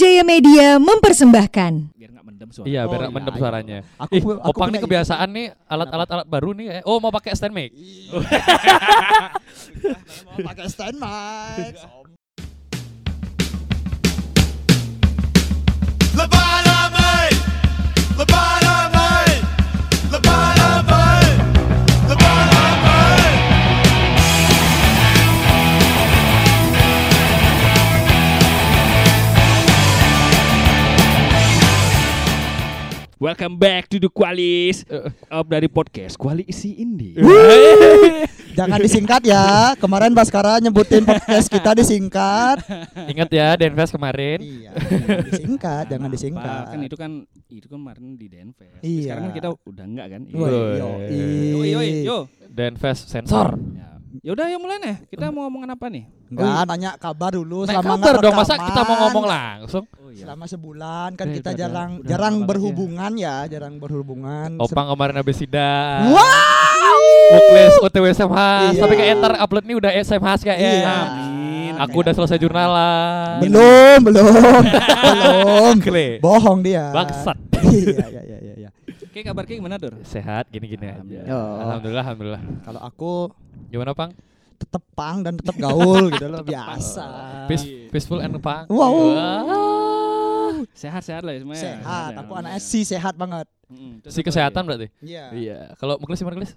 Jaya 0.00 0.24
Media 0.24 0.80
mempersembahkan. 0.80 1.72
biar 1.92 2.08
nggak 2.10 2.24
mendem 2.24 2.48
suara. 2.48 2.64
Iya, 2.64 2.80
Oh, 2.80 2.88
biar 2.88 3.00
iya, 3.02 3.10
mendem 3.10 3.30
iya. 3.30 3.38
suaranya. 3.38 3.78
Aku 3.98 4.12
Ih, 4.14 4.22
aku 4.24 4.48
Opang 4.50 4.68
nih 4.70 4.80
kebiasaan 4.80 5.28
nih 5.28 5.46
alat-alat 5.66 6.08
alat 6.08 6.26
baru 6.26 6.50
nih. 6.52 6.66
eh. 6.72 6.82
Oh, 6.82 6.96
mau 6.98 7.10
pakai 7.10 7.36
stand 7.36 7.52
mic. 7.52 7.68
ide. 7.70 8.16
Mau 10.26 10.48
pakai 10.48 10.66
stand 10.66 10.96
mic. 10.96 11.76
Lebaramai, 16.10 17.28
Lebaramai, 18.14 18.59
Welcome 33.20 33.60
back 33.60 33.84
to 33.92 34.00
the 34.00 34.08
Qualis 34.08 34.80
uh, 34.88 35.44
dari 35.44 35.68
podcast 35.68 36.16
Koalisi 36.16 36.80
Indie. 36.80 37.20
Jangan 38.56 38.80
disingkat 38.88 39.28
ya. 39.28 39.76
Kemarin 39.76 40.16
Baskara 40.16 40.56
nyebutin 40.56 41.04
podcast 41.04 41.52
kita 41.52 41.76
disingkat. 41.76 42.64
Ingat 43.12 43.28
ya 43.28 43.60
Denves 43.60 43.92
kemarin. 43.92 44.40
Iya, 44.40 44.72
jangan 44.72 45.28
disingkat, 45.28 45.84
jangan 45.92 46.08
Apa, 46.08 46.16
disingkat. 46.16 46.64
Kan 46.64 46.80
itu 46.80 46.96
kan 46.96 47.10
itu 47.52 47.66
kan 47.68 47.76
kemarin 47.84 48.16
di 48.16 48.26
Denver. 48.32 48.80
Iya. 48.80 49.02
Sekarang 49.04 49.22
kan 49.28 49.32
kita 49.36 49.48
udah 49.68 49.84
enggak 49.84 50.06
kan? 50.16 50.20
Yo, 50.24 50.40
Yo 50.40 51.60
yo 51.60 51.80
yo. 51.84 52.18
Denves 52.48 53.04
sensor. 53.04 53.52
Ya. 53.76 53.89
Ya 54.18 54.34
udah, 54.34 54.46
yuk 54.50 54.58
mulai 54.58 54.78
nih. 54.82 54.94
Kita 55.06 55.30
mau 55.30 55.46
ngomongin 55.46 55.70
apa 55.70 55.86
nih? 55.86 56.04
Enggak, 56.34 56.62
nanya 56.66 56.90
kabar 56.98 57.30
dulu 57.30 57.62
Naik 57.62 57.78
selama 57.78 57.94
kabar 57.94 58.14
dong, 58.18 58.34
masa 58.34 58.54
kita 58.58 58.80
mau 58.82 58.96
ngomong 59.06 59.24
langsung? 59.30 59.84
Oh 60.02 60.10
iya. 60.10 60.22
Selama 60.26 60.44
sebulan 60.50 61.10
kan 61.14 61.26
Eh, 61.30 61.34
kita 61.38 61.50
udah, 61.54 61.58
jarang 61.58 61.90
udah, 62.02 62.08
jarang 62.10 62.34
udah 62.34 62.38
banget 62.42 62.50
berhubungan 62.50 63.12
ya, 63.14 63.36
jarang 63.46 63.74
berhubungan. 63.78 64.48
Opang 64.58 64.86
kemarin 64.90 65.14
habis 65.14 65.36
sidang. 65.38 66.10
Wow. 66.10 66.98
Muklis 67.30 67.74
OTW 67.86 68.04
SMH 68.10 68.38
Iya. 68.74 68.80
Sampai 68.82 68.96
kayak 68.98 69.10
entar 69.14 69.32
upload 69.38 69.64
nih 69.70 69.76
udah 69.78 69.92
SMH 69.94 70.30
kayaknya. 70.42 70.70
Iya. 70.74 70.94
Amin. 71.06 71.72
Aku 71.78 71.96
udah 72.02 72.12
selesai 72.12 72.38
jurnalan. 72.42 73.38
Belum, 73.46 73.98
belum. 74.10 74.62
belum. 75.06 75.74
Kle. 75.78 76.18
Bohong 76.18 76.66
dia. 76.66 76.90
Bangsat. 76.90 77.38
Iya, 77.62 78.06
iya, 78.18 78.22
iya, 78.26 78.38
iya, 78.42 78.54
iya. 78.66 78.70
Oke, 79.10 79.22
kabar 79.22 79.42
kayak 79.46 79.58
gimana, 79.58 79.78
Dur? 79.78 79.94
Sehat 80.02 80.50
gini-gini 80.50 80.86
aja. 80.90 81.20
Alhamdulillah, 81.62 82.04
alhamdulillah. 82.10 82.42
Kalau 82.66 82.80
aku 82.82 83.12
Gimana, 83.70 83.94
Pang? 83.94 84.12
tetap 84.60 84.82
pang 84.92 85.24
dan 85.24 85.40
tetap 85.40 85.56
gaul 85.56 86.12
gitu 86.12 86.28
loh, 86.28 86.44
biasa. 86.52 87.04
Peace, 87.48 87.64
peaceful 87.88 88.20
and 88.20 88.36
Pang. 88.44 88.68
Wow. 88.68 88.92
Wah. 89.16 90.60
Sehat-sehat 90.76 91.24
lah 91.24 91.32
ya 91.32 91.40
semuanya. 91.40 91.64
Sehat, 91.64 92.12
aku 92.20 92.32
anaknya 92.36 92.60
sih 92.60 92.84
sehat 92.84 93.16
banget. 93.16 93.48
Si 94.12 94.20
kesehatan 94.20 94.68
berarti? 94.68 94.92
Iya. 95.00 95.32
Iya. 95.32 95.58
Kalau 95.80 95.96
Muklis 95.96 96.20
gimana, 96.20 96.36
Muklis? 96.36 96.52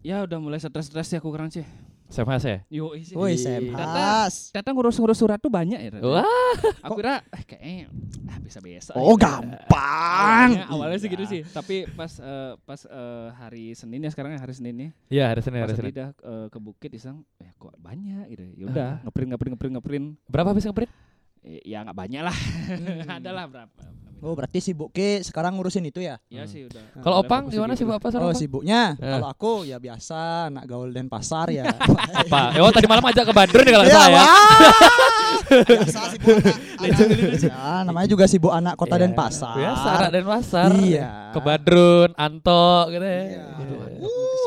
Ya 0.00 0.24
udah 0.24 0.38
mulai 0.40 0.56
stres-stres 0.56 1.12
ya 1.12 1.20
aku 1.20 1.28
kurang 1.28 1.52
sih. 1.52 1.66
SMH 2.06 2.44
ya? 2.46 2.58
Yo, 2.70 2.94
isi. 2.94 3.12
Woi, 3.12 3.34
Iya. 3.34 3.58
sempas. 3.58 4.54
Tata 4.54 4.70
ngurus-ngurus 4.70 5.18
surat 5.18 5.36
tuh 5.36 5.50
banyak 5.50 5.78
ya. 5.78 5.90
Tata. 5.90 6.06
Wah. 6.06 6.54
Aku 6.86 6.94
kira 6.96 7.20
eh, 7.28 7.42
kayaknya 7.42 7.90
ah, 8.26 8.38
bisa-bisa. 8.38 8.94
Oh, 8.94 9.18
aja. 9.18 9.42
gampang. 9.42 10.50
Awalnya, 10.54 10.64
awalnya 10.70 10.98
sih 10.98 11.10
gitu 11.10 11.24
sih. 11.26 11.42
Tapi 11.42 11.90
pas 11.90 12.12
eh, 12.16 12.52
pas 12.62 12.80
eh, 12.82 13.28
hari 13.34 13.74
Senin 13.74 14.00
ya 14.00 14.10
sekarang 14.10 14.34
ya 14.34 14.40
hari 14.40 14.54
Senin 14.54 14.74
nih. 14.76 14.90
Iya, 15.10 15.24
hari 15.34 15.42
Senin, 15.42 15.60
Pas 15.60 15.66
hari 15.66 15.74
tadi 15.74 15.90
Senin. 15.90 15.98
dah 15.98 16.08
eh, 16.14 16.46
ke 16.46 16.58
bukit 16.58 16.90
iseng, 16.94 17.16
eh 17.38 17.50
kok 17.54 17.74
banyak 17.76 18.24
gitu. 18.30 18.44
Ya 18.54 18.64
udah, 18.66 18.90
ngeprint 19.02 19.28
ngeprint 19.34 19.52
ngeprint 19.54 19.72
ngeprint. 19.76 20.06
Berapa 20.26 20.48
habis 20.54 20.64
ngeprint? 20.64 20.90
Eh, 21.46 21.62
ya 21.64 21.80
nggak 21.80 21.94
banyak 21.96 22.22
lah. 22.22 22.36
Hmm. 22.66 23.06
Adalah 23.08 23.46
berapa. 23.46 23.82
Oh, 24.18 24.32
berarti 24.32 24.58
sibuk 24.58 24.90
ke 24.90 25.20
sekarang 25.20 25.54
ngurusin 25.54 25.84
itu 25.84 26.00
ya? 26.00 26.16
Ya 26.26 26.42
Hmm. 26.42 26.48
sih 26.48 26.64
udah. 26.64 26.82
Kalau 26.98 27.20
Udah 27.20 27.28
Opang 27.28 27.42
gimana 27.46 27.72
gitu. 27.72 27.80
sih 27.80 27.86
Bapak 27.86 28.08
Oh, 28.12 28.26
Opang? 28.26 28.34
sibuknya. 28.34 28.96
Eh. 28.96 29.12
Kalau 29.12 29.28
aku 29.28 29.52
ya 29.62 29.76
biasa, 29.76 30.48
anak 30.48 30.64
gaul 30.64 30.90
dan 30.90 31.06
pasar 31.06 31.46
ya. 31.48 31.68
Apa? 32.24 32.56
Oh, 32.58 32.72
tadi 32.72 32.88
malam 32.88 33.04
ajak 33.04 33.22
ke 33.22 33.32
Bandung 33.32 33.62
nih 33.62 33.72
kalau 33.72 33.84
Ya, 33.86 33.92
ya. 34.02 34.02
wah. 34.10 34.26
Biasa 35.46 36.00
sibuk 36.10 36.36
anak. 36.36 36.56
anak 36.76 37.00
ya, 37.36 37.82
namanya 37.82 38.08
juga 38.08 38.24
sibuk 38.26 38.50
anak 38.50 38.74
kota 38.74 38.94
Iya. 38.94 39.02
dan 39.02 39.12
pasar. 39.12 39.54
Biasa 39.54 39.88
anak 39.92 40.10
dan 40.10 40.24
pasar. 40.24 40.68
Iya. 40.76 41.08
Ke 41.30 41.38
Badrun, 41.38 42.10
Anto 42.14 42.68
gitu 42.88 43.04
ya. 43.04 43.22
Iya. 43.22 43.42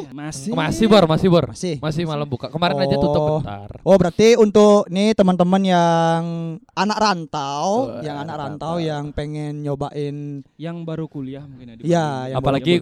Masih. 0.10 0.52
Masih 0.52 0.86
bor, 0.86 1.04
masih 1.06 1.28
bor. 1.28 1.46
Masih. 1.48 1.76
Masih 1.78 2.04
malam 2.04 2.26
buka. 2.26 2.50
Kemarin 2.50 2.76
aja 2.78 2.96
Oh. 2.96 3.02
tutup 3.02 3.24
bentar. 3.40 3.70
Oh 3.82 3.96
berarti 3.96 4.36
untuk 4.36 4.88
nih 4.88 5.14
teman-teman 5.14 5.62
yang 5.62 6.24
anak 6.74 6.98
rantau, 6.98 7.90
Wah, 7.90 8.02
yang 8.02 8.18
anak 8.18 8.36
rantau. 8.36 8.76
rantau 8.76 8.82
yang 8.82 9.12
pengen 9.12 9.62
nyobain, 9.62 10.42
Yang 10.56 10.78
baru 10.84 11.06
kuliah 11.06 11.44
mungkin 11.44 11.68
ya. 11.68 11.76
di 11.76 11.82
Iya, 11.86 12.06
Apalagi 12.36 12.74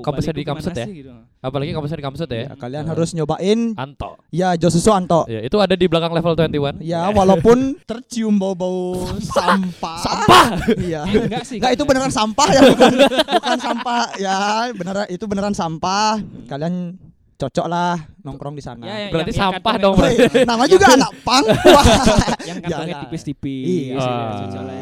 kampusnya 0.00 0.32
di 0.32 0.42
ke 0.42 0.52
mana 0.52 0.70
ya? 0.70 0.86
gitu. 0.86 1.12
Apalagi 1.40 1.72
kampusnya 1.72 1.96
di 1.96 2.04
Kamsut 2.04 2.28
ya. 2.28 2.38
ya, 2.38 2.52
kalian 2.52 2.84
harus 2.84 3.16
nyobain 3.16 3.72
Anto. 3.74 4.20
ya 4.28 4.52
Josusu 4.54 4.92
Anto. 4.92 5.24
Ya, 5.24 5.40
itu 5.40 5.56
ada 5.56 5.72
di 5.72 5.88
belakang 5.88 6.12
level 6.12 6.36
21. 6.36 6.76
Ya 6.82 7.08
walaupun 7.08 7.49
tercium 7.86 8.34
bau-bau 8.36 9.06
sampah. 9.20 9.98
Sampah. 10.02 10.44
Iya. 10.76 11.02
Enggak 11.06 11.44
sih. 11.46 11.58
Enggak 11.58 11.72
itu 11.78 11.82
beneran 11.86 12.12
sampah 12.12 12.48
ya 12.50 12.60
bukan 12.74 12.92
bukan 13.40 13.58
sampah 13.60 14.02
ya 14.18 14.38
beneran 14.74 15.06
itu 15.08 15.24
beneran 15.26 15.54
sampah. 15.54 16.20
Kalian 16.46 16.98
cocok 17.40 17.66
lah 17.72 17.96
nongkrong 18.20 18.52
di 18.52 18.62
sana. 18.62 18.84
Ya, 18.84 19.08
ya, 19.08 19.08
Berarti 19.08 19.32
yang- 19.32 19.40
yang 19.40 19.52
sampah 19.56 19.74
dong, 19.80 19.94
berarti. 19.96 20.44
nama 20.44 20.64
juga 20.68 20.86
anak 20.92 21.10
pang. 21.24 21.44
Yang 22.48 22.56
kantongnya 22.66 22.96
tipis-tipis. 23.06 23.96
Iya. 23.96 24.60
lah 24.60 24.76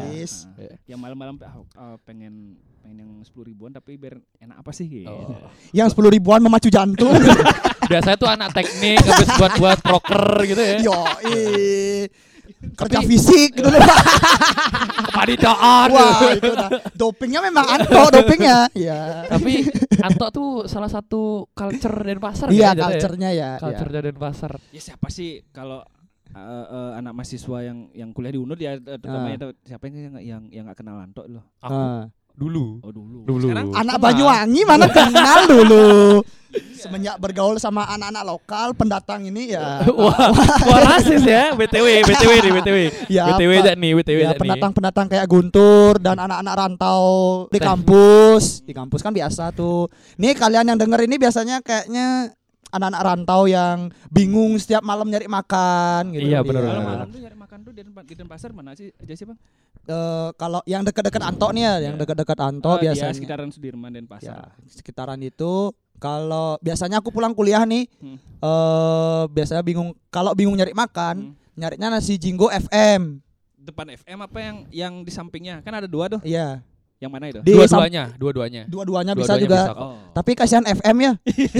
ya. 0.59 0.75
Yang 0.91 0.99
malam-malam 0.99 1.35
ah, 1.75 1.95
pengen 2.03 2.59
pengen 2.83 3.05
yang 3.05 3.11
sepuluh 3.21 3.45
ribuan 3.53 3.69
tapi 3.69 3.95
biar 3.95 4.17
enak 4.41 4.65
apa 4.65 4.71
sih 4.73 4.89
gitu. 4.89 5.07
Oh. 5.07 5.37
Yang 5.71 5.93
sepuluh 5.93 6.09
ribuan 6.09 6.41
memacu 6.41 6.67
jantung. 6.67 7.13
Biasanya 7.91 8.17
tuh 8.17 8.29
anak 8.29 8.49
teknik 8.53 9.01
habis 9.01 9.29
buat 9.37 9.53
buat 9.57 9.79
proker 9.81 10.25
gitu 10.45 10.61
ya. 10.61 10.77
Yo, 10.83 10.97
kerja 12.75 12.99
fisik 13.01 13.55
gitu 13.55 13.67
loh. 13.67 13.79
Kepanitiaan. 15.09 15.87
Wah, 15.89 16.31
itu 16.31 16.49
udah 16.49 16.69
dopingnya 16.93 17.39
memang 17.41 17.65
Anto 17.65 18.01
dopingnya. 18.09 18.67
Iya. 18.75 19.25
Tapi 19.27 19.63
Anto 19.99 20.25
tuh 20.29 20.49
salah 20.65 20.87
satu 20.87 21.47
culture 21.51 21.95
Denpasar 22.01 22.51
Iya, 22.51 22.71
ya. 22.71 22.81
culture-nya 22.81 23.29
ya. 23.31 23.49
Culture 23.57 23.89
iya. 23.89 24.01
Denpasar. 24.05 24.53
Ya 24.71 24.81
siapa 24.83 25.07
sih 25.09 25.43
kalau 25.49 25.83
eh, 26.29 26.39
eh, 26.67 26.91
anak 26.95 27.13
mahasiswa 27.13 27.57
yang 27.63 27.89
yang 27.91 28.09
kuliah 28.11 28.29
di 28.29 28.39
UNUR 28.39 28.53
ya 28.55 28.77
terutama 28.77 29.27
Ah. 29.27 29.35
itu 29.35 29.47
siapa 29.65 29.89
yang 29.89 29.95
yang 29.97 30.13
yang 30.19 30.43
yang 30.51 30.63
nggak 30.69 30.77
kenal 30.77 30.99
Anto 30.99 31.25
loh. 31.25 31.43
Aku 31.59 31.73
Ah. 31.73 32.05
Dulu. 32.39 32.79
Oh 32.79 32.91
dulu. 32.95 33.17
Dulu. 33.27 33.47
Sekarang 33.51 33.67
Anak 33.75 33.95
Kenal. 33.99 34.03
Banyuwangi 34.07 34.61
mana 34.63 34.87
kenal 34.87 35.39
dulu. 35.53 35.87
Semenjak 36.49 37.21
bergaul 37.21 37.61
sama 37.61 37.85
anak-anak 37.85 38.23
lokal 38.25 38.73
pendatang 38.73 39.21
ini 39.21 39.53
ya. 39.53 39.85
Wah, 39.99 40.33
wah 40.65 40.79
rasis 40.81 41.21
ya. 41.21 41.53
BTW, 41.53 42.01
BTW 42.01 42.31
nih, 42.41 42.51
BTW. 42.57 42.77
Ya, 43.05 43.23
BTW 43.29 43.51
aja 43.61 43.73
nih, 43.77 43.91
BTW 43.93 44.19
Ya, 44.25 44.33
pendatang-pendatang 44.33 45.05
kayak 45.13 45.29
Guntur 45.29 46.01
dan 46.01 46.17
anak-anak 46.17 46.53
rantau 46.57 47.05
di 47.53 47.59
kampus. 47.61 48.65
Di 48.65 48.73
kampus 48.73 49.05
kan 49.05 49.13
biasa 49.13 49.53
tuh. 49.53 49.93
Nih 50.17 50.33
kalian 50.33 50.73
yang 50.73 50.79
denger 50.81 51.05
ini 51.05 51.21
biasanya 51.21 51.61
kayaknya 51.61 52.33
anak-anak 52.69 53.01
rantau 53.01 53.43
yang 53.45 53.77
bingung 54.07 54.53
setiap 54.55 54.81
malam 54.81 55.05
nyari 55.05 55.25
makan 55.25 56.13
gitu. 56.13 56.25
Iya, 56.25 56.39
Dia- 56.39 56.45
bener, 56.45 56.63
kalau 56.63 56.83
malam 56.83 57.07
tuh 57.07 57.19
nyari 57.19 57.37
makan 57.37 57.59
tuh 57.59 57.71
di 57.71 57.81
Denpa- 57.81 58.05
di 58.05 58.13
Denpasar 58.13 58.49
mana 58.51 58.71
sih 58.73 58.93
aja 58.93 59.13
sih 59.13 59.25
bang? 59.25 59.37
Eh, 59.83 60.29
kalau 60.35 60.61
yang 60.63 60.81
dekat-dekat 60.81 61.23
Anto 61.23 61.49
nih 61.49 61.63
ya, 61.63 61.73
yang 61.81 61.95
Iya. 61.95 62.01
dekat-dekat 62.01 62.39
Anto 62.39 62.71
ya, 62.75 62.81
biasanya. 62.85 63.15
sekitaran 63.15 63.49
Sudirman 63.49 63.89
dan 63.89 64.05
ya, 64.05 64.09
Pasar. 64.11 64.53
sekitaran 64.65 65.19
itu 65.19 65.73
kalau 65.97 66.55
biasanya 66.59 66.97
aku 66.97 67.09
pulang 67.09 67.33
kuliah 67.33 67.65
nih 67.65 67.89
Hmm. 67.97 68.17
eh 68.39 69.23
biasanya 69.27 69.59
bingung 69.61 69.91
kalau 70.07 70.31
bingung 70.31 70.53
nyari 70.53 70.71
makan 70.71 71.15
Hmm. 71.27 71.33
nyarinya 71.53 71.91
nasi 71.91 72.15
jinggo 72.15 72.47
FM 72.47 73.19
Depan 73.59 73.85
FM 73.91 74.17
apa 74.19 74.37
yang 74.39 74.55
yang 74.71 74.93
di 75.03 75.11
sampingnya? 75.11 75.61
Kan 75.61 75.75
ada 75.75 75.85
dua 75.85 76.07
tuh. 76.07 76.21
iya 76.23 76.63
Yang 76.99 77.11
mana 77.15 77.25
itu? 77.31 77.39
Dua-duanya, 77.47 78.03
dua-duanya. 78.19 78.63
dua-duanya 78.67 79.13
bisa 79.15 79.39
Dua-duanya 79.39 79.43
juga 79.47 79.59
bisa. 79.63 79.73
Oh. 79.79 79.95
tapi 80.11 80.31
kasihan 80.35 80.65
FM 80.67 80.97
ya 80.99 81.13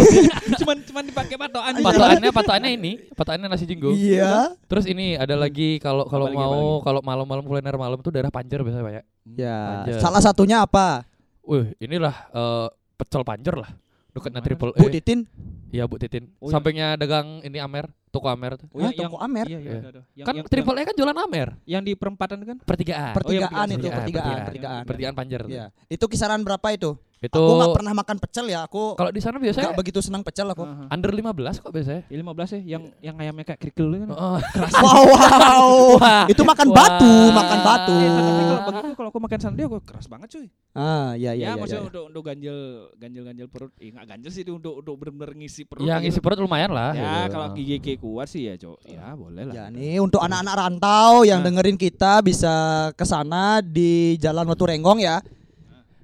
cuman 0.59 0.77
cuman 0.83 1.03
dipakai 1.07 1.36
patokan. 1.39 1.74
Patokannya, 1.80 2.30
patokannya 2.36 2.71
ini, 2.75 2.91
patokannya 3.15 3.47
nasi 3.47 3.63
jinggo. 3.63 3.95
iya 3.95 4.51
Terus 4.68 4.83
ini 4.83 5.15
ada 5.15 5.39
lagi 5.39 5.80
kalau 5.80 6.03
kalau 6.12 6.27
mau 6.27 6.83
kalau 6.83 7.00
malam-malam 7.00 7.47
kuliner 7.47 7.80
malam 7.80 8.03
tuh 8.03 8.12
daerah 8.12 8.27
Panjer 8.27 8.59
biasanya 8.59 8.83
banyak. 8.83 9.03
ya 9.39 9.57
Panjer. 9.88 10.00
salah 10.03 10.19
satunya 10.19 10.59
apa 10.65 11.07
Wih, 11.47 11.71
inilah 11.80 12.13
eh, 12.30 12.68
pecel 13.00 13.24
Panjer 13.24 13.56
lah. 13.57 13.71
Dekatnya? 14.12 14.42
Triple 14.44 14.74
Bu 14.75 14.85
E. 14.89 14.94
Titin 15.00 15.24
Iya, 15.69 15.85
Bu 15.85 16.01
Titin. 16.01 16.33
Oh, 16.42 16.50
iya. 16.50 16.53
Sampingnya 16.57 16.88
dagang 16.97 17.45
ini 17.45 17.62
Amer, 17.62 17.94
toko 18.09 18.27
Amer 18.27 18.57
tuh. 18.57 18.67
Hah, 18.75 18.91
toko 18.91 19.17
Amer? 19.17 19.45
Iya, 19.45 19.59
iya, 19.59 19.69
Iya. 19.69 19.79
ada, 19.79 19.89
ada. 19.89 20.01
Yang, 20.13 20.25
Kan 20.27 20.33
yang, 20.35 20.45
Triple 20.50 20.77
E 20.77 20.83
kan 20.83 20.95
jualan 20.97 21.17
Amer. 21.17 21.47
yang, 21.50 21.69
yang 21.69 21.81
di 21.85 21.94
perempatan 21.94 22.38
kan? 22.44 22.57
Pertigaan. 22.61 23.13
pertigaan 23.13 23.50
pertigaan, 23.50 23.67
itu 23.69 23.77
pertigaan, 23.77 23.95
pertigaan 23.95 24.03
pertigaan. 24.03 24.45
pertigaan 24.45 24.83
Pertigaan 24.85 25.15
Panjer. 25.15 25.41
tuh. 25.45 25.51
ya 25.53 25.65
itu 25.88 26.06
kisaran 26.06 26.41
berapa 26.41 26.67
itu 26.73 26.91
Itu 27.19 27.36
Aku 27.36 27.51
nggak 27.60 27.75
pernah 27.75 27.92
makan 27.92 28.16
pecel 28.16 28.45
ya. 28.48 28.63
Aku 28.63 28.95
kalau 28.95 29.12
di 29.12 29.19
sana 29.19 29.36
nggak 29.36 29.51
biasanya 29.51 29.71
begitu 29.75 30.00
senang 30.00 30.24
pecel 30.24 30.48
aku. 30.48 30.63
Aha. 30.63 30.88
under 30.88 31.12
15 31.12 31.60
kok 31.60 31.71
biasanya. 31.75 32.01
Ya 32.07 32.16
15 32.16 32.56
ya 32.56 32.60
yang 32.80 32.83
yang 33.04 33.16
ayamnya 33.19 33.44
kayak 33.44 33.60
kerikil 33.60 33.92
kan. 33.92 34.07
Oh, 34.16 34.39
Wow, 34.80 35.04
wow. 35.04 35.68
Wah. 36.00 36.24
Itu 36.31 36.48
makan 36.48 36.68
Wah. 36.71 36.75
batu, 36.80 37.13
makan 37.36 37.60
batu. 37.60 37.95
Eh, 38.00 38.07
tapi 38.07 38.42
kalau 38.48 38.62
begitu 38.63 38.88
kalau 38.95 39.10
aku 39.12 39.19
makan 39.19 39.39
sandal 39.44 39.66
aku 39.68 39.77
keras 39.83 40.07
banget 40.07 40.27
cuy. 40.31 40.48
Ah, 40.71 41.12
iya 41.19 41.36
ya, 41.36 41.36
iya 41.36 41.45
iya. 41.51 41.60
maksudnya 41.60 41.83
iya. 41.83 41.89
untuk 41.92 42.04
untuk 42.07 42.24
ganjel 42.24 42.57
ganjel 42.95 43.24
ganjel 43.27 43.48
perut. 43.51 43.71
Eh 43.83 43.92
enggak 43.92 44.06
ganjel 44.16 44.31
sih 44.31 44.42
itu 44.48 44.51
untuk 44.56 44.80
untuk 44.80 44.95
benar-benar 44.95 45.36
ngisi 45.36 45.68
perut. 45.68 45.83
yang 45.83 46.00
gitu. 46.00 46.16
isi 46.16 46.19
perut 46.24 46.39
lumayan 46.39 46.71
lah. 46.71 46.95
Ya, 46.95 47.04
gitu. 47.27 47.36
kalau 47.36 47.48
gigi 47.51 47.75
gigi 47.83 47.94
kuat 48.00 48.27
sih 48.31 48.48
ya, 48.48 48.56
Cok. 48.56 48.77
Ya, 48.88 49.12
boleh 49.12 49.44
lah. 49.44 49.54
Ya 49.54 49.63
nih 49.68 50.00
untuk 50.00 50.24
anak-anak 50.24 50.56
rantau 50.56 51.27
yang 51.27 51.44
Nah. 51.44 51.51
dengerin 51.51 51.75
kita 51.75 52.24
bisa 52.24 52.54
ke 52.95 53.04
sana 53.04 53.60
di 53.60 54.16
Jalan 54.16 54.48
Watu 54.48 54.63
Renggong 54.63 55.04
ya. 55.04 55.19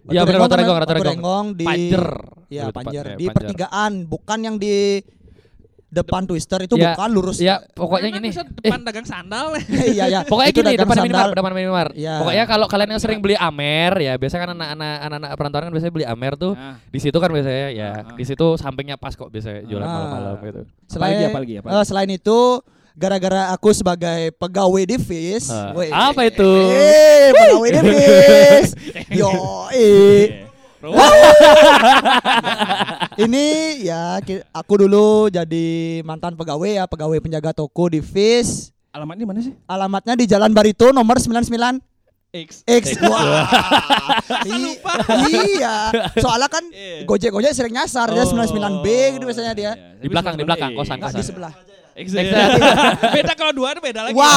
Ya, 0.08 0.22
benar, 0.22 0.40
Watu 0.42 0.56
Renggong, 0.56 0.78
Watu 0.78 0.94
Renggong. 0.96 1.46
Di 1.54 1.66
Panjer. 1.66 2.04
Ya, 2.46 2.62
Lebih 2.64 2.76
Panjer 2.78 3.04
tepatnya, 3.04 3.18
di 3.18 3.26
pertigaan, 3.28 3.92
bukan 4.06 4.38
yang 4.40 4.56
di 4.56 5.02
depan 5.88 6.28
Twister 6.28 6.60
itu 6.60 6.76
Ya, 6.76 6.92
bukan 6.92 7.10
lurus. 7.10 7.38
Ya, 7.40 7.64
pokoknya 7.72 8.20
bisa 8.20 8.44
Eh, 8.44 8.52
depan 8.62 8.84
dagang 8.84 9.08
sandal. 9.08 9.56
Iya 9.96 10.06
ya. 10.08 10.20
Pokoknya 10.22 10.52
Itu 10.52 10.60
gini 10.60 10.76
depan 10.76 10.92
sandal. 10.94 11.06
minimarket, 11.08 11.38
depan 11.40 11.52
minimarket. 11.56 11.96
Iya. 11.96 12.16
Pokoknya 12.20 12.44
kalau 12.46 12.66
kalian 12.68 12.90
yang 12.92 13.02
sering 13.02 13.20
beli 13.20 13.34
Amer 13.34 13.94
ya, 13.98 14.14
biasanya 14.14 14.42
kan 14.44 14.52
anak-anak 14.54 14.96
anak-anak 15.00 15.30
perantauan 15.34 15.64
kan 15.64 15.74
biasanya 15.74 15.94
beli 15.96 16.06
Amer 16.06 16.34
tuh 16.36 16.54
Nah, 16.54 16.76
di 16.84 17.00
situ 17.00 17.16
kan 17.16 17.30
biasanya 17.32 17.68
ya, 17.72 17.88
Ah, 17.88 18.04
ah. 18.04 18.14
di 18.14 18.24
situ 18.24 18.46
sampingnya 18.56 18.96
pas 18.96 19.14
kok 19.14 19.30
biasanya 19.30 19.64
jualan 19.64 19.82
Ah. 19.82 19.94
malam-malam 19.96 20.36
gitu. 20.44 20.62
Selain 20.86 21.16
Apalagi, 21.16 21.26
apalagi, 21.26 21.54
apalagi? 21.58 21.76
eh, 21.76 21.86
selain 21.86 22.10
itu 22.12 22.38
gara-gara 22.96 23.52
aku 23.52 23.70
sebagai 23.72 24.32
pegawai 24.34 24.84
di 24.84 24.96
FIS. 24.98 25.52
Ah. 25.52 25.76
weh, 25.76 25.92
Apa 25.92 26.26
itu? 26.26 26.48
Eh, 26.72 27.30
pegawai 27.30 27.70
di 27.70 27.80
FIS. 27.84 28.68
Yo, 29.12 29.32
eh. 29.70 30.48
Ini 33.18 33.46
ya 33.82 34.20
aku 34.52 34.74
dulu 34.78 35.28
jadi 35.28 35.68
mantan 36.02 36.36
pegawai 36.36 36.72
ya, 36.72 36.86
pegawai 36.86 37.20
penjaga 37.20 37.52
toko 37.52 37.88
di 37.88 38.00
FIS. 38.00 38.72
alamatnya 38.96 39.28
mana 39.28 39.44
sih? 39.44 39.52
Alamatnya 39.68 40.16
di 40.16 40.24
Jalan 40.24 40.56
Barito 40.56 40.88
nomor 40.96 41.20
99 41.20 41.52
X. 42.32 42.64
X. 42.64 42.84
Wah. 43.04 43.48
I- 44.48 44.80
iya. 45.56 45.92
Soalnya 46.16 46.48
kan 46.48 46.64
Iya. 46.68 47.04
Gojek-Gojek 47.04 47.52
sering 47.52 47.76
nyasar 47.76 48.12
dia 48.12 48.24
99B 48.24 48.86
gitu 49.16 49.24
biasanya 49.24 49.52
dia. 49.56 49.72
Di 50.00 50.08
belakang, 50.08 50.36
di 50.36 50.44
belakang, 50.44 50.76
kosan, 50.76 51.00
kosan. 51.00 51.20
di 51.20 51.24
sebelah. 51.24 51.52
X. 51.96 52.08
beda 53.16 53.34
kalau 53.34 53.52
dua 53.52 53.74
beda 53.76 54.02
lagi. 54.04 54.14
Wah. 54.14 54.30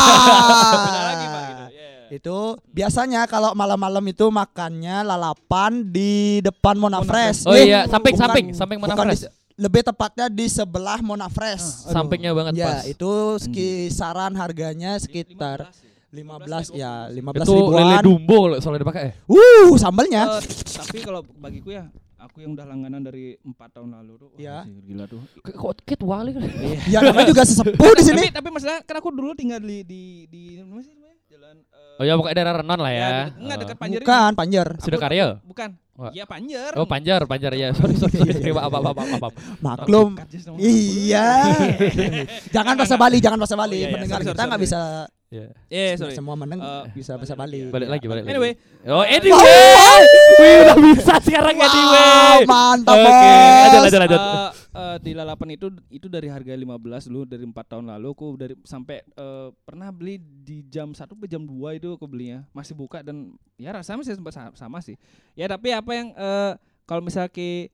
beda 0.80 1.02
lagi, 1.04 1.26
Pak 1.26 1.42
gitu. 1.42 1.64
Yeah. 1.68 1.96
Itu 2.08 2.38
biasanya 2.66 3.26
kalau 3.26 3.52
malam-malam 3.52 4.00
itu 4.06 4.24
makannya 4.26 5.02
lalapan 5.02 5.84
di 5.84 6.40
depan 6.40 6.74
Mona 6.74 7.02
Fresh. 7.02 7.44
Oh 7.44 7.52
iya, 7.52 7.84
samping 7.84 8.14
bukan- 8.14 8.22
samping, 8.24 8.46
samping 8.52 8.78
Mona 8.78 8.94
bukan 8.94 9.04
di 9.04 9.10
Fresh. 9.12 9.22
se- 9.24 9.32
lebih 9.54 9.82
tepatnya 9.82 10.26
di 10.28 10.46
sebelah 10.46 10.98
Mona 10.98 11.26
Fresh. 11.26 11.90
Sampingnya 11.90 12.30
banget 12.30 12.52
Ya, 12.56 12.66
pas. 12.72 12.86
itu 12.86 13.12
kisaran 13.50 14.32
harganya 14.32 14.94
sekitar 14.96 15.66
15 16.08 16.72
ya, 16.72 17.10
15 17.10 17.42
Itu 17.42 17.52
lele 17.68 17.84
ribuan. 17.92 18.00
dumbo 18.00 18.40
soalnya 18.56 18.80
dipakai. 18.80 19.02
eh. 19.04 19.14
Uh, 19.26 19.74
sambalnya. 19.76 20.38
Eh, 20.38 20.46
tapi 20.64 21.02
kalau 21.02 21.20
bagiku 21.36 21.68
ya, 21.68 21.84
aku 22.28 22.38
yang 22.38 22.52
udah 22.52 22.66
langganan 22.68 23.00
dari 23.00 23.34
empat 23.40 23.74
tahun 23.74 23.96
lalu 23.96 24.12
tuh, 24.20 24.28
Ya. 24.36 24.62
sih, 24.62 24.76
gila 24.84 25.08
tuh. 25.08 25.24
Kok 25.40 25.82
kit 25.82 26.00
wali 26.04 26.36
kan? 26.36 26.44
Ya 26.92 27.00
namanya 27.00 27.32
juga 27.32 27.42
sesepuh 27.42 27.92
di 27.96 28.02
sini. 28.04 28.28
tapi 28.28 28.36
tapi 28.36 28.48
masalah 28.52 28.84
kan 28.84 29.00
aku 29.00 29.08
dulu 29.10 29.32
tinggal 29.32 29.58
di 29.58 29.82
di 29.82 30.02
di 30.28 30.42
mana 30.60 30.84
sih 30.84 30.92
namanya? 30.92 31.16
Jalan 31.28 31.56
eh, 31.60 32.00
Oh 32.00 32.04
ya 32.06 32.12
pokoknya 32.14 32.36
daerah 32.38 32.54
Renon 32.62 32.80
lah 32.80 32.92
ya. 32.92 33.00
ya, 33.00 33.10
enggak 33.36 33.56
dekat 33.64 33.76
Panjer 33.76 34.00
ini. 34.00 34.06
Bukan, 34.06 34.30
Panjer. 34.38 34.66
Sudah 34.78 34.98
Karyo. 35.02 35.28
Bukan. 35.44 35.70
Iya 36.14 36.24
Panjer. 36.30 36.70
Oh 36.78 36.86
Panjar, 36.86 37.20
Panjar 37.26 37.52
ya. 37.58 37.74
Sorry 37.74 37.98
sorry 37.98 38.14
sorry. 38.22 38.52
Maaf 38.54 38.70
maaf 38.70 38.82
maaf 38.86 38.96
maaf. 38.96 39.18
maaf. 39.18 39.34
Maklum. 39.58 40.14
Iya. 40.56 41.26
jangan 42.54 42.78
bahasa 42.78 42.94
Bali, 42.94 43.18
jangan 43.18 43.38
bahasa 43.42 43.58
Bali. 43.58 43.74
Oh, 43.74 43.78
iya, 43.82 43.86
iya. 43.90 43.94
Mendengar 43.98 44.20
Sorry, 44.22 44.30
kita 44.30 44.42
nggak 44.46 44.62
bisa 44.62 44.80
Ya. 45.28 45.52
Eh, 45.68 45.92
sorry. 45.94 46.16
semua 46.16 46.32
mendengar 46.34 46.88
Eh, 46.88 46.96
bisa 46.96 47.12
bahasa 47.12 47.36
Bali. 47.36 47.68
Balik 47.68 47.84
lagi, 47.86 48.06
balik 48.08 48.24
lagi. 48.24 48.32
Anyway, 48.32 48.52
Oh, 48.82 49.04
anyway. 49.04 50.00
Wih, 50.40 50.56
udah 50.64 50.76
bisa 50.80 51.14
sekarang 51.20 51.52
Wow, 51.54 51.68
anyway. 51.68 52.38
mantap 52.48 52.96
Oke, 52.96 53.04
bos. 53.04 53.12
lanjut, 53.12 53.80
lanjut, 53.82 54.00
lanjut. 54.00 54.20
Eh, 54.20 54.48
eh, 54.72 54.96
di 54.98 55.12
lalapan 55.12 55.48
itu 55.52 55.66
itu 55.90 56.06
dari 56.06 56.28
harga 56.28 56.48
15 56.50 56.72
dulu 57.04 57.28
dari 57.28 57.44
empat 57.44 57.66
tahun 57.68 57.84
lalu 57.90 58.08
aku 58.08 58.26
dari 58.34 58.54
sampai 58.64 59.04
eh, 59.04 59.48
pernah 59.62 59.88
beli 59.90 60.16
di 60.16 60.64
jam 60.64 60.90
1 60.90 61.04
ke 61.14 61.26
jam 61.26 61.44
2 61.44 61.52
itu 61.76 61.88
aku 61.90 62.08
belinya 62.08 62.48
masih 62.50 62.72
buka 62.72 63.04
dan 63.04 63.28
ya 63.54 63.68
rasanya 63.70 64.00
masih 64.00 64.16
sempat 64.16 64.32
sa- 64.32 64.56
sama 64.56 64.80
sih 64.80 64.96
ya 65.34 65.44
tapi 65.44 65.68
apa 65.70 65.92
yang 65.92 66.08
eh, 66.10 66.52
kalau 66.84 67.04
misalnya 67.04 67.28
ke 67.28 67.68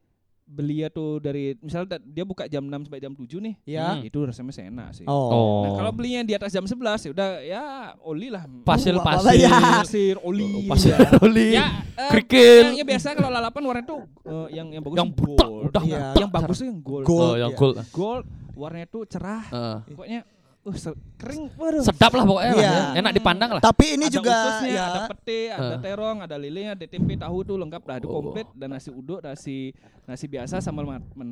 beli 0.47 0.85
tuh 0.89 1.19
dari 1.19 1.57
misalnya 1.59 1.97
dia 1.99 2.21
buka 2.21 2.45
jam 2.45 2.61
6 2.63 2.85
sampai 2.85 3.01
jam 3.01 3.11
7 3.11 3.25
nih 3.41 3.55
Ya. 3.65 3.97
Hmm. 3.97 4.05
itu 4.05 4.19
rasanya 4.21 4.47
masih 4.47 4.65
enak 4.69 4.89
sih 4.93 5.05
Oh. 5.05 5.17
Oh. 5.27 5.63
Nah, 5.65 5.71
kalau 5.75 5.91
belinya 5.91 6.21
di 6.21 6.33
atas 6.33 6.51
jam 6.51 6.63
11 6.63 6.77
ya 7.01 7.11
udah 7.11 7.29
ya 7.41 7.63
oli 8.01 8.29
lah. 8.29 8.45
pasir 8.61 8.93
Wah, 8.93 9.03
pasir. 9.03 9.41
ya. 9.41 9.51
pasir, 9.81 10.15
oli. 10.29 10.69
Pasir 10.69 10.93
oli. 11.19 11.57
Ya, 11.57 11.81
eh, 11.97 12.11
Kerikil. 12.11 12.61
yang- 12.63 12.77
ya 12.77 12.85
biasa 12.87 13.07
kalau 13.13 13.29
lalapan 13.29 13.63
warnanya 13.65 13.89
tuh 13.89 14.01
eh, 14.23 14.47
yang 14.53 14.69
yang 14.71 14.83
bagus 14.83 14.97
Yang 14.97 15.11
gold. 15.11 15.65
budak. 15.65 15.83
Iya. 15.83 16.01
Yang 16.15 16.31
bagus 16.31 16.57
tuh 16.57 16.67
yang 16.67 16.79
gold. 16.81 17.05
Gold. 17.05 17.25
Oh, 17.25 17.35
yang 17.35 17.51
ya. 17.51 17.57
cool. 17.57 17.73
Gold 17.91 18.25
warnanya 18.55 18.87
tuh 18.87 19.03
cerah. 19.05 19.43
Heeh. 19.49 19.77
Pokoknya 19.91 20.21
uh, 20.65 20.77
kering 21.17 21.53
waduh. 21.55 21.85
Sedap 21.85 22.13
lah 22.13 22.25
pokoknya 22.25 22.53
lah 22.53 22.61
Iya. 22.61 22.73
ya. 22.73 22.85
Enak 22.99 23.13
dipandang 23.13 23.51
lah. 23.53 23.61
Tapi 23.61 23.85
ini 23.95 24.07
ada 24.07 24.15
juga 24.15 24.33
ususnya, 24.35 24.71
ya 24.71 24.85
ada 24.87 25.01
pete, 25.09 25.41
ada 25.49 25.77
terong, 25.79 26.19
ada 26.21 26.37
lele, 26.37 26.63
ada 26.67 26.85
tempe, 26.85 27.15
tahu 27.15 27.37
tuh 27.43 27.57
lengkap 27.57 27.83
dah, 27.83 27.97
itu 27.99 28.09
Oh. 28.09 28.15
komplit 28.19 28.49
dan 28.53 28.69
nasi 28.71 28.89
uduk, 28.89 29.21
nasi 29.21 29.73
nasi 30.05 30.25
biasa 30.25 30.59
sambal 30.59 30.85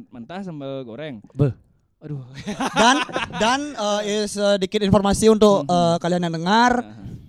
mentah, 0.08 0.40
sambal 0.40 0.82
goreng. 0.82 1.18
Beh. 1.32 1.52
Aduh. 2.00 2.18
dan 2.82 2.96
dan 3.36 3.60
eh, 4.02 4.26
sedikit 4.26 4.80
informasi 4.80 5.28
untuk 5.28 5.62
Mhm. 5.62 5.70
eh, 5.70 5.96
kalian 5.98 6.22
yang 6.22 6.34
dengar 6.34 6.72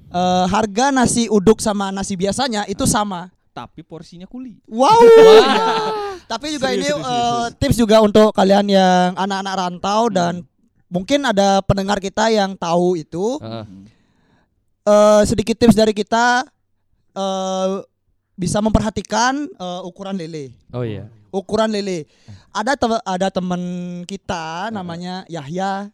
eh, 0.09 0.45
harga 0.45 0.89
nasi 0.89 1.25
uduk 1.25 1.57
sama 1.57 1.89
nasi 1.89 2.13
biasanya 2.13 2.65
itu 2.65 2.83
sama. 2.83 3.29
tapi 3.53 3.85
porsinya 3.85 4.25
kuli. 4.25 4.57
Wow. 4.65 4.89
Ya. 5.45 5.65
Tapi 6.25 6.57
juga 6.57 6.73
Serius, 6.73 6.79
ini 6.79 6.87
serius, 6.89 7.05
serius. 7.05 7.53
tips 7.61 7.77
juga 7.77 7.97
untuk 8.01 8.33
kalian 8.33 8.65
yang 8.65 9.13
anak-anak 9.13 9.53
rantau 9.53 10.09
dan 10.09 10.41
mungkin 10.93 11.25
ada 11.25 11.65
pendengar 11.65 11.97
kita 11.97 12.29
yang 12.29 12.53
tahu 12.53 13.01
itu. 13.01 13.41
Heeh. 13.41 13.65
eh 14.83 15.21
sedikit 15.25 15.57
tips 15.57 15.73
dari 15.73 15.95
kita 15.97 16.45
eh 17.17 17.71
bisa 18.33 18.57
memperhatikan 18.59 19.45
eh, 19.45 19.81
ukuran 19.83 20.13
lele. 20.13 20.53
Oh 20.69 20.81
iya. 20.81 21.05
Ukuran 21.29 21.65
lele. 21.67 22.05
Ada 22.49 22.77
te- 22.77 23.01
ada 23.03 23.27
teman 23.27 23.57
kita 24.05 24.69
namanya 24.69 25.25
Yahya. 25.25 25.89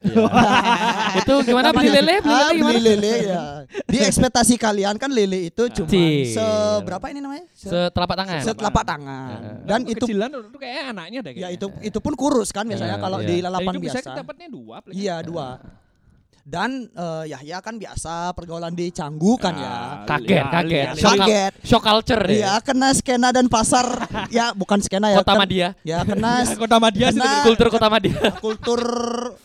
Itu 1.19 1.39
gimana 1.41 1.71
beli 1.71 1.87
lele? 1.89 2.19
Beli 2.19 2.27
Ah, 2.29 2.39
lele 2.45 2.53
gimana? 2.53 2.69
beli 2.69 2.81
lele 2.85 3.13
ya. 3.23 3.43
Di 3.87 3.97
ekspektasi 4.01 4.55
kalian 4.55 4.95
kan 4.95 5.07
lele 5.09 5.47
itu 5.47 5.63
cuma 5.71 5.87
Kecil. 5.87 6.35
seberapa 6.35 7.05
ini 7.07 7.19
namanya? 7.19 7.47
Se- 7.49 7.71
Setelapak 7.71 8.15
tangan. 8.17 8.39
Setelapak 8.43 8.83
tangan. 8.83 9.29
Heeh. 9.33 9.55
Dan 9.63 9.79
itu 9.85 10.03
kecilan 10.03 10.27
tuh 10.29 10.59
kayak 10.59 10.91
anaknya 10.91 11.19
deh 11.21 11.31
ya 11.31 11.37
kayaknya. 11.41 11.55
itu 11.55 11.65
itu 11.81 11.99
pun 11.99 12.13
kurus 12.13 12.51
kan 12.51 12.67
biasanya 12.67 12.95
Iya, 12.95 13.01
kalau 13.01 13.19
iya. 13.19 13.27
di 13.29 13.35
lalapan 13.39 13.73
itu 13.73 13.81
bisa 13.81 13.97
biasa. 13.97 14.11
dapatnya 14.13 14.47
dua. 14.49 14.75
Iya, 14.89 15.15
dua. 15.23 15.47
Dan 16.49 16.89
eh, 16.89 17.29
Yahya 17.29 17.61
kan 17.61 17.77
biasa 17.77 18.33
pergaulan 18.33 18.73
di 18.73 18.89
Canggu 18.89 19.37
kan 19.37 19.53
ya. 19.53 20.01
Kaget, 20.01 20.33
Lihat, 20.33 20.49
kaget. 20.49 20.87
Shock, 20.97 21.13
lihat. 21.13 21.21
Kaget. 21.21 21.53
shock 21.61 21.83
culture 21.85 22.21
deh. 22.25 22.37
Iya, 22.41 22.53
kena 22.59 22.89
skena 22.91 23.29
dan 23.29 23.45
pasar 23.45 23.85
ya 24.33 24.49
bukan 24.57 24.81
skena 24.81 25.13
ya. 25.13 25.21
Kota 25.21 25.37
Madia. 25.37 25.77
Ya 25.85 26.01
kena 26.01 26.41
Ya, 26.41 26.57
Kota 26.65 26.77
Madia 26.81 27.07
sih 27.13 27.21
Kultur 27.45 27.69
Kota 27.69 27.85
Madia. 27.85 28.17
kultur 28.43 28.81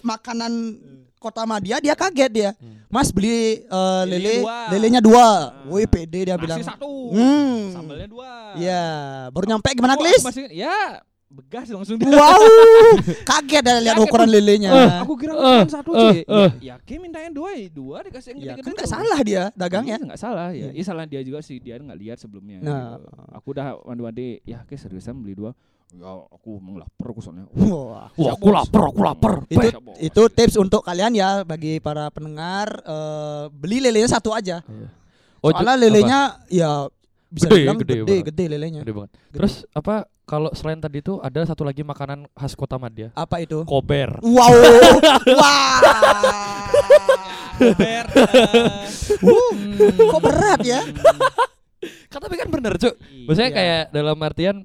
makanan 0.00 0.80
Kota 1.20 1.44
Madia 1.44 1.76
dia 1.76 1.92
kaget 1.92 2.30
dia. 2.32 2.50
Mas 2.88 3.12
beli 3.12 3.68
eh, 3.68 4.02
Lele 4.08 4.40
dua. 4.40 4.58
lelenya 4.72 5.00
dua. 5.04 5.28
Woi 5.68 5.84
pede 5.84 6.24
dia 6.24 6.40
bilang. 6.40 6.56
Nasi 6.56 6.72
satu. 6.72 7.12
Hmm. 7.12 7.68
Sambalnya 7.68 8.08
dua. 8.08 8.56
Iya, 8.56 8.84
baru 9.28 9.44
nyampe 9.44 9.76
gimana 9.76 10.00
masih- 10.00 10.48
Ya, 10.48 11.04
begas 11.26 11.66
langsung 11.66 11.96
dia. 11.96 12.06
Wow, 12.06 12.42
kaget 13.28 13.62
dia 13.62 13.74
lihat 13.80 13.96
ukuran 13.98 14.28
lelenya. 14.28 14.70
Aku 15.00 15.14
kira 15.14 15.34
Eh, 15.34 15.60
kan 15.62 15.70
satu 15.72 15.90
eh, 15.92 16.00
sih. 16.00 16.18
eh. 16.24 16.50
Ya, 16.62 16.74
Kim 16.78 17.02
mintain 17.02 17.30
dua, 17.30 17.52
ya 17.52 17.66
dua 17.68 18.02
dikasih 18.02 18.32
yang 18.32 18.38
Ya 18.38 18.44
gede-gede. 18.52 18.62
kan 18.62 18.72
nggak 18.72 18.86
tuh. 18.86 18.94
salah 18.94 19.18
dia 19.20 19.42
dagangnya. 19.52 19.96
Iya, 19.96 20.06
nggak 20.06 20.20
salah 20.20 20.48
ya. 20.50 20.56
Iya. 20.56 20.68
Iya 20.72 20.84
salah 20.84 21.04
dia 21.04 21.20
juga 21.20 21.38
sih. 21.40 21.56
Dia 21.58 21.74
nggak 21.76 21.98
lihat 21.98 22.18
sebelumnya. 22.18 22.58
Nah. 22.60 22.96
gitu. 22.96 23.08
Aku 23.32 23.46
udah 23.50 23.66
wanti-wanti. 23.82 24.26
Ya, 24.44 24.62
kayak 24.62 24.80
seriusan 24.80 25.18
beli 25.18 25.34
dua. 25.34 25.50
Ya, 25.90 26.10
aku 26.10 26.58
emang 26.58 26.74
lapar 26.76 27.06
aku 27.08 27.20
soalnya. 27.20 27.46
Wah. 27.52 28.10
Wah, 28.10 28.30
aku 28.32 28.46
lapar, 28.50 28.82
aku 28.88 29.00
lapar. 29.00 29.32
Itu 29.46 29.66
itu 30.00 30.22
tips 30.28 30.54
untuk 30.56 30.82
kalian 30.82 31.14
ya 31.14 31.42
bagi 31.42 31.78
para 31.78 32.10
pendengar 32.10 32.66
eh, 32.80 33.44
beli 33.48 33.78
lelenya 33.78 34.06
satu 34.08 34.30
aja. 34.30 34.62
Oh, 35.38 35.52
Soalnya 35.52 35.76
lelenya 35.76 36.20
ya 36.48 36.88
bisa 37.34 37.44
Gede, 37.44 37.56
dibilang 37.58 37.76
gede 37.76 37.90
gede, 37.92 38.04
banget. 38.06 38.24
gede, 38.30 38.44
lelenya. 38.46 38.80
Gede 38.80 38.94
banget. 38.94 39.10
Terus 39.28 39.54
apa 39.72 39.94
kalau 40.24 40.50
selain 40.52 40.78
tadi 40.78 41.02
itu 41.02 41.18
ada 41.18 41.42
satu 41.42 41.62
lagi 41.62 41.82
makanan 41.82 42.30
khas 42.30 42.54
Kota 42.54 42.78
Madia? 42.78 43.10
Apa 43.12 43.42
itu? 43.42 43.66
Kober. 43.66 44.22
Wow. 44.22 44.54
Wah. 45.40 45.82
Ber, 47.54 48.06
Kok 50.10 50.20
berat 50.20 50.60
ya? 50.62 50.80
Kan 52.08 52.18
tapi 52.18 52.34
kan 52.34 52.48
bener, 52.48 52.74
Cuk. 52.76 52.94
Maksudnya 53.26 53.50
Iya. 53.50 53.56
kayak 53.56 53.82
dalam 53.90 54.16
artian 54.18 54.56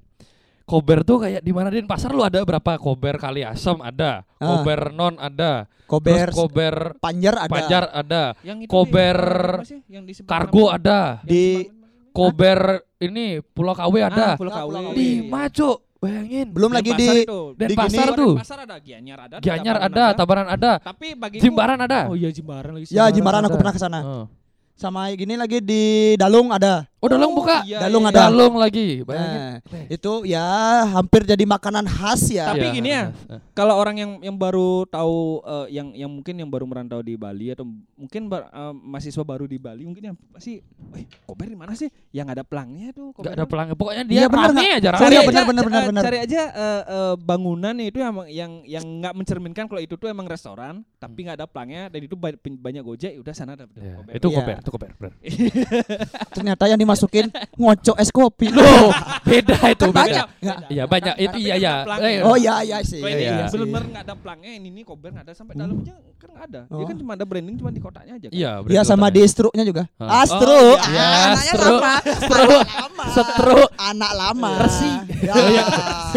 kober 0.64 1.02
tuh 1.02 1.18
kayak 1.20 1.42
di 1.42 1.50
mana 1.50 1.68
di 1.68 1.82
pasar 1.82 2.14
lu 2.14 2.22
ada 2.22 2.40
berapa 2.40 2.78
kober 2.78 3.18
kali 3.18 3.42
asam 3.42 3.82
ada, 3.82 4.22
Ah. 4.38 4.46
kober 4.48 4.90
non 4.90 5.18
ada, 5.18 5.66
Kober 5.84 6.30
terus 6.30 6.38
kober 6.38 6.94
Panjer 7.00 7.34
ada. 7.36 7.50
panjar 7.50 7.84
ada, 7.90 8.24
Yang 8.42 8.58
itu 8.62 8.70
Kober 8.70 9.18
nih, 9.18 9.50
apa 9.52 9.66
sih? 9.66 9.80
yang 9.90 10.04
kargo 10.24 10.70
ada, 10.70 11.18
Di- 11.26 11.66
kober 12.12 12.60
ini 13.00 13.40
Pulau 13.46 13.72
KW 13.72 13.94
ada. 14.02 14.26
Ah, 14.26 14.36
Pulau 14.36 14.52
Ah, 14.52 14.60
KW. 14.60 14.68
Pulau 14.68 14.82
KW. 14.86 14.96
Di. 14.98 15.08
Maco, 15.24 15.72
bayangin. 15.98 16.48
Belum 16.52 16.72
lagi 16.74 16.92
di 16.92 17.08
itu. 17.24 17.40
Dan 17.54 17.68
di 17.68 17.76
pasar 17.78 18.08
gini- 18.10 18.18
tuh. 18.18 18.34
Pasar 18.36 18.58
ada, 18.60 18.76
Gianyar 18.82 19.20
ada, 19.22 19.36
Gianyar 19.40 19.76
Tabanan 19.78 19.94
ada, 19.94 20.06
Tabanan 20.12 20.48
ada, 20.50 20.72
Tapi 20.82 21.08
bagiku 21.14 21.42
Jimbaran 21.42 21.80
ada. 21.80 22.00
Oh 22.10 22.18
iya 22.18 22.30
Jimbaran 22.30 22.72
lagi. 22.74 22.86
Ya 22.90 23.06
Jimbaran 23.08 23.46
aku 23.46 23.56
pernah 23.56 23.72
ke 23.72 23.80
sana. 23.80 24.00
Oh. 24.02 24.26
Sama 24.74 25.08
gini 25.14 25.36
lagi 25.36 25.62
di 25.62 25.82
Dalung 26.16 26.50
ada. 26.50 26.89
Oh, 27.00 27.08
Dalung 27.08 27.32
buka. 27.32 27.64
iya, 27.64 27.80
Dalung 27.80 28.04
iya, 28.04 28.12
ada. 28.12 28.20
Dalung 28.26 28.56
lagi, 28.56 29.02
bayangin. 29.02 29.40
Nah, 29.40 29.56
itu 29.88 30.12
ya 30.26 30.46
hampir 30.90 31.24
jadi 31.24 31.44
makanan 31.46 31.88
khas 31.88 32.28
ya. 32.28 32.52
Tapi 32.52 32.60
Iya, 32.62 32.76
gini 32.76 32.90
ya, 32.90 33.04
eh, 33.30 33.40
Kalau 33.54 33.74
orang 33.74 33.96
yang 33.96 34.12
yang 34.22 34.36
baru 34.36 34.84
tahu 34.86 35.18
eh, 35.42 35.68
yang 35.74 35.88
yang 35.94 36.08
mungkin 36.08 36.36
yang 36.36 36.48
baru 36.48 36.64
merantau 36.64 37.00
di 37.00 37.16
Bali 37.16 37.50
atau 37.50 37.64
mungkin 37.96 38.28
bar- 38.28 38.48
eh, 38.48 38.74
mahasiswa 38.76 39.24
baru 39.24 39.44
di 39.44 39.56
Bali 39.56 39.84
mungkin 39.84 40.04
yang 40.06 40.16
pasti, 40.30 40.60
eh 40.92 41.06
kober 41.24 41.48
di 41.48 41.56
mana 41.56 41.72
sih? 41.72 41.88
Yang 42.10 42.28
ada 42.30 42.44
pelangnya 42.44 42.92
tuh. 42.92 43.10
Enggak 43.10 43.16
kober 43.16 43.32
ada 43.32 43.40
tuh. 43.40 43.50
pelanggan. 43.50 43.76
Pokoknya 43.76 44.04
Iya, 44.04 44.12
dia 44.12 44.26
bener 44.28 44.50
rame 44.50 44.60
aja 44.60 44.68
Cari 44.68 44.84
rame. 44.84 45.00
Cari 45.00 45.16
aja, 45.16 45.24
benar, 45.24 45.40
eh, 45.40 45.48
benar, 45.66 45.84
benar. 45.86 46.04
cari 46.04 46.18
aja 46.20 46.42
eh, 46.50 46.82
eh, 46.86 47.14
bangunan 47.18 47.76
itu 47.78 47.98
yang 47.98 48.14
yang 48.28 48.52
yang 48.66 48.84
nggak 49.00 49.14
mencerminkan 49.14 49.66
kalau 49.66 49.80
itu 49.80 49.96
tuh 49.96 50.08
emang 50.08 50.26
restoran, 50.26 50.84
tapi 50.96 51.24
nggak 51.24 51.38
ada 51.38 51.48
pelangnya 51.48 51.88
dan 51.88 52.02
itu 52.02 52.16
banyak 52.44 52.84
gojek, 52.84 53.16
udah 53.18 53.32
sana 53.32 53.56
ada 53.56 53.72
Ya, 53.72 53.96
kober. 53.96 54.12
itu 54.14 54.28
Iya. 54.28 54.36
kober, 54.38 54.56
itu 54.58 54.70
kober. 54.70 54.90
bener. 54.94 55.14
Ternyata 56.36 56.64
yang 56.66 56.80
dimasukin 56.90 57.26
ngocok 57.62 57.96
es 57.96 58.10
kopi. 58.10 58.50
Loh, 58.50 58.90
beda 59.22 59.56
itu 59.70 59.78
Kan 59.80 59.90
beda. 59.90 60.02
banyak. 60.02 60.26
Iya 60.68 60.84
banyak 60.84 61.16
itu 61.20 61.38
iya 61.38 61.54
kan 61.54 62.00
iya. 62.02 62.18
Eh, 62.18 62.26
Oh 62.26 62.34
iya 62.34 62.56
iya 62.62 62.78
sih. 62.82 62.98
Ini 62.98 63.06
Iya, 63.06 63.18
iya. 63.20 63.46
benar-benar 63.48 63.84
nggak 63.86 64.04
ada 64.04 64.16
pelangnya, 64.16 64.52
ini 64.52 64.68
nih 64.72 64.84
kober 64.84 65.10
nggak 65.12 65.26
ada 65.26 65.34
sampai 65.34 65.54
dalamnya 65.54 65.94
kan 66.18 66.30
nggak 66.32 66.46
ada. 66.48 66.62
Dia 66.66 66.76
Oh. 66.76 66.88
kan 66.88 66.98
cuma 66.98 67.12
ada 67.14 67.24
branding 67.24 67.56
cuma 67.56 67.70
di 67.70 67.80
kotaknya 67.80 68.14
aja. 68.16 68.28
Kan? 68.28 68.34
Iya, 68.34 68.52
Iya 68.66 68.82
sama 68.84 69.08
di 69.08 69.22
struknya 69.24 69.64
juga. 69.64 69.84
Ah. 69.96 70.24
Astro. 70.24 70.50
Oh, 70.50 70.76
iya. 70.82 70.82
Ah, 70.82 70.90
Iya, 70.90 71.06
anaknya 71.30 71.54
stru. 71.54 71.70
lama. 71.70 71.94
Stru. 72.02 72.50
lama. 72.50 73.04
Setru. 73.12 73.60
Anak 73.78 74.12
lama. 74.14 74.52
Resi. 74.60 74.92
Ya. 75.20 75.36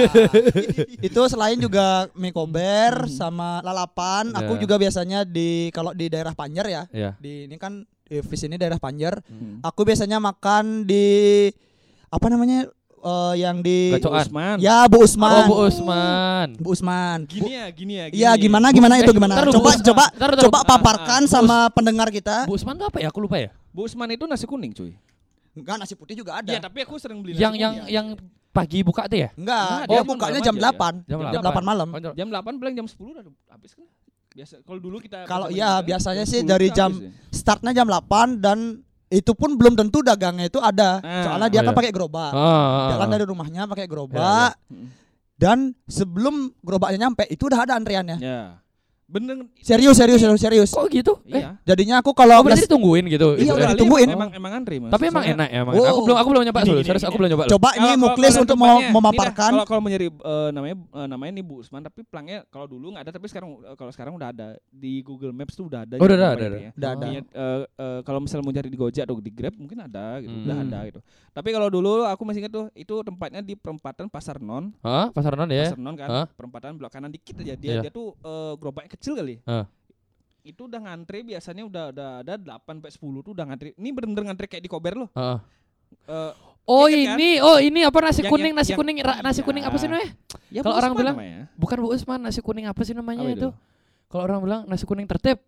itu 1.02 1.20
selain 1.26 1.58
juga 1.58 1.86
mie 2.14 2.30
kober 2.30 3.06
sama 3.08 3.60
lalapan, 3.60 4.30
aku 4.30 4.56
Ya. 4.56 4.60
juga 4.60 4.74
biasanya 4.78 5.18
di 5.22 5.50
kalau 5.70 5.92
di 5.92 6.06
daerah 6.06 6.32
Panjer 6.32 6.66
ya. 6.66 6.82
Iya. 6.88 7.10
Di 7.18 7.44
ini 7.44 7.56
kan 7.56 7.82
di 8.12 8.20
Vis 8.20 8.42
ini 8.42 8.56
daerah 8.56 8.76
Panjer. 8.76 9.16
Hmm. 9.24 9.64
Aku 9.64 9.82
biasanya 9.82 10.20
makan 10.20 10.84
di 10.84 11.48
apa 12.06 12.26
namanya 12.28 12.68
eh, 13.00 13.34
yang 13.36 13.64
di 13.64 13.96
Gacoan. 13.96 14.20
Usman. 14.22 14.56
Ya 14.60 14.84
Bu 14.84 15.00
Usman. 15.00 15.32
Oh, 15.32 15.42
Bu 15.48 15.54
Usman. 15.64 16.46
Bu 16.60 16.68
Usman. 16.70 17.18
Gini 17.24 17.56
ya, 17.56 17.66
gini 17.72 17.92
ya. 17.96 18.04
Iya 18.06 18.30
gini. 18.32 18.42
gimana 18.46 18.68
gimana 18.68 18.94
Eh, 18.94 19.02
itu 19.02 19.10
gimana? 19.10 19.32
ntar 19.32 19.48
dulu, 19.48 19.56
Coba 19.58 19.70
Bu- 19.72 19.82
coba 19.82 20.04
ntar 20.12 20.30
dulu. 20.30 20.42
coba 20.46 20.58
Ah, 20.58 20.64
paparkan 20.68 21.22
ah. 21.24 21.30
sama 21.30 21.56
pendengar 21.72 22.12
kita. 22.12 22.44
Bu 22.44 22.52
Usman 22.52 22.76
tuh 22.76 22.86
apa 22.86 23.00
ya? 23.00 23.08
Aku 23.08 23.18
lupa 23.18 23.40
ya. 23.40 23.48
Bu 23.72 23.88
Usman 23.88 24.12
itu 24.12 24.28
nasi 24.28 24.44
kuning, 24.44 24.70
cuy. 24.70 24.92
Enggak 25.52 25.76
nasi 25.80 25.96
putih 25.96 26.14
juga 26.14 26.36
ada. 26.36 26.48
Iya, 26.48 26.60
tapi 26.60 26.84
aku 26.84 26.96
sering 26.96 27.20
beli 27.20 27.32
nasi 27.32 27.40
Yang 27.40 27.54
yang 27.56 27.72
kuning. 27.74 27.88
yang 27.88 28.06
pagi 28.52 28.84
buka 28.84 29.08
tuh 29.08 29.16
ya? 29.18 29.28
Enggak, 29.32 29.64
Enggak, 29.64 29.80
dia 29.82 29.96
dia 29.96 30.02
bukanya 30.04 30.40
jam 30.42 30.54
ya. 30.54 30.62
8. 30.68 30.92
Jam 31.02 31.18
Jam 31.26 31.40
8. 31.40 31.56
8 31.56 31.64
malam. 31.64 31.88
Oh, 31.88 32.00
jam 32.12 32.28
8 32.28 32.60
paling 32.60 32.74
jam 32.74 32.86
10 32.86 33.12
udah 33.12 33.24
habis 33.48 33.72
kan. 33.72 33.84
Biasa 34.32 34.54
kalau 34.62 34.80
dulu 34.80 34.96
kita 34.96 35.24
Kalau 35.24 35.48
iya, 35.48 35.78
kita, 35.78 35.86
biasanya 35.86 36.24
jam 36.24 36.30
sih 36.30 36.40
10 36.40 36.48
dari 36.48 36.68
jam- 36.70 36.96
ya. 36.96 37.10
Startnya 37.28 37.72
jam 37.72 37.86
8 37.86 38.38
dan 38.38 38.58
itu 39.08 39.32
pun 39.32 39.54
belum 39.54 39.76
tentu 39.76 40.00
dagangnya 40.00 40.48
itu 40.48 40.56
ada. 40.56 41.00
Ah. 41.00 41.22
Soalnya 41.22 41.48
dia 41.48 41.60
Oh, 41.60 41.64
kan 41.64 41.72
iya. 41.72 41.78
pakai 41.78 41.92
gerobak. 41.92 42.32
Ah, 42.32 42.88
Jalan 42.90 43.04
ah, 43.04 43.12
dari 43.12 43.24
rumahnya 43.24 43.62
pakai 43.66 43.84
gerobak 43.84 44.56
Mm. 44.66 44.88
dan 45.36 45.58
sebelum 45.84 46.34
gerobaknya 46.58 46.98
nyampe 47.02 47.28
itu 47.28 47.44
udah 47.44 47.60
ada 47.60 47.76
antriannya. 47.76 48.16
Ya. 48.16 48.61
Bener 49.12 49.36
Serius, 49.60 49.92
serius, 49.92 50.20
serius, 50.24 50.40
serius. 50.40 50.70
Kok 50.72 50.88
gitu? 50.88 51.20
Eh, 51.28 51.44
Iya. 51.44 51.60
Jadinya 51.68 52.00
aku 52.00 52.16
kalau 52.16 52.40
oh, 52.40 52.42
berarti 52.42 52.64
ditungguin 52.64 53.04
gitu. 53.12 53.36
Iya, 53.36 53.52
udah 53.52 53.68
ya? 53.68 53.72
ditungguin. 53.76 54.08
Emang 54.08 54.30
emang 54.32 54.52
antri, 54.56 54.80
Mas. 54.80 54.88
Tapi 54.88 55.12
emang 55.12 55.20
Soalnya- 55.20 55.36
enak 55.36 55.48
ya, 55.52 55.58
emang. 55.60 55.74
Oh. 55.76 55.84
Aku 55.84 56.00
belum 56.02 56.16
aku 56.16 56.28
belum 56.32 56.42
nyoba 56.48 56.60
dulu. 56.64 56.80
Serius 56.80 57.04
aku 57.04 57.16
belum 57.20 57.30
nyoba. 57.30 57.44
coba 57.44 57.68
ini 57.76 57.90
muklis 58.00 58.34
untuk 58.40 58.56
mau 58.56 58.80
ini 58.80 58.88
memaparkan. 58.88 59.52
Kalau 59.52 59.64
kalau 59.68 59.80
mau 59.84 59.90
nyari 59.92 60.08
eh, 60.08 60.48
namanya 60.50 60.76
eh, 60.80 61.06
namanya 61.06 61.32
nih 61.36 61.44
Bu 61.44 61.54
Usman 61.60 61.82
tapi 61.82 62.00
pelangnya 62.02 62.48
kalau 62.48 62.64
dulu 62.64 62.96
nggak 62.96 63.04
ada 63.04 63.12
tapi 63.12 63.26
sekarang 63.28 63.60
eh, 63.60 63.76
kalau 63.76 63.92
sekarang 63.92 64.12
udah 64.16 64.28
ada 64.30 64.48
di 64.66 65.04
Google 65.04 65.36
Maps 65.36 65.52
tuh 65.52 65.68
udah 65.68 65.84
ada. 65.84 65.94
Oh, 65.96 66.04
udah 66.04 66.08
gitu 66.08 66.16
ada, 66.16 66.32
tempatnya 66.32 66.48
ada, 66.48 66.56
ya. 66.56 66.70
Udah 66.72 66.90
ada. 66.90 67.06
Eh, 67.06 67.20
eh, 67.76 68.00
kalau 68.02 68.18
misalnya 68.18 68.42
mau 68.42 68.54
cari 68.54 68.68
di 68.68 68.78
Gojek 68.78 69.02
atau 69.04 69.16
di 69.18 69.30
Grab 69.30 69.54
mungkin 69.54 69.78
ada 69.78 70.06
gitu, 70.18 70.32
udah 70.40 70.56
Hmm. 70.56 70.66
ada 70.66 70.78
gitu. 70.88 71.00
Tapi 71.32 71.48
kalau 71.48 71.66
dulu 71.66 72.04
aku 72.04 72.22
masih 72.22 72.44
ingat 72.44 72.52
tuh 72.52 72.66
itu 72.72 72.94
tempatnya 73.00 73.40
di 73.40 73.54
perempatan 73.54 74.04
Pasar 74.06 74.36
Non, 74.36 74.68
Hah? 74.80 75.08
Pasar 75.08 75.32
non 75.32 75.48
ya? 75.48 75.64
Pasar 75.66 75.80
Non 75.80 75.96
kan, 75.96 76.08
Hah? 76.08 76.26
perempatan 76.28 76.76
belok 76.76 76.92
kanan 76.92 77.08
dikit 77.08 77.40
aja. 77.40 77.56
Dia 77.56 77.70
Iya. 77.70 77.82
dia 77.82 77.90
tuh 77.90 78.12
eh, 78.14 78.52
gerobaknya 78.54 78.90
kecil 78.90 79.16
kali. 79.16 79.40
Hah. 79.42 79.64
Itu 80.42 80.68
udah 80.68 80.80
ngantri 80.82 81.24
biasanya 81.24 81.64
udah 81.64 81.84
udah 81.88 82.08
ada 82.20 82.34
8 82.36 82.60
sampai 82.78 82.92
10 82.92 83.00
tuh 83.22 83.32
udah 83.32 83.44
ngantri. 83.46 83.72
Ini 83.72 83.88
bener-bener 83.90 84.24
ngantri 84.28 84.46
kayak 84.46 84.60
di 84.60 84.68
Kober 84.68 84.92
loh. 84.94 85.08
Heeh. 85.12 85.38
Eh, 86.06 86.32
Oh 86.62 86.86
kan? 86.86 86.94
ini, 87.18 87.42
oh 87.42 87.58
ini 87.58 87.82
apa 87.82 87.98
nasi 87.98 88.22
Yang- 88.22 88.30
kuning, 88.30 88.46
yang- 88.46 88.58
nasi 88.58 88.70
yang- 88.70 88.78
kuning, 88.78 88.96
ra- 89.02 89.18
nasi 89.20 89.40
iya. 89.40 89.44
kuning 89.44 89.64
apa 89.66 89.76
sih 89.76 89.88
namanya? 89.88 90.10
ya 90.46 90.60
Kalau 90.62 90.76
orang 90.76 90.92
bilang- 90.94 91.16
namanya. 91.18 91.40
Bukan 91.56 91.76
Bu 91.78 91.88
Usman, 91.90 92.20
nasi 92.22 92.38
kuning 92.38 92.66
apa 92.66 92.80
sih 92.82 92.92
namanya 92.92 93.18
Apa 93.20 93.34
itu? 93.34 93.48
Kalau 94.06 94.22
orang 94.22 94.38
bilang 94.38 94.60
nasi 94.66 94.84
kuning 94.84 95.08
tertib. 95.08 95.40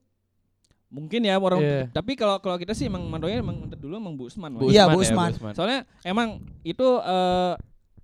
Mungkin 0.95 1.21
ya 1.21 1.35
orang 1.35 1.59
Iya. 1.59 1.91
tapi 1.91 2.15
kalau 2.15 2.39
kalau 2.39 2.55
kita 2.55 2.71
sih 2.71 2.87
emang 2.87 3.03
mandonya 3.05 3.43
emang 3.43 3.67
dulu 3.69 3.99
emang 3.99 4.15
Bu 4.15 4.25
Usman. 4.25 4.55
Bu. 4.55 4.71
Iya, 4.71 4.87
Usman 4.87 4.95
Bu 4.95 5.03
ya, 5.03 5.35
Usman. 5.35 5.53
Soalnya 5.53 5.79
emang 6.03 6.29
itu 6.63 6.87
eh 7.01 7.55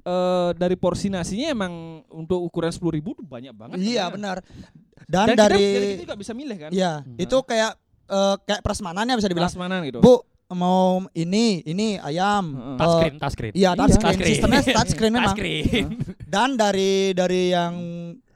eh 0.02 0.50
dari 0.54 0.74
porsi 0.74 1.06
nasinya 1.06 1.48
emang 1.48 1.72
untuk 2.10 2.40
ukuran 2.40 2.68
10.000 2.68 2.82
ribu 2.90 3.12
tuh 3.12 3.22
banyak 3.22 3.52
banget. 3.52 3.76
Iya, 3.78 4.08
sebenarnya. 4.08 4.42
benar. 4.42 4.66
Dan, 5.06 5.24
Dan, 5.24 5.28
kita- 5.28 5.42
dari 5.46 5.62
dari 5.62 5.86
kita 5.92 6.02
juga 6.02 6.16
bisa 6.16 6.32
milih 6.32 6.56
kan. 6.58 6.70
Iya, 6.70 6.92
Hmm. 7.00 7.16
itu 7.16 7.36
kayak 7.40 7.72
eh, 8.08 8.36
kayak 8.42 8.60
prasmanannya 8.60 9.14
bisa 9.14 9.28
dibilang. 9.28 9.46
Prasmanan 9.46 9.86
gitu. 9.86 10.00
Bu, 10.00 10.18
mau 10.50 10.98
ini, 11.12 11.62
ini 11.62 11.94
ayam. 11.96 12.42
Eh, 12.50 12.76
Touchscreen, 12.76 13.14
touchscreen. 13.16 13.52
Iya, 13.54 13.70
touchscreen. 13.72 14.02
touchscreen. 14.10 14.30
Sistemnya 14.34 14.60
touchscreen 14.76 15.12
memang. 15.12 15.30
Touchscreen. 15.30 15.86
Dan 16.26 16.48
dari 16.54 17.12
dari 17.12 17.42
yang 17.48 17.74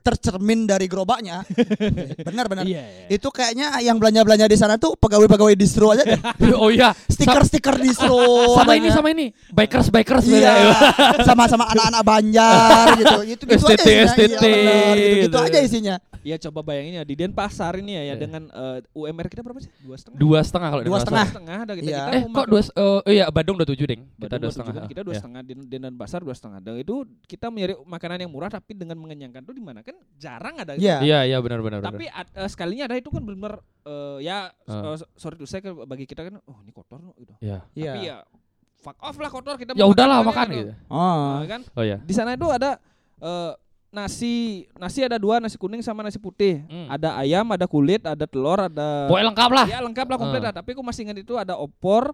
tercermin 0.05 0.69
dari 0.69 0.85
gerobaknya, 0.85 1.41
benar 2.29 2.45
benar. 2.45 2.61
Iya. 2.61 2.85
iya. 3.09 3.17
Itu 3.17 3.33
kayaknya 3.33 3.81
yang 3.81 3.97
belanja 3.97 4.21
belanja 4.21 4.45
di 4.45 4.53
sana 4.53 4.77
tuh 4.77 4.93
pegawai-pegawai 4.95 5.57
distro 5.57 5.89
aja 5.89 6.05
deh. 6.05 6.21
oh 6.61 6.69
iya, 6.69 6.93
Stiker-stiker 7.09 7.81
distro. 7.81 8.13
sama 8.61 8.77
ini 8.77 8.93
sama 8.93 9.09
ini. 9.09 9.33
Bikers 9.49 9.89
bikers 9.89 10.29
Iya, 10.29 10.77
sama-sama 11.25 11.65
anak-anak 11.65 12.03
Banjar 12.05 12.85
gitu. 13.01 13.15
Itu 13.25 13.43
gitu 13.49 13.65
STT, 13.65 13.81
aja 13.81 13.81
isinya. 13.81 14.13
STT, 14.13 14.43
Iya. 14.45 14.77
Gitu, 14.93 15.15
gitu 15.25 15.37
aja 15.41 15.59
isinya. 15.59 15.95
Ya 16.21 16.41
coba 16.41 16.65
bayangin 16.65 16.97
ya 16.97 17.03
di 17.05 17.13
Denpasar 17.13 17.77
ini 17.77 17.93
ya, 17.93 18.01
ya 18.01 18.05
Iya. 18.05 18.13
dengan 18.17 18.43
eh, 18.49 18.81
UMR 18.93 19.29
kita 19.29 19.41
berapa 19.41 19.61
sih? 19.61 19.69
Dua 19.81 19.93
setengah. 19.93 20.17
Dua 20.17 20.39
setengah 20.41 20.67
kalau 20.69 20.81
di 20.81 20.89
Dua 20.89 20.97
Denpasar. 20.97 21.05
setengah. 21.05 21.27
setengah 21.29 21.57
ada 21.61 21.73
kita. 21.73 21.85
Iya. 21.85 22.01
kita 22.01 22.13
Eh 22.13 22.21
kok 22.25 22.45
dua? 22.45 22.61
Oh 22.75 22.99
iya 23.05 23.25
Badung 23.29 23.55
udah 23.57 23.67
tujuh 23.67 23.85
deng. 23.85 24.01
Kita 24.05 24.21
Badung 24.21 24.29
dua 24.29 24.41
dua 24.41 24.51
setengah. 24.53 24.85
Kita 24.85 25.01
dua 25.01 25.13
Ya. 25.13 25.19
setengah 25.21 25.41
di, 25.41 25.53
di 25.55 25.77
Denpasar 25.77 26.19
dua 26.21 26.33
setengah. 26.33 26.59
Dan 26.61 26.73
itu 26.77 26.95
kita 27.25 27.45
mencari 27.47 27.73
makanan 27.79 28.17
yang 28.21 28.31
murah 28.33 28.49
tapi 28.49 28.73
dengan 28.73 28.97
mengenyangkan 28.97 29.41
tuh 29.41 29.53
di 29.53 29.61
mana 29.61 29.79
kan 29.79 29.94
jarang 30.15 30.55
ada. 30.55 30.73
gitu. 30.73 30.83
Iya. 30.83 30.97
Iya 30.99 31.19
iya 31.25 31.37
benar 31.39 31.59
benar. 31.59 31.79
benar. 31.79 31.91
Tapi 31.91 32.05
ad- 32.07 32.33
eh, 32.33 32.47
sekalinya 32.47 32.83
ada 32.85 32.95
itu 32.95 33.07
kan 33.07 33.19
benar-benar 33.19 33.59
eh, 33.83 34.17
ya 34.21 34.49
Ah. 34.63 34.93
eh, 34.93 34.97
sorry 35.13 35.35
tuh 35.35 35.45
saya 35.45 35.59
bagi 35.83 36.03
kita 36.03 36.23
kan 36.23 36.39
oh 36.41 36.57
ini 36.59 36.71
kotor 36.71 36.99
loh 36.99 37.13
gitu. 37.15 37.35
Iya. 37.39 37.63
Iya. 37.71 37.91
Tapi 37.91 37.99
ya 38.05 38.17
fuck 38.77 38.97
off 38.99 39.15
lah 39.15 39.27
kotor 39.27 39.55
kita 39.55 39.73
Ya 39.73 39.83
udahlah 39.83 40.21
makan 40.21 40.47
gitu. 40.47 40.59
gitu. 40.61 40.73
Oh. 40.87 41.41
Nah, 41.41 41.45
kan 41.45 41.61
Oh 41.71 41.81
iya. 41.81 41.97
di 41.99 42.11
sana 42.11 42.31
itu 42.31 42.47
ada 42.47 42.77
eh, 43.17 43.53
nasi 43.91 44.33
nasi 44.75 44.99
ada 45.01 45.15
dua 45.15 45.39
nasi 45.39 45.55
kuning 45.55 45.79
sama 45.79 45.99
nasi 45.99 46.17
putih. 46.17 46.63
Hmm. 46.65 46.87
Ada 46.89 47.15
ayam, 47.17 47.47
ada 47.49 47.63
kulit, 47.63 48.03
ada 48.03 48.25
telur, 48.25 48.59
ada 48.61 49.07
Pokoknya 49.07 49.27
lengkap 49.29 49.49
lah. 49.51 49.65
Ya 49.65 49.79
lengkap 49.79 50.05
lah 50.05 50.17
komplit 50.17 50.41
Ah. 50.41 50.45
lah. 50.47 50.53
Tapi 50.53 50.69
aku 50.71 50.83
masih 50.83 51.01
ingat 51.03 51.17
itu 51.17 51.33
ada 51.33 51.55
opor, 51.55 52.11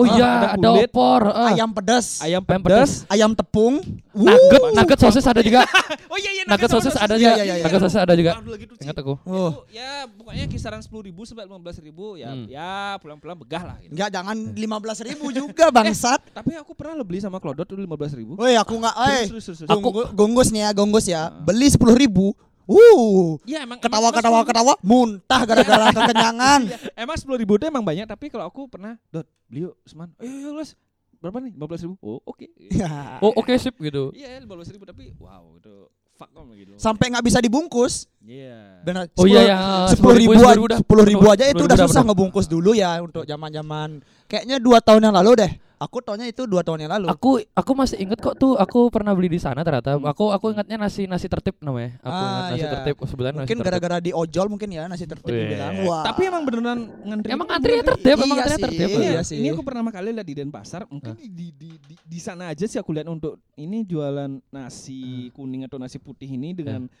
Oh 0.00 0.08
Ah, 0.08 0.16
iya 0.16 0.24
ada 0.24 0.48
ada 0.56 0.68
kulit, 0.70 0.88
opor. 0.88 1.22
eh. 1.28 1.48
Ayam 1.52 1.70
pedas, 1.70 2.06
ayam 2.18 2.40
Ayam 2.40 2.62
pedas. 2.62 2.90
ayam 3.06 3.30
tepung, 3.30 3.74
Nugget, 4.10 4.62
Wuh. 4.64 4.72
nugget 4.72 4.98
sosis 4.98 5.22
ada 5.22 5.40
juga. 5.40 5.60
Oh 6.10 6.16
iya 6.16 6.30
iya 6.32 6.42
Nugget 6.42 6.70
sosis 6.72 6.96
ada 6.96 7.14
Iya, 7.14 7.20
juga. 7.22 7.32
iya, 7.36 7.44
iya. 7.52 7.54
Nugget 7.62 7.80
sosis 7.80 8.00
ada 8.00 8.14
juga. 8.16 8.32
Aduh, 8.34 8.50
lagi 8.50 8.64
tuh, 8.64 8.74
Ci. 8.74 8.82
Ingat 8.82 8.96
aku. 8.98 9.14
Oh. 9.22 9.50
Itu 9.52 9.60
ya 9.70 9.90
pokoknya 10.08 10.44
kisaran 10.48 10.80
10.000 10.80 11.06
ribu 11.06 11.20
sampai 11.22 11.44
15.000 11.44 11.84
ribu 11.84 12.06
ya 12.16 12.28
Hmm. 12.30 12.46
ya 12.46 12.70
pulang-pulang 12.98 13.38
begah 13.38 13.62
lah 13.62 13.76
gitu. 13.78 13.92
Enggak, 13.92 14.08
jangan 14.10 14.36
15 14.50 14.98
ribu 15.04 15.26
juga 15.30 15.64
bangsat. 15.70 16.20
Tapi 16.32 16.56
aku 16.56 16.72
pernah 16.72 16.94
lo 16.94 17.04
beli 17.04 17.20
sama 17.20 17.38
Klodot 17.38 17.62
dulu 17.64 17.84
15.000 17.86 18.16
ribu. 18.16 18.32
Woi, 18.34 18.56
aku 18.56 18.72
enggak, 18.74 18.96
eh. 19.06 19.24
Gonggu- 19.64 20.10
gonggus 20.10 20.48
nih 20.48 20.62
ya, 20.64 20.70
gonggus 20.72 21.04
ya. 21.06 21.20
Ah. 21.20 21.26
Beli 21.36 21.68
10 21.68 21.78
ribu. 21.94 22.32
Uh, 22.68 23.40
Iya 23.48 23.64
emang 23.64 23.78
ketawa 23.80 24.08
emang- 24.10 24.16
ketawa 24.16 24.40
ketawa, 24.46 24.72
muntah 24.84 25.42
gara-gara 25.44 25.86
kekenyangan. 25.90 26.60
Iya, 26.70 26.78
Emang 26.94 27.16
10.000 27.16 27.40
ribu 27.40 27.52
itu 27.56 27.64
emang 27.66 27.84
banyak 27.84 28.06
tapi 28.06 28.28
kalau 28.28 28.46
aku 28.46 28.68
pernah 28.70 28.94
Dot 29.10 29.26
beli 29.50 29.66
yuk 29.66 29.74
Usman. 29.82 30.12
Ayo 30.20 30.30
ayo 30.30 30.50
Les. 30.58 30.76
Berapa 31.20 31.36
nih? 31.42 31.52
15.000 31.56 31.84
ribu. 31.84 31.96
Oh 32.00 32.20
oke. 32.24 32.46
Ya. 32.72 33.18
Oh 33.20 33.32
oke 33.36 33.52
sip 33.58 33.74
gitu. 33.80 34.14
Iya 34.16 34.40
15.000 34.44 34.76
ribu 34.76 34.84
tapi 34.86 35.12
wow 35.18 35.56
itu 35.58 35.88
fuck 36.14 36.30
om 36.36 36.52
gitu. 36.52 36.76
Sampai 36.76 37.08
nggak 37.08 37.24
bisa 37.24 37.40
dibungkus. 37.40 38.04
Iya. 38.20 38.84
Benar. 38.84 39.08
Oh 39.16 39.24
iya 39.24 39.40
ya. 39.44 39.58
sepuluh 39.88 40.16
ribu, 40.20 40.36
udah. 40.36 40.78
sepuluh 40.78 41.04
ribu 41.08 41.26
aja 41.32 41.48
itu 41.48 41.56
10.000 41.56 41.64
udah 41.64 41.76
udah, 41.76 41.86
susah 41.88 42.02
ngebungkus 42.04 42.46
dulu 42.46 42.76
ya 42.76 43.00
untuk 43.00 43.24
zaman 43.24 43.48
zaman 43.48 43.88
kayaknya 44.28 44.60
dua 44.60 44.78
tahun 44.84 45.10
yang 45.10 45.16
lalu 45.16 45.32
deh 45.40 45.52
Aku 45.80 45.98
taunya 45.98 46.28
itu 46.28 46.44
dua 46.44 46.60
tahun 46.60 46.84
yang 46.84 46.92
lalu. 46.92 47.08
Aku 47.08 47.30
aku 47.50 47.72
masih 47.72 47.96
inget 47.98 48.20
kok 48.20 48.36
tuh 48.36 48.52
aku 48.54 48.92
pernah 48.92 49.16
beli 49.16 49.26
di 49.26 49.40
sana 49.40 49.64
ternyata. 49.64 49.96
Hmm. 49.96 50.04
Aku 50.04 50.28
aku 50.28 50.52
ingatnya 50.52 50.76
nasi 50.76 51.08
nasi 51.08 51.24
tertib 51.24 51.56
namanya. 51.58 51.96
Aku 51.98 52.12
Ah, 52.12 52.20
ingat 52.20 52.44
nasi 52.46 52.60
iya. 52.60 52.70
tertib 52.70 52.94
sebutan 53.02 53.32
nasi 53.32 53.40
mungkin 53.42 53.58
gara-gara 53.64 53.96
di 53.98 54.12
ojol 54.12 54.46
mungkin 54.46 54.68
ya 54.68 54.84
nasi 54.84 55.08
tertib 55.08 55.24
Wih. 55.26 55.40
dibilang. 55.42 55.72
Wah. 55.82 56.04
Tapi 56.04 56.20
emang 56.22 56.44
beneran 56.44 56.78
ngantri. 56.84 57.28
Emang 57.32 57.48
antrinya 57.48 57.80
beneran- 57.80 57.88
tertib, 57.96 58.12
emang 58.14 58.28
Iya 58.28 58.36
antrinya 58.36 58.52
sih, 58.52 58.64
tertib. 58.68 58.88
Iya 58.92 59.08
ya, 59.10 59.22
sih. 59.24 59.36
ini 59.40 59.48
aku 59.48 59.62
pertama 59.62 59.88
kali 59.88 60.08
lihat 60.12 60.28
di 60.28 60.34
Denpasar. 60.36 60.84
Mungkin 60.84 61.16
di, 61.16 61.26
di, 61.26 61.48
di, 61.50 61.70
di, 61.80 61.94
di 61.96 62.18
sana 62.20 62.52
aja 62.52 62.62
sih 62.62 62.76
aku 62.76 62.92
lihat 62.92 63.08
untuk 63.08 63.40
ini 63.56 63.80
jualan 63.82 64.30
nasi 64.50 65.00
kuning 65.32 65.64
atau 65.64 65.80
nasi 65.80 65.96
putih 65.96 66.28
ini 66.28 66.52
dengan 66.52 66.92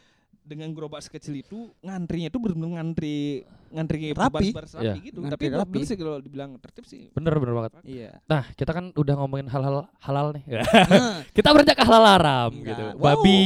dengan 0.50 0.68
gerobak 0.70 0.98
sekecil 0.98 1.38
itu 1.38 1.70
ngantrinya 1.78 2.26
itu 2.26 2.36
benar-benar 2.36 2.70
ngantri 2.76 3.46
ngantri 3.70 4.10
Rapi. 4.10 4.50
rapi 4.50 4.82
Iya. 4.82 4.94
gitu. 4.98 5.18
Ngantri 5.20 5.46
Tapi 5.46 5.56
rapi. 5.56 5.78
sih 5.84 5.94
kalau 5.94 6.18
dibilang 6.18 6.58
tertib 6.58 6.82
sih. 6.84 7.06
Bener 7.10 7.32
bener 7.36 7.54
banget. 7.54 7.72
Iya. 7.82 8.18
Nah, 8.24 8.42
kita 8.50 8.70
kan 8.70 8.90
udah 8.92 9.14
ngomongin 9.16 9.46
hal-hal 9.46 9.86
halal 9.96 10.34
nih. 10.34 10.42
Nah, 10.50 11.22
kita 11.36 11.48
beranjak 11.48 11.74
ke 11.74 11.84
halal 11.84 12.02
haram 12.04 12.50
Enggak. 12.50 12.66
gitu. 12.68 12.82
Wow. 12.92 13.04
Babi 13.14 13.42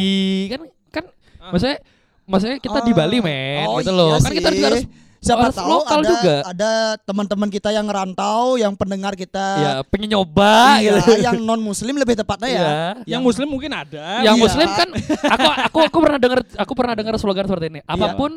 kan 0.48 0.60
kan 0.90 1.04
Ah. 1.38 1.52
maksudnya 1.52 1.76
maksudnya 2.24 2.56
kita 2.58 2.78
di 2.80 2.90
Ah. 2.90 2.96
Bali 2.96 3.18
men 3.20 3.66
Oh, 3.68 3.76
gitu 3.78 3.92
iya 3.92 3.98
loh. 4.00 4.08
kan 4.16 4.32
kita 4.32 4.48
sih. 4.48 4.56
juga 4.56 4.66
harus 4.72 4.84
Siapa 5.24 5.42
harus 5.48 5.56
tahu 5.56 5.68
lokal 5.72 5.98
ada 5.98 6.08
juga. 6.12 6.34
ada 6.44 6.70
teman-teman 7.00 7.48
kita 7.48 7.72
yang 7.72 7.88
ngerantau, 7.88 8.60
yang 8.60 8.76
pendengar 8.76 9.16
kita 9.16 9.46
ya 9.56 9.72
pengen 9.82 10.12
nyoba 10.12 10.78
iya, 10.78 11.00
gitu. 11.00 11.12
yang 11.26 11.40
non 11.40 11.58
muslim 11.58 11.96
lebih 11.96 12.12
tepatnya 12.14 12.48
ya. 12.48 12.60
Iya. 12.60 12.74
Yang 13.16 13.22
muslim 13.24 13.48
mungkin 13.48 13.72
ada. 13.72 14.20
Yang 14.20 14.36
Iya. 14.36 14.44
muslim 14.44 14.68
kan 14.68 14.88
aku 15.24 15.48
aku 15.48 15.78
aku 15.88 15.98
pernah 15.98 16.18
dengar 16.20 16.40
aku 16.54 16.72
pernah 16.76 16.94
dengar 16.94 17.14
slogan 17.16 17.48
seperti 17.48 17.66
ini. 17.72 17.80
Apa 17.82 18.12
pun 18.12 18.36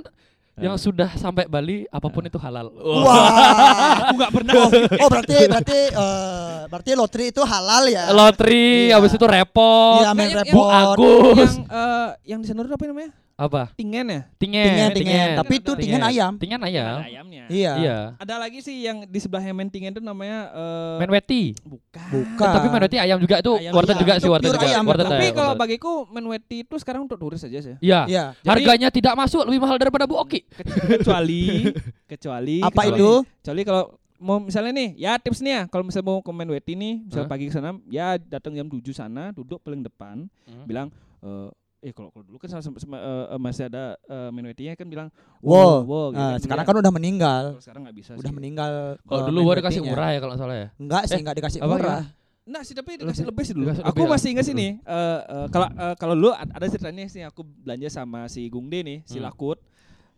yang 0.58 0.74
sudah 0.74 1.13
sampai 1.13 1.46
Bali, 1.46 1.86
apa 1.86 2.10
pun 2.10 2.25
itu 2.25 2.39
halal. 2.41 2.74
Wah. 2.74 4.10
aku 4.10 4.15
nggak 4.17 4.32
pernah. 4.34 4.53
Oh, 4.58 4.70
oh, 5.06 5.08
berarti 5.08 5.36
berarti 5.46 5.79
eh, 5.94 6.58
berarti 6.65 6.91
lotri 6.98 7.25
itu 7.29 7.46
halal 7.46 7.86
ya. 7.86 8.10
Lotri, 8.10 8.89
Iya. 8.89 8.98
habis 8.98 9.13
itu 9.13 9.22
repot. 9.22 10.01
Iya, 10.01 10.17
main 10.17 10.34
Yang- 10.34 10.50
Bu 10.50 10.62
repot. 10.65 10.98
Agus. 10.98 11.38
yang 11.38 11.56
eh, 11.62 12.10
yang 12.25 12.39
di 12.41 12.48
sana 12.50 12.65
itu 12.65 12.74
apa 12.74 12.86
namanya? 12.89 13.12
Apa? 13.38 13.70
Tingen 13.72 14.01
ya? 14.03 14.22
Tingen. 14.36 14.65
Tingen, 14.65 14.89
tingen. 14.98 15.27
Tapi 15.38 15.53
itu 15.56 15.72
Tingen. 15.72 15.77
tingen 15.79 16.01
ayam. 16.03 16.32
Tingen 16.36 16.58
ayam. 16.60 16.98
Ayamnya. 17.00 17.46
Iya. 17.48 17.74
Iya. 17.77 17.98
Ada 18.17 18.36
lagi 18.36 18.60
sih 18.60 18.82
yang 18.82 19.06
di 19.06 19.20
sebelahnya 19.22 19.53
main 19.53 19.70
tingen 19.70 19.94
itu 19.94 20.01
namanya 20.01 20.50
eh, 20.50 20.96
Menweti. 21.00 21.53
bukan. 21.62 22.01
Bukan. 22.12 22.50
Tapi 22.50 22.67
Menweti 22.67 22.98
ayam 22.98 23.22
juga 23.22 23.38
itu 23.38 23.53
Ayam 23.56 23.74
juga 23.77 24.13
Itu 24.17 24.25
sih 24.25 24.27
warteg 24.27 24.50
pure 24.50 24.58
juga. 24.58 24.67
ayam. 24.67 24.84
Tapi 24.89 25.27
kalau 25.32 25.53
bagiku 25.53 25.91
Menweti 26.08 26.65
itu 26.65 26.75
sekarang 26.75 27.06
untuk 27.06 27.15
turis 27.15 27.39
aja 27.39 27.62
sih. 27.62 27.77
Iya. 27.77 28.10
Iya. 28.10 28.25
Jadi- 28.36 28.50
Harganya 28.50 28.89
tidak 28.89 29.13
masuk 29.13 29.46
lebih 29.46 29.62
mahal 29.62 29.77
daripada 29.77 30.03
Bu 30.03 30.17
Oki. 30.17 30.41
Ke- 30.41 30.65
kecuali 30.98 31.70
kecuali 32.12 32.58
Apa 32.60 32.74
kecuali- 32.84 32.98
itu? 32.98 33.12
Kecuali 33.38 33.62
kalau 33.63 33.84
mau 34.17 34.41
misalnya 34.41 34.74
nih, 34.74 34.89
ya 34.98 35.13
tips 35.15 35.39
nih 35.39 35.53
ya, 35.53 35.62
kalau 35.70 35.86
misalnya 35.86 36.10
mau 36.10 36.20
ke 36.20 36.32
Menweti 36.32 36.74
nih, 36.74 36.94
Hah? 36.96 37.06
misalnya 37.06 37.29
pagi 37.29 37.46
ke 37.46 37.53
sana, 37.53 37.70
ya 37.86 38.17
datang 38.17 38.50
jam 38.51 38.65
7 38.65 38.82
sana, 38.89 39.29
duduk 39.29 39.62
paling 39.62 39.86
depan, 39.86 40.25
Hmm. 40.44 40.65
bilang 40.65 40.89
eh 41.22 41.53
eh 41.77 41.93
kalau 41.93 42.10
kalau 42.10 42.25
dulu 42.25 42.41
kan 42.41 42.50
sama, 42.50 42.62
sama, 42.65 42.77
sama, 42.81 42.98
eh, 42.98 43.25
eh, 43.31 43.39
masih 43.39 43.63
ada 43.69 43.93
eh, 44.03 44.29
Menwetinya 44.34 44.74
kan 44.74 44.88
bilang 44.89 45.07
Wow. 45.39 45.86
wow, 45.86 46.07
gitu 46.10 46.17
Nah, 46.17 46.29
kan. 46.34 46.39
sekarang 46.41 46.63
Ya, 46.65 46.69
kan 46.69 46.75
udah 46.81 46.93
meninggal. 46.93 47.43
kalau 47.53 47.63
sekarang 47.63 47.81
nggak 47.86 47.98
bisa 47.98 48.12
Udah 48.17 48.31
sih. 48.31 48.36
meninggal. 48.36 48.72
Kalau 49.05 49.22
eh, 49.22 49.27
dulu 49.29 49.39
gua 49.46 49.55
dikasih 49.62 49.81
murah 49.86 50.10
ya 50.10 50.19
kalau 50.19 50.31
nggak 50.34 50.41
salah 50.41 50.57
ya. 50.57 50.67
Enggak 50.75 51.03
sih, 51.05 51.13
Eh, 51.13 51.19
enggak 51.22 51.36
dikasih 51.38 51.60
apa 51.62 51.69
murah. 51.69 52.01
Nah 52.48 52.62
sih 52.63 52.74
tapi 52.74 52.91
dikasih 52.98 53.25
lebih 53.27 53.43
sih 53.46 53.53
dulu. 53.53 53.65
dikasih 53.69 53.84
Aku 53.86 53.93
lebih, 53.93 54.12
masih 54.12 54.29
ingat 54.34 54.43
ah. 54.43 54.48
sih 54.50 54.55
nih. 54.57 54.72
eh, 54.79 55.19
eh, 55.22 55.46
kalau 55.53 55.67
eh, 55.69 55.96
kalau 56.00 56.13
dulu 56.17 56.31
ad- 56.34 56.53
ada 56.55 56.65
ceritanya 56.65 57.05
sih 57.05 57.22
aku 57.22 57.41
belanja 57.46 57.88
sama 57.93 58.25
si 58.25 58.41
Gungde 58.50 58.79
nih, 58.81 58.98
si 59.05 59.22
Hmm. 59.22 59.27
Lakut. 59.29 59.60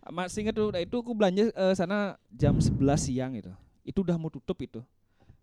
Masih 0.09 0.47
ingat 0.47 0.55
tuh, 0.57 0.71
nah 0.71 0.81
itu 0.81 0.95
aku 0.95 1.11
belanja 1.11 1.51
eh, 1.51 1.73
sana 1.75 2.15
jam 2.31 2.55
11 2.57 3.03
siang 3.03 3.35
itu. 3.35 3.51
Itu 3.83 4.01
udah 4.01 4.15
mau 4.15 4.31
tutup 4.31 4.55
itu. 4.63 4.79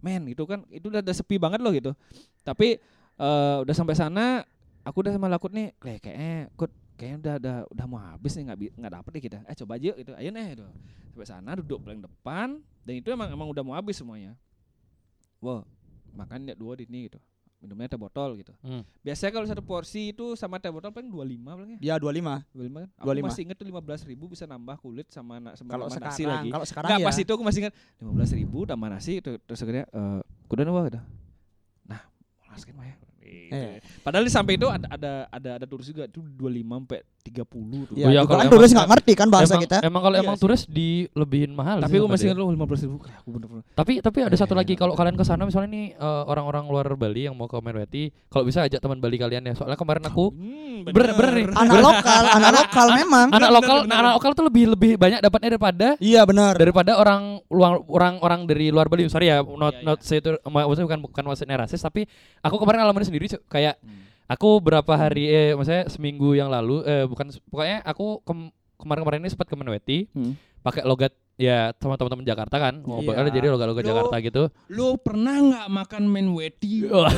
Men, 0.01 0.27
itu 0.31 0.43
kan 0.49 0.65
itu 0.71 0.87
udah, 0.89 1.05
udah 1.05 1.15
sepi 1.15 1.37
banget 1.37 1.61
loh 1.61 1.71
gitu. 1.71 1.93
Tapi 2.41 2.81
eh, 3.19 3.57
udah 3.63 3.75
sampai 3.77 3.95
sana, 3.95 4.47
aku 4.87 5.03
udah 5.03 5.13
sama 5.13 5.27
Lakut 5.27 5.51
nih, 5.51 5.75
kayak 5.77 6.01
kayaknya 6.01 6.33
Kut, 6.55 6.71
kayaknya 6.95 7.17
udah 7.19 7.35
udah 7.37 7.57
udah 7.75 7.87
mau 7.87 7.99
habis 8.01 8.33
nih 8.33 8.45
nggak 8.47 8.59
nggak 8.79 8.93
dapet 8.95 9.11
deh 9.13 9.23
kita. 9.23 9.37
Eh 9.45 9.57
coba 9.57 9.73
aja 9.75 9.91
gitu. 9.93 10.11
Ayo 10.15 10.31
nih 10.31 10.55
itu. 10.55 10.67
Sampai 11.11 11.27
sana 11.27 11.51
duduk 11.55 11.83
paling 11.83 12.01
depan 12.01 12.61
dan 12.85 12.95
itu 12.95 13.09
emang 13.11 13.29
emang 13.29 13.49
udah 13.49 13.61
mau 13.61 13.75
habis 13.75 13.99
semuanya. 13.99 14.39
Wow, 15.43 15.67
makan 16.13 16.47
ya 16.47 16.55
dua 16.55 16.79
di 16.79 16.87
ini 16.87 17.11
gitu. 17.11 17.19
Minumnya 17.57 17.89
teh 17.89 17.97
botol 17.97 18.37
gitu. 18.37 18.53
Hmm. 18.61 18.85
Biasanya 19.01 19.33
kalau 19.33 19.47
satu 19.49 19.65
porsi 19.65 20.13
itu 20.13 20.37
sama 20.37 20.61
teh 20.61 20.69
botol 20.69 20.93
paling 20.93 21.09
25 21.09 21.57
paling 21.57 21.71
ya. 21.77 21.79
Ya 21.81 21.95
25. 21.97 22.45
25 22.53 22.85
kan? 22.85 22.89
Aku 22.95 23.07
25. 23.11 23.27
masih 23.27 23.41
inget 23.43 23.57
tuh 23.57 23.67
15 23.67 24.05
ribu 24.07 24.25
bisa 24.29 24.45
nambah 24.45 24.77
kulit 24.77 25.09
sama 25.09 25.41
na- 25.41 25.57
sama 25.57 25.73
Kalau 25.73 25.89
sama 25.89 26.05
nasi 26.07 26.23
sekarang, 26.23 26.37
lagi. 26.37 26.51
kalau 26.53 26.67
sekarang 26.69 26.89
Enggak, 26.93 27.01
ya. 27.01 27.07
pas 27.09 27.17
itu 27.17 27.31
aku 27.33 27.43
masih 27.43 27.61
ingat 27.65 27.75
15 27.99 28.33
ribu 28.37 28.59
tambah 28.63 28.89
nasi 28.89 29.13
itu 29.19 29.33
terus 29.41 29.59
akhirnya 29.59 29.85
eh 29.89 30.21
kuda 30.47 30.63
apa 30.63 30.81
udah. 30.87 31.03
Nah, 31.87 32.01
malas 32.45 32.63
kan 32.63 32.75
Maya. 32.77 32.95
Gitu. 33.27 33.55
Eh. 33.55 33.77
Padahal 34.01 34.25
di 34.25 34.33
sampai 34.33 34.55
itu 34.55 34.69
ada 34.71 34.87
ada 34.91 35.13
ada 35.29 35.51
ada 35.59 35.67
turis 35.67 35.91
juga 35.91 36.07
itu 36.07 36.23
25 36.23 36.87
sampai 36.87 37.03
30 37.27 37.43
tuh. 37.85 37.95
Ya, 37.95 38.07
Oh 38.07 38.11
iya, 38.11 38.21
juga 38.21 38.29
kalau 38.29 38.39
kan 38.39 38.47
emang- 38.47 38.55
turis 38.55 38.71
nggak 38.71 38.89
ngerti 38.89 39.13
kan 39.13 39.29
bahasa 39.29 39.47
emang, 39.51 39.63
kita. 39.63 39.77
Emang 39.81 40.01
kalau 40.01 40.15
Iya 40.15 40.23
emang 40.23 40.35
sih. 40.35 40.43
turis 40.43 40.63
dilebihin 40.67 41.51
mahal 41.51 41.79
Tapi 41.79 41.97
sama 41.97 42.07
masih 42.09 42.27
ingat 42.27 42.39
lu 42.39 42.47
15 42.49 42.81
ribu 42.81 42.97
kayak 42.99 43.17
aku 43.19 43.29
bener-bener. 43.31 43.65
Tapi 43.69 43.93
tapi 43.99 44.19
ada 44.23 44.37
satu 44.37 44.53
Eh, 44.53 44.59
lagi 44.59 44.75
kalau 44.75 44.93
kalian 44.93 45.15
ke 45.15 45.23
sana 45.23 45.43
misalnya 45.43 45.69
nih 45.69 45.87
eh, 45.93 46.23
orang-orang 46.25 46.65
luar 46.67 46.87
Bali 46.93 47.23
yang 47.23 47.35
mau 47.35 47.45
ke 47.45 47.57
Menweti, 47.57 48.03
kalau 48.27 48.45
bisa 48.45 48.63
ajak 48.63 48.79
teman 48.79 48.97
Bali 48.97 49.17
kalian 49.17 49.43
ya. 49.43 49.53
Soalnya 49.53 49.75
kemarin 49.75 50.03
aku 50.03 50.31
Hmm, 50.31 50.87
bener 50.87 51.13
bener 51.13 51.33
nih. 51.35 51.45
Anak 51.51 51.81
lokal, 51.81 52.23
anak 52.37 52.53
lokal 52.57 52.87
memang. 52.95 53.27
Anak 53.29 53.41
bener, 53.43 53.51
lokal, 53.53 53.77
bener. 53.83 53.97
anak 53.97 54.13
lokal 54.15 54.31
tuh 54.33 54.45
lebih 54.45 54.65
lebih 54.71 54.93
banyak 54.95 55.19
dapatnya 55.19 55.49
daripada 55.51 55.89
Iya 55.99 56.23
benar. 56.23 56.55
daripada 56.55 56.93
orang 56.95 57.23
luar 57.49 57.81
orang 57.83 58.15
orang 58.21 58.41
dari 58.45 58.69
luar 58.69 58.87
Bali. 58.87 59.05
Sorry 59.07 59.27
ya, 59.27 59.41
not 59.41 59.75
Iya, 59.75 59.85
not 59.85 59.99
say 60.01 60.19
itu 60.19 60.37
maksudnya 60.43 60.87
bukan 60.87 61.01
bukan 61.03 61.25
maksudnya 61.25 61.57
rasis, 61.57 61.79
tapi 61.79 62.05
aku 62.39 62.57
kemarin 62.57 62.81
ngalamin 62.81 63.03
sendiri 63.03 63.27
kayak 63.47 63.77
Hmm. 63.79 64.05
Aku 64.27 64.59
berapa 64.59 64.93
hari 64.93 65.25
eh 65.27 65.49
maksudnya 65.53 65.87
seminggu 65.87 66.33
yang 66.33 66.47
lalu 66.47 66.83
eh 66.83 67.05
bukan 67.05 67.31
pokoknya 67.45 67.83
aku 67.83 68.21
kem- 68.21 68.51
kemarin-kemarin 68.77 69.21
ini 69.21 69.31
sempat 69.31 69.47
ke 69.47 69.55
Menweti 69.55 69.99
Hmm. 70.11 70.35
pakai 70.61 70.83
logat 70.83 71.11
ya 71.37 71.71
sama 71.77 71.95
teman-teman 71.95 72.25
Jakarta 72.25 72.57
kan 72.57 72.81
Iya. 72.81 73.29
jadi 73.31 73.47
logat-logat 73.49 73.85
Lu- 73.85 73.91
Jakarta 73.93 74.17
gitu 74.19 74.43
Lu 74.69 74.97
pernah 74.97 75.37
nggak 75.37 75.67
makan 75.69 76.03
menweti? 76.07 76.81
Wah. 76.89 77.13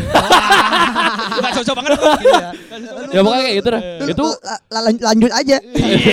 Enggak 1.31 1.53
cocok 1.57 1.75
banget. 1.77 1.91
Iya. 1.95 2.41
Cocok 2.67 2.93
banget. 2.93 3.09
ya 3.09 3.21
pokoknya 3.23 3.43
kayak 3.43 3.57
gitu 3.57 3.69
dah 3.71 3.83
itu 4.05 4.27
la- 4.69 5.05
lanjut 5.07 5.31
aja. 5.33 5.57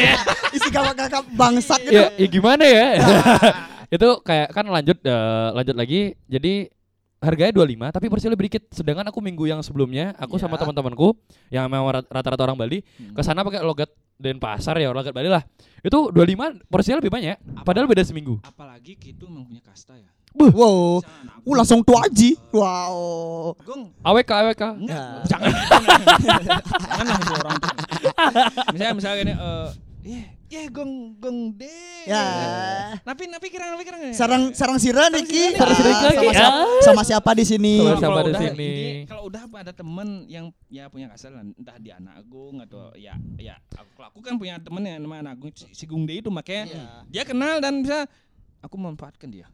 Isi 0.55 0.69
kakak-kakak 0.69 1.23
bangsat 1.34 1.81
gitu. 1.81 1.91
ya, 1.91 2.08
ya 2.15 2.27
gimana 2.29 2.63
ya 2.63 2.88
itu 3.95 4.10
kayak 4.21 4.47
kan 4.49 4.65
lanjut 4.65 4.97
eh, 5.01 5.47
lanjut 5.51 5.75
lagi 5.75 6.01
jadi 6.25 6.69
harganya 7.26 7.52
25 7.52 7.90
tapi 7.92 8.06
porsinya 8.06 8.32
lebih 8.32 8.46
dikit 8.48 8.64
sedangkan 8.72 9.06
aku 9.06 9.20
minggu 9.20 9.44
yang 9.44 9.60
sebelumnya 9.60 10.14
aku 10.16 10.38
sama 10.38 10.56
Ya. 10.56 10.62
teman-temanku 10.62 11.08
yang 11.50 11.66
memang 11.66 11.90
rat- 11.92 12.08
rata-rata 12.08 12.44
orang 12.44 12.56
Bali 12.56 12.80
Hmm. 12.96 13.12
ke 13.12 13.22
sana 13.22 13.42
pakai 13.42 13.60
logat 13.60 13.90
Denpasar 14.16 14.78
ya 14.78 14.88
logat 14.90 15.12
Bali 15.12 15.28
lah 15.28 15.44
itu 15.82 16.00
25 16.08 16.64
porsinya 16.66 16.98
lebih 16.98 17.10
banyak 17.10 17.36
padahal 17.62 17.84
beda 17.84 18.00
seminggu 18.02 18.40
Apalagi 18.42 18.96
gitu 18.96 19.26
emang 19.26 19.44
punya 19.44 19.60
kasta 19.60 19.94
ya. 19.94 20.08
Wow. 20.36 21.00
Misalnya 21.00 21.16
anak 21.24 21.36
Uh 21.42 21.56
langsung 21.56 21.80
tua 21.80 22.04
aji. 22.04 22.36
Wow. 22.52 23.56
Gong, 23.58 23.88
AWK 24.04 24.32
AWK 24.36 24.64
enggak, 24.78 25.08
jangan. 25.26 25.48
jangan 26.92 27.16
itu 27.16 27.34
orang. 27.34 27.56
Misalnya 28.72 28.94
misalnya 28.94 29.18
gini 29.18 29.34
eh 29.34 29.68
eh 30.06 30.24
yeah, 30.47 30.65
gong 30.69 31.17
gong 31.17 31.58
deh. 31.58 32.05
Ya. 32.05 32.21
Tapi 33.01 33.25
tapi 33.27 33.47
kira 33.49 33.73
tapi 33.73 33.81
kira 33.81 33.97
Sarang 34.13 34.53
sarang 34.53 34.77
sira 34.77 35.10
Niki. 35.10 35.58
Sarang 35.58 35.73
sira 35.73 35.89
Ah, 35.89 36.12
sama, 36.13 36.31
siapa, 36.34 36.62
sama 36.86 37.01
siapa 37.01 37.29
di 37.34 37.45
sini? 37.45 37.73
Sama 37.81 37.97
Kalau 37.97 37.99
siapa 38.01 38.19
di 38.21 38.34
sini? 38.38 38.53
ini, 38.53 38.73
Kalau 39.10 39.23
udah 39.25 39.43
ada 39.55 39.73
temen 39.73 40.27
yang 40.27 40.45
ya 40.69 40.86
punya 40.91 41.08
kasar 41.10 41.34
lah, 41.34 41.41
entah 41.41 41.77
di 41.79 41.89
anak 41.89 42.19
agung 42.19 42.62
atau 42.62 42.91
ya 42.93 43.15
ya 43.39 43.55
aku, 43.73 43.89
kalau 43.97 44.08
aku 44.13 44.19
kan 44.21 44.36
punya 44.36 44.60
temen 44.62 44.84
yang 44.84 45.01
nama 45.01 45.23
anak 45.23 45.34
agung 45.39 45.51
si, 45.55 45.65
si 45.71 45.84
Gung 45.88 46.05
De 46.05 46.19
itu 46.19 46.29
makanya 46.29 46.67
Iya. 46.69 46.84
dia 47.10 47.23
kenal 47.25 47.58
dan 47.58 47.81
bisa 47.81 48.05
aku 48.65 48.75
memanfaatkan 48.75 49.30
dia. 49.30 49.45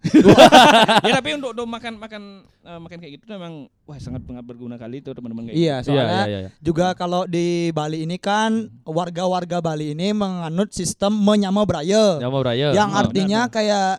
ya 1.06 1.14
tapi 1.14 1.36
untuk, 1.36 1.52
untuk 1.52 1.68
makan 1.68 1.94
makan 1.98 2.22
eh, 2.48 2.80
makan 2.80 2.98
kayak 2.98 3.12
gitu 3.16 3.24
memang 3.30 3.54
wah 3.84 3.98
sangat 3.98 4.24
sangat 4.24 4.42
berguna 4.42 4.76
kali 4.76 5.00
itu 5.00 5.12
teman-teman 5.12 5.46
kayak 5.46 5.56
Iya, 5.56 5.68
iya 5.68 5.84
soalnya 5.84 6.22
iya 6.26 6.40
iya 6.40 6.50
juga 6.58 6.96
kalau 6.96 7.28
di 7.28 7.70
Bali 7.70 8.04
ini 8.04 8.16
kan 8.16 8.72
warga-warga 8.82 9.60
Bali 9.60 9.92
ini 9.92 10.12
menganut 10.12 10.72
sistem 10.72 11.12
menyama 11.14 11.62
braya. 11.64 12.18
Jamal 12.18 12.42
Raya 12.42 12.72
yang 12.72 12.90
Oh, 12.90 13.00
artinya 13.00 13.46
benar, 13.46 13.54
kayak 13.54 13.92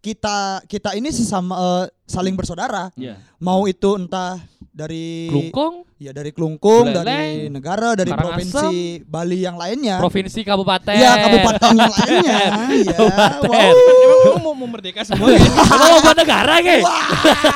kita 0.00 0.38
kita 0.64 0.90
ini 0.94 1.10
sesama 1.10 1.54
eh, 1.54 1.84
saling 2.06 2.32
bersaudara. 2.32 2.88
gitu. 2.94 3.10
Iya. 3.10 3.20
Mau 3.36 3.66
itu 3.66 3.90
entah 3.96 4.40
dari 4.70 5.26
Klungkung 5.28 5.90
ya 6.00 6.16
dari 6.16 6.32
Klungkung, 6.32 6.88
Buleleng, 6.88 7.04
dari 7.04 7.52
negara, 7.52 7.92
dari 7.92 8.08
Karangasem, 8.08 8.24
provinsi 8.48 8.76
Bali 9.04 9.44
yang 9.44 9.60
lainnya. 9.60 10.00
provinsi 10.00 10.40
kabupaten 10.48 10.96
Iya, 10.96 11.12
kabupaten 11.28 11.70
yang 11.76 11.92
lainnya. 11.92 12.40
Iya. 12.80 12.96
Kabupaten. 12.96 13.44
Wow. 13.52 13.60
Emang, 13.60 14.16
emang 14.24 14.40
mau, 14.40 14.54
mau 14.56 14.68
merdeka 14.72 15.04
semua 15.04 15.28
ya? 15.28 15.44
Mau 15.80 16.00
buat 16.00 16.16
negara 16.16 16.54
ke 16.64 16.80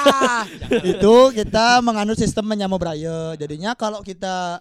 itu 0.93 1.15
kita 1.33 1.81
menganut 1.81 2.21
sistem 2.21 2.45
menyama 2.45 2.77
braya. 2.77 3.33
Jadinya 3.41 3.73
kalau 3.73 4.05
kita 4.05 4.61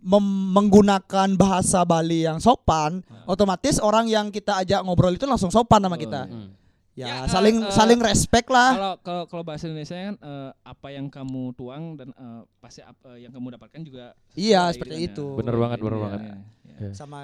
menggunakan 0.00 1.28
bahasa 1.36 1.82
Bali 1.82 2.24
yang 2.24 2.38
sopan, 2.38 3.02
otomatis 3.26 3.82
orang 3.82 4.06
yang 4.06 4.30
kita 4.30 4.62
ajak 4.62 4.80
ngobrol 4.86 5.12
itu 5.12 5.26
langsung 5.26 5.50
sopan 5.50 5.82
sama 5.82 5.98
kita. 5.98 6.30
Hmm. 6.30 6.54
Ya, 6.92 7.06
Ya, 7.06 7.30
saling 7.30 7.62
eh, 7.62 7.70
saling 7.70 8.00
respect 8.02 8.50
lah. 8.50 8.74
Kalau 8.74 8.92
kalau 9.00 9.22
kalau 9.30 9.42
bahasa 9.46 9.70
Indonesia 9.70 9.94
kan 9.94 10.16
eh, 10.18 10.50
apa 10.60 10.88
yang 10.90 11.06
kamu 11.06 11.54
tuang 11.54 11.94
dan 11.94 12.10
eh, 12.10 12.42
pasti 12.58 12.82
ap- 12.82 12.98
eh, 13.06 13.24
yang 13.24 13.30
kamu 13.30 13.54
dapatkan 13.54 13.80
juga 13.80 14.12
Iya, 14.34 14.68
sesuai 14.68 14.74
seperti 14.74 14.90
gitu 14.90 14.98
kan 14.98 15.08
itu. 15.08 15.26
ya. 15.26 15.38
Bener 15.38 15.56
banget, 15.56 15.78
bener 15.78 15.94
Iya, 15.94 16.02
banget. 16.02 16.20
iya, 16.20 16.34
iya. 16.82 16.90
Sama 16.92 17.20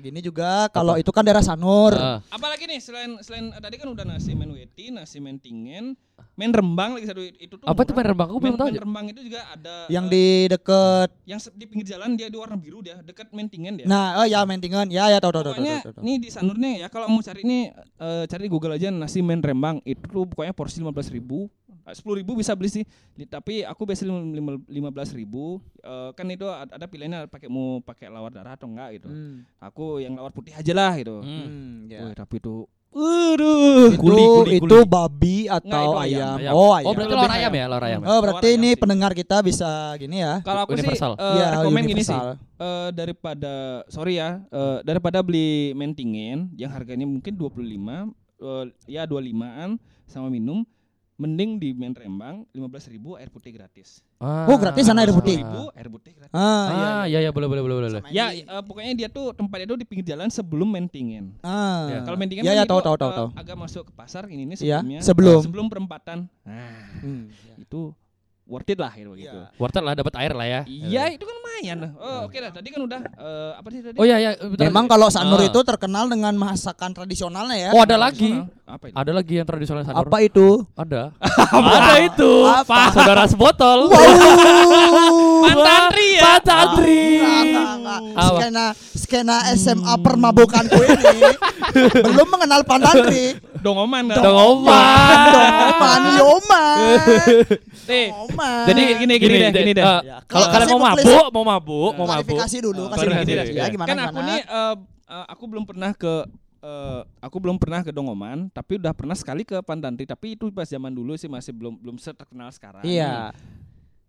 gini 0.00 0.20
juga 0.20 0.50
kalau 0.72 0.96
itu 0.96 1.12
kan 1.12 1.20
daerah 1.20 1.44
Sanur. 1.44 1.92
Ah. 1.92 2.24
Apalagi 2.32 2.64
nih 2.64 2.80
selain 2.80 3.20
selain 3.20 3.52
tadi 3.52 3.76
kan 3.76 3.92
udah 3.92 4.04
nasi 4.08 4.32
men 4.32 4.50
weti, 4.50 4.88
nasi 4.88 5.20
men 5.20 5.36
men 6.40 6.48
rembang 6.50 6.96
lagi 6.96 7.04
satu 7.04 7.20
itu 7.20 7.54
tuh. 7.54 7.66
Apa 7.68 7.84
murah. 7.84 7.92
main 7.92 8.06
rembang? 8.08 8.28
Aku 8.32 8.38
belum 8.40 8.56
tahu. 8.56 8.68
aja. 8.72 8.80
rembang 8.80 9.04
itu 9.06 9.20
juga 9.20 9.40
ada 9.44 9.74
yang 9.86 10.08
eh, 10.08 10.10
di 10.10 10.24
deket 10.48 11.08
yang 11.22 11.36
di 11.52 11.64
pinggir 11.68 11.86
jalan 11.86 12.16
dia 12.16 12.26
di 12.26 12.38
warna 12.40 12.56
biru 12.56 12.80
dia, 12.80 12.96
dekat 12.98 13.28
mentingen 13.30 13.76
dia. 13.76 13.84
Nah, 13.84 14.16
oh 14.16 14.26
ya 14.26 14.40
Mentingan. 14.42 14.88
Ya 14.88 15.06
ya 15.06 15.20
tahu 15.20 15.30
tahu 15.30 15.44
tahu. 15.44 15.54
pokoknya 15.54 15.76
nih 16.00 16.16
di 16.16 16.28
Sanur 16.32 16.56
nih 16.56 16.80
ya 16.80 16.88
kalau 16.88 17.06
mau 17.06 17.20
cari 17.20 17.44
ini 17.44 17.68
eh, 17.76 18.24
cari 18.24 18.42
di 18.42 18.50
Google 18.50 18.72
aja 18.72 18.88
nasi 18.88 19.20
men 19.20 19.38
rembang 19.38 19.84
itu 19.84 20.00
tuh 20.00 20.24
pokoknya 20.24 20.50
porsi 20.50 20.80
lima 20.80 20.90
belas 20.90 21.06
ribu 21.06 21.52
sepuluh 21.90 22.22
ribu 22.22 22.38
bisa 22.38 22.54
beli 22.54 22.70
sih 22.70 22.84
tapi 23.26 23.66
aku 23.66 23.82
biasa 23.82 24.06
lima 24.64 24.88
belas 24.88 25.10
ribu 25.10 25.58
Eh, 25.80 26.10
kan 26.12 26.28
itu 26.28 26.44
ad- 26.44 26.70
ada 26.70 26.84
pilihannya 26.84 27.24
pakai 27.26 27.48
mau 27.48 27.80
pakai 27.80 28.06
lawar 28.06 28.30
darah 28.30 28.52
atau 28.52 28.68
enggak 28.68 28.94
gitu 28.94 29.08
Hmm. 29.08 29.42
aku 29.58 29.98
yang 29.98 30.12
lawar 30.12 30.30
putih 30.30 30.52
aja 30.52 30.70
lah 30.70 30.92
gitu 30.94 31.18
Hmm. 31.18 31.40
Hmm, 31.40 31.74
ya. 31.88 32.04
Wih, 32.04 32.14
tapi 32.14 32.36
itu 32.36 32.68
Waduh. 32.90 33.94
Itu 33.94 34.02
Guli, 34.02 34.24
guli, 34.26 34.50
itu 34.58 34.76
babi 34.82 35.36
atau 35.46 35.62
Nggak, 35.62 35.78
itu 35.80 35.94
ayam. 35.94 36.02
ayam. 36.02 36.36
Ayam. 36.42 36.52
Oh, 36.52 36.70
ayam. 36.74 36.86
Oh, 36.86 36.92
berarti 36.92 37.14
lawan 37.14 37.30
ayam. 37.30 37.38
ayam 37.38 37.52
ya, 37.54 37.64
lawan 37.70 37.84
ayam. 37.86 38.00
Oh, 38.02 38.18
berarti 38.18 38.34
Lawan 38.42 38.58
ini 38.58 38.66
ayam 38.66 38.74
sih. 38.74 38.80
pendengar 38.82 39.12
kita 39.14 39.36
bisa 39.40 39.70
gini 39.96 40.16
ya. 40.18 40.34
Kalau 40.42 40.60
aku 40.64 40.72
Universal. 40.74 41.12
sih 41.14 41.22
eh, 41.22 41.34
Iya, 41.38 41.46
rekomen 41.56 41.82
gini 41.86 42.02
sih. 42.02 42.18
Eh, 42.60 42.88
daripada 42.92 43.54
sorry 43.86 44.18
ya, 44.18 44.42
eh, 44.44 44.78
daripada 44.82 45.22
beli 45.22 45.70
mentingin 45.72 46.50
yang 46.54 46.70
harganya 46.70 47.06
mungkin 47.06 47.32
25 47.32 48.10
eh, 48.42 48.64
ya 48.86 49.06
25-an 49.06 49.78
sama 50.04 50.26
minum 50.26 50.66
mending 51.20 51.60
di 51.60 51.70
men 51.70 51.92
Rembang 51.92 52.48
15.000 52.50 52.96
air 53.14 53.28
putih 53.28 53.52
gratis. 53.52 54.00
Oh, 54.18 54.56
gratis 54.56 54.82
sana 54.82 55.04
air 55.04 55.12
putih? 55.12 55.36
10.000 55.36 55.76
air 55.76 55.88
putih 55.88 56.12
gratis. 56.16 56.32
Ah, 56.32 56.64
Ah, 56.64 57.04
iya 57.04 57.20
iya 57.20 57.30
boleh 57.30 57.44
boleh 57.44 57.60
boleh 57.60 57.76
boleh. 57.78 57.90
Sama 57.94 58.08
Ya, 58.08 58.32
ini. 58.32 58.42
eh, 58.42 58.62
pokoknya 58.62 58.92
dia 58.96 59.08
tuh 59.08 59.30
tempatnya 59.30 59.66
tuh 59.66 59.76
di 59.76 59.84
pinggir 59.84 60.08
jalan 60.08 60.26
sebelum 60.26 60.64
mentingin. 60.66 61.36
Ah. 61.40 61.86
Ya, 61.86 61.98
Kalau 62.02 62.16
mentingin 62.16 62.42
Ya 62.42 62.52
ya 62.54 62.64
tahu 62.64 62.80
tahu 62.80 62.96
tahu 62.96 63.10
eh, 63.10 63.16
tahu. 63.20 63.28
agak 63.36 63.56
masuk 63.58 63.82
ke 63.84 63.92
pasar 63.92 64.24
ini 64.26 64.42
ini 64.42 64.56
Iya, 64.56 64.80
sebelumnya. 64.80 65.00
sebelum. 65.02 65.40
sebelum 65.42 65.66
perempatan. 65.68 66.18
Nah, 66.40 66.72
Hmm. 66.98 67.28
itu 67.54 67.92
worth 68.50 68.66
it 68.66 68.78
lah 68.82 68.90
gitu. 68.92 69.14
gitu. 69.14 69.30
Iya. 69.30 69.54
Wortel 69.54 69.82
lah 69.86 69.94
dapat 69.94 70.14
air 70.18 70.32
lah 70.34 70.42
ya. 70.44 70.60
Iya, 70.66 71.02
itu 71.14 71.22
kan 71.22 71.34
lumayan. 71.38 71.78
Oh, 71.94 72.26
oke 72.26 72.34
dah. 72.34 72.50
Tadi 72.50 72.68
kan 72.68 72.80
udah 72.82 73.00
eh, 73.06 73.50
apa 73.54 73.68
sih 73.70 73.80
tadi? 73.80 73.96
Oh 73.96 74.04
iya 74.04 74.16
iya. 74.18 74.30
bentar. 74.34 74.66
Memang 74.66 74.84
kalau 74.90 75.06
Sanur 75.06 75.38
Ah. 75.38 75.46
itu 75.46 75.60
terkenal 75.62 76.10
dengan 76.10 76.34
masakan 76.34 76.90
tradisionalnya 76.90 77.56
ya. 77.56 77.70
Oh 77.70 77.80
ada 77.80 77.94
lagi. 77.94 78.42
Apa 78.66 78.90
itu? 78.90 78.94
Ada 78.94 79.12
lagi 79.14 79.32
yang 79.38 79.46
tradisional 79.46 79.82
Sanur. 79.86 80.02
Apa 80.02 80.18
itu? 80.20 80.66
Ada. 80.74 81.14
Ada 81.78 81.94
itu. 82.02 82.32
Apa? 82.44 82.90
Saudara 82.90 83.24
sebotol. 83.24 83.78
Pantantri 85.46 86.06
ya? 86.16 86.22
Pantantri. 86.22 87.02
Enggak. 87.22 88.00
Apa? 88.14 88.28
Skena 88.30 88.64
skena 88.94 89.36
SMA 89.54 89.94
permabukanku 90.00 90.78
ini 90.78 91.22
belum 92.10 92.28
mengenal 92.28 92.60
Pantantri. 92.64 93.38
Dongoman 93.60 94.08
dah. 94.08 94.16
Dongoman. 94.18 95.18
Doman, 95.30 96.02
Yoman. 96.16 96.78
Nih, 97.84 98.06
Jadi 98.40 98.82
gini 98.98 99.14
gini, 99.16 99.36
deh, 99.36 99.50
gini 99.52 99.72
deh. 99.72 99.84
eh, 99.84 100.00
Ya, 100.02 100.16
kalau 100.24 100.46
kasih 100.46 100.54
kalian 100.54 100.68
mau 100.70 100.80
mabuk, 100.80 101.26
mau 101.30 101.44
mabuk, 101.44 101.90
mau 101.94 102.06
mabuk. 102.06 102.38
Klarifikasi 102.38 102.56
dulu, 102.60 102.82
kasih 102.88 103.06
dulu. 103.06 103.20
gini 103.20 103.32
deh, 103.32 103.46
Ya, 103.52 103.66
gimana 103.68 103.88
kan 103.88 103.98
aku 104.00 104.18
nih 104.22 104.40
eh, 104.42 104.74
eh, 105.08 105.24
aku 105.28 105.44
belum 105.46 105.64
pernah 105.66 105.90
ke 105.92 106.14
eh, 106.60 107.00
aku 107.20 107.36
belum 107.40 107.56
pernah 107.56 107.80
ke 107.80 107.90
Dongoman, 107.90 108.48
tapi 108.52 108.76
udah 108.76 108.92
pernah 108.92 109.16
sekali 109.16 109.42
ke 109.42 109.56
Pantantri, 109.64 110.04
tapi 110.04 110.36
itu 110.36 110.48
pas 110.52 110.68
zaman 110.68 110.92
dulu 110.92 111.16
sih 111.16 111.28
masih 111.28 111.52
belum 111.52 111.76
belum 111.80 111.96
terkenal 111.96 112.48
sekarang. 112.52 112.84
Iya. 112.84 113.32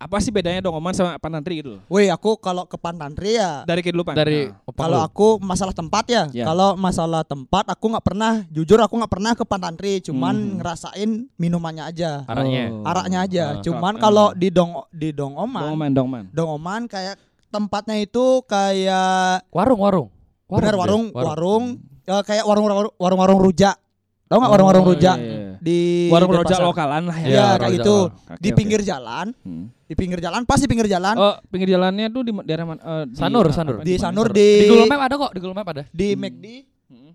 Apa 0.02 0.18
sih 0.18 0.34
bedanya 0.34 0.58
Dongoman 0.58 0.90
sama 0.90 1.14
Pantantri 1.14 1.62
gitu 1.62 1.78
loh? 1.78 1.80
Woi, 1.86 2.10
aku 2.10 2.34
kalau 2.34 2.66
ke 2.66 2.74
Pantantri 2.74 3.38
ya 3.38 3.62
Dari 3.62 3.80
kehidupan. 3.80 4.18
Dari 4.18 4.50
Nah. 4.50 4.74
Kalau 4.74 4.98
aku 4.98 5.38
masalah 5.38 5.70
tempat 5.70 6.04
ya, 6.10 6.26
Ya. 6.34 6.42
kalau 6.42 6.74
masalah 6.74 7.22
tempat 7.22 7.70
aku 7.70 7.86
nggak 7.86 8.02
pernah, 8.02 8.42
jujur 8.50 8.82
aku 8.82 8.98
nggak 8.98 9.12
pernah 9.12 9.32
ke 9.38 9.44
Pantantri, 9.46 10.02
cuman 10.02 10.34
Mhm. 10.34 10.52
ngerasain 10.58 11.10
minumannya 11.38 11.84
aja, 11.86 12.26
araknya. 12.26 12.64
Oh. 12.68 12.82
araknya 12.82 13.18
aja. 13.22 13.44
Ah. 13.44 13.62
cuman 13.62 13.94
Kalau- 13.94 14.32
kalau 14.32 14.38
di 14.38 14.48
Dong 14.50 14.74
di 14.90 15.14
Dongoman, 15.14 15.62
Dongoman, 15.62 15.90
Dongoman. 15.94 16.24
Dongoman 16.34 16.82
kayak 16.90 17.14
tempatnya 17.48 18.02
itu 18.02 18.42
kayak 18.42 19.46
Warung, 19.54 19.78
warung. 19.78 20.08
benar 20.50 20.74
deh, 20.74 20.80
warung 20.82 21.04
warung, 21.14 21.64
eh, 22.02 22.22
kayak 22.26 22.42
warung 22.42 22.66
warung 22.98 23.20
warung 23.22 23.38
rujak. 23.38 23.78
Tahu 24.26 24.40
nggak 24.40 24.52
warung-warung 24.56 24.84
Oh, 24.88 24.90
rujak 24.96 25.16
iya, 25.20 25.28
iya. 25.28 25.31
Di 25.62 26.10
Warung 26.10 26.26
di 26.28 26.36
rojak 26.36 26.58
pasar? 26.58 26.66
lokalan 26.66 27.02
lah 27.06 27.16
ya. 27.16 27.22
Iya, 27.22 27.38
warung 27.38 27.46
kayak 27.54 27.62
rojak 27.62 27.78
gitu. 27.78 27.96
lokal. 28.02 28.36
Di 28.36 28.50
pinggir 28.50 28.80
jalan, 28.82 29.26
Hmm. 29.38 29.64
di 29.84 29.94
pinggir 29.94 30.18
jalan, 30.18 30.40
pas 30.42 30.58
di 30.58 30.66
pinggir 30.66 30.88
jalan, 30.88 31.14
Oh, 31.14 31.34
pinggir 31.46 31.70
jalannya 31.70 32.06
tuh 32.08 32.22
di 32.22 32.32
daerah 32.42 32.64
mana? 32.66 32.80
Eh, 32.82 33.04
di- 33.06 33.16
Sanur, 33.16 33.44
apa- 33.44 33.54
Sanur. 33.54 33.74
apa- 33.76 33.86
di? 33.86 33.94
Sanur 33.96 34.26
di 34.28 34.48
Di 34.58 34.66
Google 34.66 34.88
Map 34.88 35.00
ada 35.00 35.14
kok, 35.16 35.30
di 35.30 35.38
Google 35.38 35.54
Map 35.54 35.68
ada. 35.68 35.82
di 35.88 36.08
Hmm. 36.08 36.20
McD, 36.20 36.46
Hmm. 36.88 37.10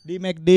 di 0.00 0.14
McD, 0.18 0.50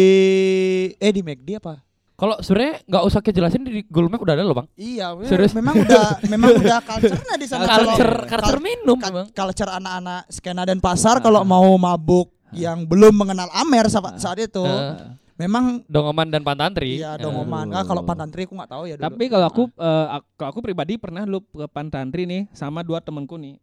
eh 0.98 1.12
di 1.12 1.22
McD 1.22 1.50
apa? 1.56 1.74
Kalau 2.16 2.40
sebenarnya 2.40 2.80
nggak 2.82 3.04
usah 3.04 3.20
kejelasin 3.20 3.62
di 3.62 3.84
Google 3.86 4.08
Map 4.10 4.22
udah 4.22 4.34
ada 4.34 4.42
loh 4.42 4.56
bang. 4.56 4.68
Iya, 4.74 5.14
Serius? 5.22 5.52
memang 5.52 5.76
udah 5.78 6.06
memang 6.32 6.50
udah 6.56 6.80
culture-nya 6.82 7.36
di 7.36 7.46
sana. 7.46 7.68
Kalau- 7.68 7.92
Culture, 7.92 8.16
culture 8.26 8.60
minum 8.60 8.98
memang. 8.98 9.28
culture 9.30 9.70
anak-anak 9.70 10.24
skena 10.30 10.64
dan 10.64 10.80
pasar 10.80 11.20
kalau 11.20 11.44
mau 11.44 11.76
mabuk 11.76 12.32
yang 12.52 12.82
belum 12.82 13.12
mengenal 13.14 13.52
Amer 13.54 13.86
saat, 13.86 14.16
saat 14.16 14.40
itu, 14.40 14.64
Eh, 14.64 14.96
memang 15.36 15.84
Dongoman 15.86 16.28
dan 16.28 16.42
Pantantri. 16.42 16.98
iya 16.98 17.16
dongoman. 17.16 17.68
Ah, 17.70 17.84
kalau 17.84 18.02
Pantantri 18.02 18.44
aku 18.44 18.56
nggak 18.56 18.72
tahu 18.72 18.84
ya 18.86 18.96
dulu. 18.96 19.06
Tapi 19.06 19.24
kalau 19.28 19.46
aku 19.46 19.64
eh, 19.70 20.08
ak- 20.12 20.30
kalau 20.36 20.50
aku 20.50 20.60
pribadi 20.62 20.96
pernah 20.96 21.24
lu 21.24 21.42
ke 21.42 21.68
Pantantri 21.68 22.24
nih 22.24 22.48
sama 22.52 22.82
dua 22.82 23.00
temenku 23.00 23.36
nih. 23.36 23.60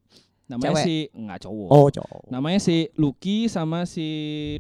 Namanya 0.47 0.75
Cewek? 0.75 0.85
si 0.85 0.97
enggak 1.13 1.39
cowok. 1.43 1.69
oh, 1.71 1.89
cowok. 1.89 2.23
Namanya 2.29 2.61
si 2.61 2.77
Lucky 2.95 3.49
sama 3.49 3.89
si 3.89 4.07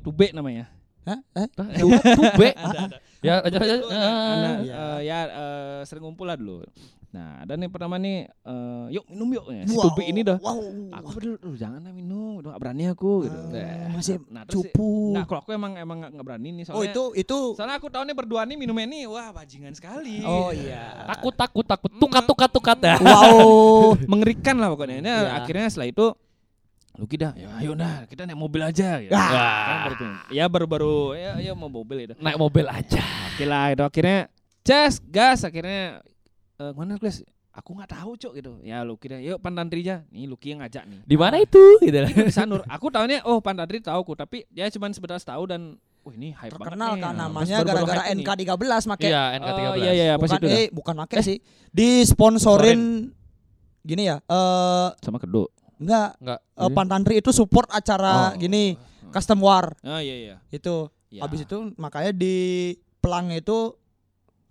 Tube 0.01 0.33
namanya. 0.33 0.72
Hah? 1.03 1.18
Eh? 1.35 1.48
Tube. 2.16 2.48
Ya, 3.20 3.38
aja 3.38 3.59
aja. 3.59 3.75
Anak, 3.87 4.57
Iya. 4.62 4.75
eh, 4.75 4.98
ya 5.05 5.18
eh, 5.27 5.79
sering 5.85 6.03
ngumpul 6.03 6.25
lah 6.25 6.35
dulu. 6.35 6.64
Nah, 7.12 7.44
dan 7.44 7.61
yang 7.61 7.68
pertama 7.68 8.01
nih 8.01 8.25
eh, 8.25 8.85
yuk 8.90 9.05
minum 9.05 9.29
yuk 9.29 9.44
ya. 9.46 9.68
Si 9.68 9.77
Wow, 9.77 9.85
Tube 9.85 10.01
ini 10.03 10.25
dah. 10.25 10.40
Wow. 10.40 10.64
Aku 10.96 11.20
dulu 11.20 11.37
"Duh, 11.37 11.57
jangan 11.61 11.85
lah 11.85 11.92
minum, 11.92 12.40
udah 12.40 12.57
gak 12.57 12.61
berani 12.64 12.85
aku 12.88 13.29
gitu. 13.29 13.37
Ah, 13.37 13.53
Nah, 13.53 13.92
masih 13.92 14.16
nah, 14.33 14.42
si- 14.42 14.53
cupu. 14.57 15.12
Nah, 15.12 15.29
kalau 15.29 15.44
aku 15.44 15.53
emang 15.53 15.77
emang 15.77 16.09
gak, 16.09 16.25
berani 16.25 16.57
nih 16.57 16.64
soalnya. 16.64 16.81
Oh, 16.81 16.85
itu 16.88 17.03
itu 17.20 17.38
Soalnya 17.53 17.77
aku 17.77 17.92
tahu 17.92 18.09
nih 18.09 18.16
berdua 18.16 18.48
nih 18.48 18.57
minumnya 18.57 18.88
nih, 18.88 19.05
wah 19.07 19.29
bajingan 19.29 19.77
sekali. 19.77 20.25
Oh 20.25 20.57
iya. 20.57 21.05
Takut, 21.07 21.37
takut, 21.37 21.66
takut. 21.68 21.92
Tukat, 21.92 22.25
tukat, 22.25 22.51
tukat. 22.51 22.79
Ya. 22.81 22.96
Wow. 22.96 23.92
mengerikan 24.12 24.57
lah 24.57 24.72
pokoknya. 24.72 25.05
Nah, 25.05 25.16
Iya. 25.20 25.31
akhirnya 25.37 25.66
setelah 25.68 25.88
itu 25.88 26.07
Luki 26.92 27.16
dah, 27.16 27.33
ya 27.33 27.48
ayo 27.57 27.72
dah 27.72 28.05
kita 28.05 28.29
naik 28.29 28.37
mobil 28.37 28.61
aja. 28.61 29.01
Gitu. 29.01 29.12
Ah. 29.12 29.33
Kan 29.64 29.77
baru 29.88 29.96
ya 30.29 30.44
baru-baru 30.44 30.96
ya, 31.16 31.33
ya 31.40 31.53
mau 31.53 31.68
mobil 31.68 32.05
itu. 32.05 32.12
Naik 32.16 32.37
mobil 32.37 32.68
aja. 32.68 33.01
Oke 33.33 33.44
lah 33.44 33.72
itu 33.72 33.81
akhirnya 33.81 34.29
cas 34.61 35.01
gas 35.01 35.40
akhirnya 35.40 36.05
eh 36.62 36.72
mana 36.72 36.94
guys? 36.94 37.27
Aku 37.53 37.75
nggak 37.75 37.90
tahu 37.90 38.16
cok 38.16 38.33
gitu. 38.33 38.53
Ya 38.62 38.81
Luki 38.81 39.07
dah, 39.07 39.18
yuk 39.18 39.37
Pantantri 39.37 39.83
aja. 39.83 40.07
Nih 40.09 40.25
Luki 40.25 40.51
yang 40.51 40.62
ngajak 40.62 40.87
nih. 40.87 41.01
Di 41.03 41.16
mana 41.16 41.37
itu? 41.37 41.61
Gitu. 41.85 41.98
Itu 41.98 42.22
di 42.22 42.33
Sanur. 42.33 42.64
Aku 42.64 42.88
tahunya 42.88 43.27
oh 43.27 43.42
Pantantri 43.42 43.77
tahu 43.79 44.01
ku, 44.03 44.14
tapi 44.14 44.48
dia 44.48 44.70
cuma 44.70 44.88
sebentar 44.88 45.18
tahu 45.18 45.44
dan 45.46 45.77
oh 46.01 46.11
ini 46.11 46.33
hype 46.33 46.48
Terkenal 46.51 46.96
kan 46.96 47.12
Nah, 47.12 47.29
namanya 47.29 47.61
gara-gara 47.61 48.09
hype 48.09 48.16
ini. 48.16 48.25
NK13 48.25 48.57
make 48.87 49.05
Iya, 49.05 49.22
NK13. 49.37 49.68
Oh 49.68 49.77
iya 49.77 49.92
iya 49.92 50.14
bukan 50.16 50.38
itu 50.38 50.46
eh 50.48 50.66
bukan 50.72 50.94
make 50.96 51.20
sih. 51.20 51.38
Disponsorin 51.68 53.12
gini 53.83 54.03
ya. 54.05 54.16
Eh 54.22 54.88
Sama 54.98 55.18
kedua. 55.18 55.46
enggak 55.77 56.14
Enggak. 56.18 56.40
eh, 56.57 56.70
Pantantri 56.70 57.14
itu 57.18 57.31
support 57.31 57.66
acara 57.68 58.33
Oh. 58.33 58.38
gini 58.38 58.79
custom 59.11 59.38
war 59.38 59.75
Ah 59.83 59.98
iya 59.98 60.14
iya. 60.16 60.37
itu. 60.48 60.88
Ya. 61.11 61.20
Habis 61.22 61.44
itu 61.44 61.59
makanya 61.77 62.11
di 62.11 62.72
pelang 62.96 63.29
itu 63.29 63.77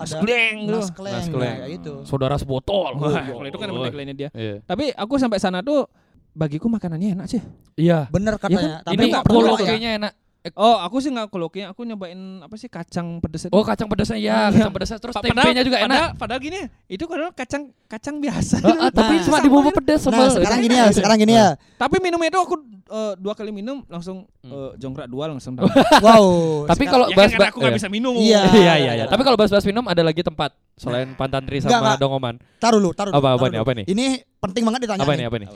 Mas 0.02 0.12
ada 0.12 0.20
Kleng 0.20 0.56
gitu. 0.62 0.74
Mas 0.74 0.90
Kleng, 0.90 1.14
Mas 1.14 1.26
nah, 1.26 1.34
Kleng. 1.34 1.58
kayak 1.58 1.72
gitu. 1.78 1.94
Saudara 2.04 2.36
sebotol. 2.36 2.92
Kalau 2.98 3.46
itu 3.46 3.58
kan 3.58 3.68
emang 3.70 3.82
Oh. 3.82 3.88
tagline-nya 3.88 4.16
dia. 4.18 4.30
Iya. 4.34 4.56
Tapi 4.64 4.90
aku 4.92 5.14
sampai 5.16 5.38
sana 5.38 5.62
tuh 5.62 5.86
bagiku 6.32 6.66
makanannya 6.66 7.16
enak 7.16 7.28
sih. 7.28 7.42
Iya. 7.76 8.10
Bener 8.10 8.36
katanya. 8.36 8.82
Tapi 8.82 8.96
Ini 8.98 9.06
nggak 9.12 9.24
pernah 9.24 9.38
ya. 9.38 9.48
kolokinya 9.54 9.92
Oh, 10.52 10.74
aku 10.76 10.98
sih 10.98 11.08
nggak 11.08 11.30
kolokinya, 11.30 11.70
aku 11.70 11.86
nyobain 11.86 12.18
apa 12.42 12.58
sih 12.58 12.66
kacang 12.66 13.22
pedes 13.22 13.46
itu. 13.46 13.52
Oh, 13.52 13.62
kacang 13.62 13.86
pedasnya 13.86 14.18
ya, 14.18 14.50
Iya. 14.50 14.58
kacang 14.58 14.74
pedasnya 14.74 14.98
terus 14.98 15.14
Pa- 15.14 15.22
tempenya 15.22 15.62
juga 15.62 15.78
enak. 15.78 15.86
Padahal, 15.86 16.10
padahal 16.18 16.42
gini, 16.42 16.60
itu 16.88 17.04
kan 17.06 17.30
kacang 17.32 17.64
kacang 17.86 18.16
biasa. 18.18 18.58
Ah, 18.60 18.74
ah, 18.80 18.92
tapi 18.92 19.14
Nah. 19.16 19.24
cuma 19.24 19.38
dibumbu 19.38 19.70
pedas 19.72 20.02
Nah, 20.02 20.10
sambal. 20.10 20.34
sekarang 20.34 20.60
gini 20.60 20.76
ya, 20.76 20.86
sekarang 20.90 21.18
gini 21.20 21.34
ya. 21.36 21.48
Tapi 21.76 21.96
minumnya 22.00 22.28
itu 22.28 22.40
aku 22.40 22.56
eh, 22.92 23.14
dua 23.16 23.32
kali 23.32 23.54
minum 23.54 23.86
langsung 23.88 24.26
Hmm. 24.42 24.50
eh, 24.50 24.72
jongkrak 24.76 25.08
dua 25.08 25.30
langsung 25.30 25.54
tahu. 25.54 25.64
Wow. 26.02 26.26
Tapi 26.66 26.74
sekarang- 26.82 26.90
kalau 26.90 27.06
ya 27.06 27.08
kan 27.08 27.16
bahas 27.16 27.32
karena 27.32 27.48
aku 27.48 27.58
nggak 27.62 27.76
bisa 27.78 27.88
minum. 27.88 28.14
Iya. 28.18 28.42
Iya 28.58 28.74
iya 28.76 28.92
iya. 28.98 29.06
Tapi 29.06 29.22
kalau 29.22 29.38
bahas-bahas 29.38 29.64
minum 29.64 29.86
ada 29.86 30.02
lagi 30.02 30.20
tempat 30.20 30.52
selain 30.74 31.14
Pantantri 31.14 31.62
Enggak, 31.62 31.70
sama 31.72 31.86
enggak. 31.88 31.98
Dongoman. 32.02 32.36
taruh 32.58 32.78
lu, 32.78 32.90
taruh. 32.92 33.14
Apa 33.14 33.22
dulu, 33.30 33.38
apa 33.38 33.46
nih? 33.48 33.60
Apa 33.62 33.72
nih? 33.74 33.86
Ini 33.86 34.06
penting 34.40 34.64
banget 34.66 34.80
ditanya 34.84 35.02
Apa 35.02 35.14
nih. 35.14 35.20
nih? 35.20 35.28
Apa 35.30 35.38
nih? 35.38 35.48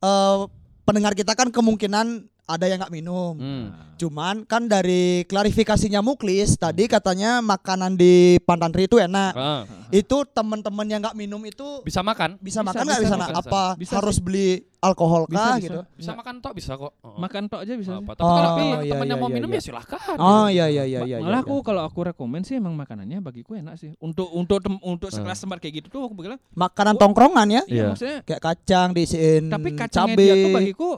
Eh, 0.00 0.36
pendengar 0.82 1.12
kita 1.12 1.32
kan 1.34 1.52
kemungkinan 1.52 2.06
ada 2.50 2.66
yang 2.66 2.78
nggak 2.78 2.90
minum. 2.92 3.34
Hmm. 3.34 3.66
Cuman 3.96 4.42
kan 4.42 4.64
dari 4.64 5.22
klarifikasinya 5.24 6.00
Muklis 6.00 6.56
tadi 6.56 6.84
katanya 6.86 7.38
makanan 7.38 7.94
di 7.94 8.14
Pantantri 8.40 8.84
itu 8.84 8.96
enak. 8.96 9.32
Ah. 9.32 9.62
Itu 9.90 10.24
teman-teman 10.24 10.86
yang 10.86 11.00
nggak 11.00 11.12
minum 11.14 11.38
itu 11.42 11.82
Bisa 11.82 12.00
makan? 12.00 12.34
bisa, 12.36 12.60
Bisa, 12.60 12.66
makan 12.66 12.82
nggak 12.82 13.00
bisa 13.00 13.08
bisa, 13.08 13.20
makan. 13.20 13.34
Apa 13.38 13.62
Bisa 13.76 13.94
harus 13.94 14.16
sih. 14.16 14.24
beli 14.24 14.48
alkohol 14.78 15.28
Bisa, 15.28 15.36
kah 15.36 15.52
bisa. 15.52 15.64
gitu? 15.66 15.80
Bisa 15.94 16.10
makan 16.14 16.34
tok 16.40 16.52
bisa 16.54 16.72
kok. 16.74 16.92
Oh. 16.98 17.16
Makan 17.18 17.42
tok 17.46 17.60
aja 17.60 17.72
bisa. 17.76 17.92
Apa, 17.94 18.10
sih. 18.10 18.16
tapi 18.16 18.24
kalau 18.24 18.40
Oh, 18.40 18.56
teman 18.56 18.78
iya, 18.80 18.90
temannya 18.90 19.12
iya, 19.12 19.20
mau 19.20 19.28
iya, 19.28 19.36
minum 19.36 19.48
iya. 19.48 19.56
ya 19.56 19.62
silahkan. 19.62 20.16
Oh 20.16 20.46
iya 20.48 20.66
iya 20.66 20.84
iya 20.86 21.00
iya. 21.04 21.16
Malah 21.20 21.30
iya. 21.36 21.44
aku 21.44 21.54
kalau 21.60 21.82
aku 21.82 22.00
rekomen 22.02 22.40
sih 22.40 22.56
emang 22.56 22.72
makanannya 22.74 23.20
bagiku 23.20 23.52
enak 23.54 23.76
sih. 23.76 23.92
Untuk 23.98 24.32
untuk 24.32 24.58
tem- 24.58 24.80
untuk 24.82 25.08
sekelas 25.08 25.36
Hmm. 25.36 25.44
tempat 25.44 25.58
kayak 25.60 25.74
gitu 25.76 25.88
tuh 25.90 26.00
aku 26.02 26.16
bilang, 26.16 26.40
makanan 26.50 26.96
tongkrongan 26.96 27.48
ya. 27.50 27.62
iya 27.66 27.76
Iya. 27.76 27.84
maksudnya 27.86 28.18
Kayak 28.24 28.40
kacang 28.42 28.88
diisiin 28.90 29.42
tapi 29.46 29.68
kacangnya 29.74 30.08
cabe. 30.08 30.24
dia 30.24 30.34
tuh 30.38 30.50
bagiku 30.50 30.90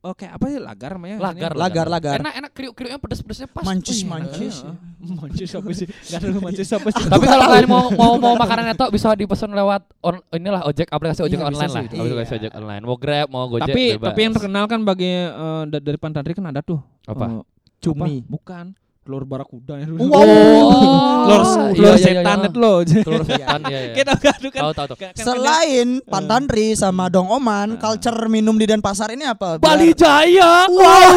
kayak 0.00 0.32
apa 0.32 0.44
sih 0.46 0.56
lagar 0.58 0.90
namanya? 0.96 1.16
Lagar, 1.20 1.52
Lagar, 1.52 1.86
lagar. 1.86 2.16
Enak 2.16 2.34
enak 2.34 2.50
kriuk-kriuknya 2.50 2.96
pedes-pedesnya 2.96 3.44
pas. 3.46 3.60
Mancis, 3.62 4.00
mancis. 4.02 4.64
Iya. 4.64 4.72
Mancis 5.12 5.50
apa 5.52 5.68
sih? 5.70 5.86
Gak 5.86 6.16
ada 6.16 6.26
lu 6.26 6.40
mancis 6.40 6.68
apa 6.70 6.88
sih? 6.88 7.04
Tapi 7.04 7.24
kalau 7.26 7.44
kalian 7.46 7.68
mau 7.68 7.84
mau 7.92 8.12
mau 8.16 8.34
makanan 8.34 8.70
itu 8.70 8.86
bisa 8.88 9.12
dipesan 9.12 9.50
lewat 9.50 9.84
on, 10.00 10.24
inilah 10.30 10.64
ojek 10.64 10.88
aplikasi 10.88 11.20
ojek 11.22 11.36
Iya, 11.36 11.46
online 11.46 11.68
lah. 11.70 11.82
sih. 11.84 11.98
Aplikasi 11.98 12.30
Iya. 12.30 12.38
ojek 12.38 12.52
online. 12.54 12.82
Mau 12.82 12.96
Grab, 12.96 13.26
mau 13.28 13.44
Gojek 13.46 13.64
tapi 13.66 13.82
bebas. 13.94 14.06
tapi 14.06 14.20
yang 14.22 14.32
terkenal 14.32 14.64
kan 14.66 14.80
bagi 14.82 15.12
eh, 15.20 15.62
da- 15.66 15.82
dari 15.82 15.98
Pantantri 15.98 16.32
kan 16.32 16.46
ada 16.46 16.60
tuh 16.60 16.80
apa? 17.04 17.24
eh, 17.30 17.42
Cumi. 17.78 18.14
apa? 18.18 18.28
Bukan. 18.30 18.64
Telur 19.10 19.26
barakuda 19.26 19.74
ya. 19.82 19.90
Wow. 19.90 20.06
Telur 20.06 21.42
iya, 21.42 21.42
telur 21.50 21.74
iya, 21.74 21.82
iya, 21.82 21.94
setan 21.98 22.38
iya. 22.38 22.46
itu 22.46 22.58
loh. 22.62 22.76
Telur 22.86 23.22
setan 23.34 23.60
ya 23.66 23.78
ya. 23.82 23.94
Kita 23.98 24.12
kan 24.14 24.38
kan. 24.38 24.62
Tahu 24.62 24.72
tahu 24.78 24.86
tahu. 24.86 24.98
Selain 25.18 25.88
Pantantri 26.06 26.78
sama 26.78 27.10
Dong 27.10 27.26
Oman, 27.26 27.74
Ah. 27.74 27.90
culture 27.90 28.30
minum 28.30 28.54
di 28.54 28.70
Denpasar 28.70 29.10
ini 29.10 29.26
apa? 29.26 29.58
Biar- 29.58 29.66
Bali 29.66 29.90
Jaya. 29.98 30.70
Wow. 30.70 31.10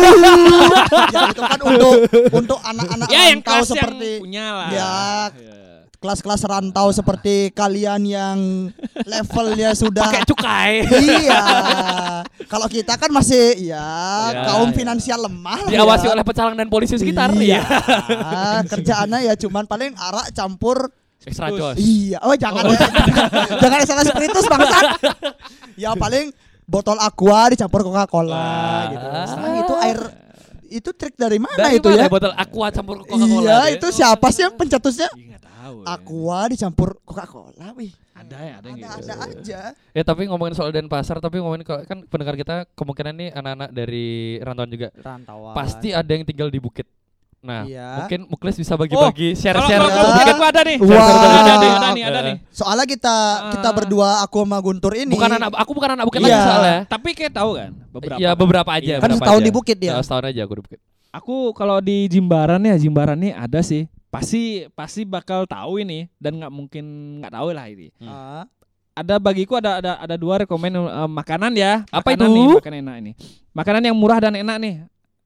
ya, 1.14 1.22
itu 1.30 1.42
kan 1.46 1.60
untuk 1.62 1.94
untuk 2.34 2.60
anak-anak 2.66 3.08
Ya 3.14 3.30
yang 3.30 3.46
kelas 3.46 3.70
seperti 3.70 4.10
yang 4.10 4.22
punya 4.26 4.46
lah. 4.50 4.70
Ya. 4.74 4.94
Iya. 5.30 5.54
Kelas-kelas 6.04 6.44
rantau 6.44 6.92
seperti 6.92 7.48
kalian 7.50 8.04
yang 8.04 8.38
levelnya 9.02 9.72
sudah 9.80 10.04
Pakai 10.04 10.28
cukai. 10.28 10.72
iya. 10.84 11.44
Kalau 12.44 12.68
kita 12.68 12.94
kan 12.94 13.08
masih 13.08 13.56
ya 13.64 13.88
Ya, 14.30 14.44
kaum 14.46 14.70
ya. 14.70 14.76
finansial 14.76 15.20
lemah 15.22 15.64
Diawasi 15.66 16.06
ya. 16.06 16.12
oleh 16.12 16.24
pecalang 16.24 16.54
dan 16.54 16.68
polisi 16.68 17.00
sekitar 17.00 17.32
iya. 17.36 17.64
ya. 17.64 18.60
kerjaannya 18.72 19.20
ya 19.24 19.34
cuman 19.40 19.64
paling 19.64 19.96
arak 19.96 20.36
campur 20.36 20.92
Extra 21.24 21.48
jos. 21.48 21.80
Iya, 21.80 22.20
oh 22.20 22.36
jangan 22.36 22.68
jangan 23.64 23.80
salah 23.88 24.04
spiritus 24.04 24.44
bangsat. 24.44 25.00
ya 25.74 25.96
paling 25.96 26.36
botol 26.64 27.00
aqua 27.00 27.48
dicampur 27.48 27.80
Coca-Cola 27.82 28.36
Wah. 28.36 28.84
gitu. 28.92 29.08
Sekarang 29.26 29.56
itu 29.56 29.74
air 29.80 30.00
itu 30.68 30.90
trik 30.92 31.16
dari 31.16 31.40
mana 31.40 31.56
Dari 31.56 31.80
itu 31.80 31.88
mana 31.88 31.96
ya? 31.96 32.08
botol 32.12 32.34
aqua 32.36 32.68
campur 32.70 32.96
Coca-Cola. 33.02 33.40
Iya, 33.40 33.60
itu 33.72 33.88
siapa 33.90 34.28
sih 34.30 34.44
yang 34.44 34.52
pencetusnya? 34.54 35.08
Tahu. 35.64 35.76
ya. 35.80 35.86
Aqua 35.90 36.40
dicampur 36.46 36.90
Coca-Cola, 37.02 37.72
wih. 37.74 37.96
ada 38.14 38.38
ya, 38.38 38.54
ada 38.60 38.68
yang 38.68 38.78
Ada, 38.78 38.88
gitu. 38.92 39.00
ada 39.02 39.14
aja. 39.26 39.60
Ya 39.90 40.04
tapi 40.04 40.28
ngomongin 40.28 40.54
soal 40.54 40.70
Denpasar 40.70 41.18
tapi 41.18 41.40
ngomongin 41.40 41.64
kan 41.64 42.04
pendengar 42.06 42.36
kita 42.36 42.56
kemungkinan 42.74 43.14
nih 43.16 43.30
anak-anak 43.32 43.70
dari 43.72 44.08
rantauan 44.38 44.70
juga. 44.70 44.88
Rantauan. 44.94 45.54
Pasti 45.54 45.90
ada 45.90 46.06
yang 46.06 46.22
tinggal 46.22 46.48
di 46.48 46.60
bukit. 46.60 46.84
Nah, 47.40 47.64
Iya. 47.64 48.00
mungkin 48.00 48.24
Muklis 48.30 48.56
bisa 48.56 48.76
bagi-bagi 48.76 49.36
Kalau 49.36 49.42
share-share. 49.42 49.82
kalau 49.82 49.92
Ya. 49.92 50.04
bukit 50.06 50.36
ada 50.46 50.62
nih. 50.64 50.78
Wah. 50.80 50.96
Ada 50.96 51.28
nih, 51.28 51.72
ada 51.74 51.88
nih, 51.92 52.04
ada 52.06 52.20
nih. 52.24 52.36
Soalnya 52.50 52.86
kita 52.86 53.16
kita 53.52 53.68
Ah. 53.68 53.76
berdua 53.76 54.10
aku 54.22 54.38
sama 54.40 54.58
Guntur 54.60 54.94
ini 54.94 55.12
Bukan 55.12 55.28
anak 55.30 55.52
aku 55.52 55.72
bukan 55.74 55.90
anak 55.92 56.06
bukit 56.08 56.20
Iya. 56.20 56.28
lagi 56.30 56.40
soalnya. 56.42 56.78
Tapi 56.88 57.10
kayak 57.12 57.34
tahu 57.34 57.52
kan 57.54 57.72
beberapa. 57.90 58.18
Ya 58.18 58.32
beberapa 58.32 58.72
aja. 58.72 58.84
Iya. 58.86 58.96
kan 58.96 59.02
beberapa 59.06 59.20
setahun 59.20 59.40
aja. 59.40 59.48
di 59.48 59.52
bukit 59.52 59.78
ya. 59.78 59.92
Ya, 59.92 60.00
setahun 60.00 60.26
aja 60.26 60.42
aku 60.42 60.54
di 60.56 60.64
bukit. 60.64 60.80
Aku 61.12 61.36
kalau 61.52 61.78
di 61.78 62.08
Jimbaran 62.08 62.64
ya, 62.64 62.76
Jimbaran 62.76 63.20
nih 63.20 63.34
ada 63.34 63.60
sih. 63.60 63.92
Pasti 64.14 64.42
pasti 64.72 65.02
bakal 65.04 65.44
tahu 65.44 65.82
ini 65.82 66.06
dan 66.16 66.38
nggak 66.38 66.54
mungkin 66.54 66.86
nggak 67.18 67.34
tahu 67.34 67.50
lah 67.50 67.66
ini. 67.66 67.90
Ah. 68.00 68.46
Ada 68.94 69.18
bagiku 69.18 69.58
ada 69.58 69.82
ada 69.82 69.92
ada 69.98 70.16
dua 70.16 70.38
rekomen 70.40 70.70
eh, 70.70 71.10
makanan 71.10 71.58
ya. 71.58 71.82
Apa 71.90 72.14
Makanan 72.14 72.30
itu? 72.30 72.38
Nih, 72.38 72.48
makanan 72.56 72.80
enak 72.80 72.96
ini. 73.02 73.12
Makanan 73.50 73.82
yang 73.84 73.98
murah 73.98 74.22
dan 74.22 74.38
enak 74.38 74.58
nih. 74.62 74.76